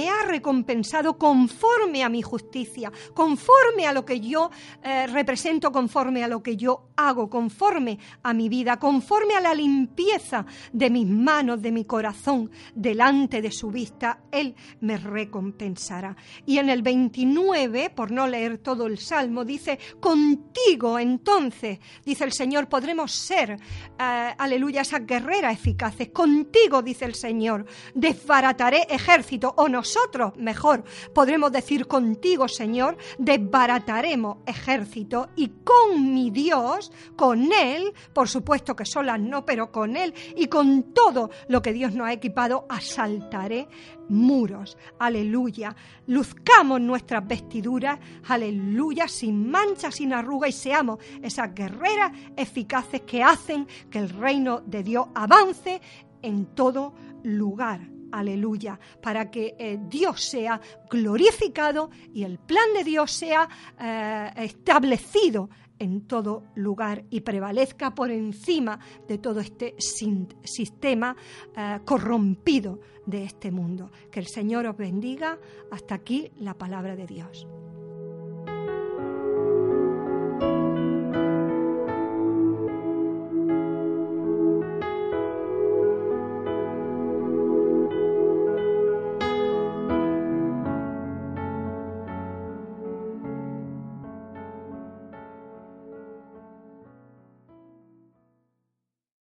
ha 0.10 0.26
recompensado 0.26 1.18
conforme 1.18 2.04
a 2.04 2.10
mi 2.10 2.22
justicia, 2.22 2.92
conforme 3.14 3.88
a 3.88 3.94
lo 3.94 4.06
que 4.06 4.20
yo 4.20 4.52
eh, 4.84 5.08
represento, 5.08 5.72
conforme 5.72 6.24
a 6.24 6.28
lo 6.28 6.42
que 6.42 6.56
yo 6.56 6.90
hago, 6.96 7.30
conforme 7.30 7.98
a 8.24 8.34
mi 8.34 8.48
vida, 8.48 8.78
conforme 8.78 9.36
a 9.36 9.42
la 9.42 9.54
limpieza 9.54 10.46
de 10.72 10.90
mis 10.90 11.08
manos, 11.08 11.62
de 11.62 11.72
mi 11.72 11.86
corazón, 11.86 12.52
delante 12.76 13.42
de 13.42 13.52
su 13.52 13.72
vista, 13.72 14.22
Él 14.32 14.56
me 14.82 14.98
recompensará. 14.98 16.16
Y 16.46 16.58
en 16.58 16.70
el 16.70 16.82
29, 16.82 17.90
por 17.90 18.12
no 18.12 18.28
leer 18.28 18.60
todo 18.60 18.86
el 18.86 18.98
Salmo, 19.00 19.46
dice, 19.46 19.80
contigo 20.00 21.00
entonces, 21.00 21.80
dice 22.06 22.24
el 22.24 22.34
Señor, 22.34 22.68
podremos 22.70 23.12
ser, 23.12 23.52
eh, 24.00 24.34
aleluya, 24.38 24.82
esas 24.82 25.06
guerreras 25.06 25.54
eficaces. 25.54 26.10
Contigo, 26.10 26.82
dice 26.82 27.06
el 27.06 27.16
Señor, 27.16 27.66
desbarataré 27.94 28.88
ejército, 28.90 29.54
o 29.58 29.68
nosotros, 29.68 30.36
mejor, 30.38 30.84
podremos 31.14 31.52
decir 31.52 31.88
contigo, 31.88 32.48
Señor, 32.48 32.98
desbarataremos 33.18 34.38
ejército 34.46 35.30
y 35.36 35.50
con 35.64 36.14
mi 36.14 36.32
Dios, 36.32 36.92
con 37.16 37.52
Él, 37.52 37.94
por 38.14 38.28
supuesto 38.28 38.76
que 38.76 38.86
solas 38.86 39.20
no, 39.20 39.46
pero 39.46 39.72
con 39.72 39.96
Él 39.96 40.14
y 40.36 40.48
con 40.48 40.94
todo 40.94 41.30
lo 41.48 41.62
que 41.62 41.74
Dios 41.74 41.94
nos 41.94 42.08
ha 42.08 42.14
equipado, 42.14 42.66
asaltaré 42.70 43.68
muros. 44.10 44.78
Aleluya. 45.00 45.76
Luzcamos 46.08 46.82
nuestras 46.82 47.26
vestiduras, 47.26 48.00
aleluya, 48.28 49.08
sin 49.08 49.50
mancha, 49.50 49.92
sin 49.92 50.14
arruga 50.14 50.48
y 50.48 50.52
seamos 50.52 51.00
esas 51.22 51.54
guerreras 51.54 52.12
eficaces 52.36 53.02
que 53.02 53.24
hacen 53.24 53.68
que 53.90 54.00
el 54.00 54.10
reino 54.10 54.62
de 54.62 54.84
Dios 54.84 55.08
avance 55.14 55.82
en 56.22 56.48
todo 56.48 56.94
lugar. 57.24 57.90
Aleluya, 58.12 58.80
para 59.04 59.30
que 59.30 59.56
eh, 59.60 59.80
Dios 59.88 60.24
sea 60.24 60.60
glorificado 60.90 61.92
y 62.12 62.24
el 62.24 62.40
plan 62.40 62.74
de 62.76 62.84
Dios 62.84 63.12
sea 63.12 63.48
eh, 63.80 64.32
establecido 64.38 65.50
en 65.78 66.02
todo 66.02 66.44
lugar 66.56 67.06
y 67.10 67.22
prevalezca 67.22 67.96
por 67.96 68.12
encima 68.12 68.80
de 69.08 69.18
todo 69.18 69.40
este 69.40 69.76
sistema 69.80 71.16
eh, 71.56 71.80
corrompido 71.86 72.80
de 73.06 73.24
este 73.24 73.52
mundo. 73.52 73.92
Que 74.12 74.20
el 74.20 74.28
Señor 74.28 74.66
os 74.68 74.78
bendiga. 74.78 75.40
Hasta 75.72 75.96
aquí 75.96 76.32
la 76.38 76.56
palabra 76.56 76.96
de 76.96 77.08
Dios. 77.08 77.48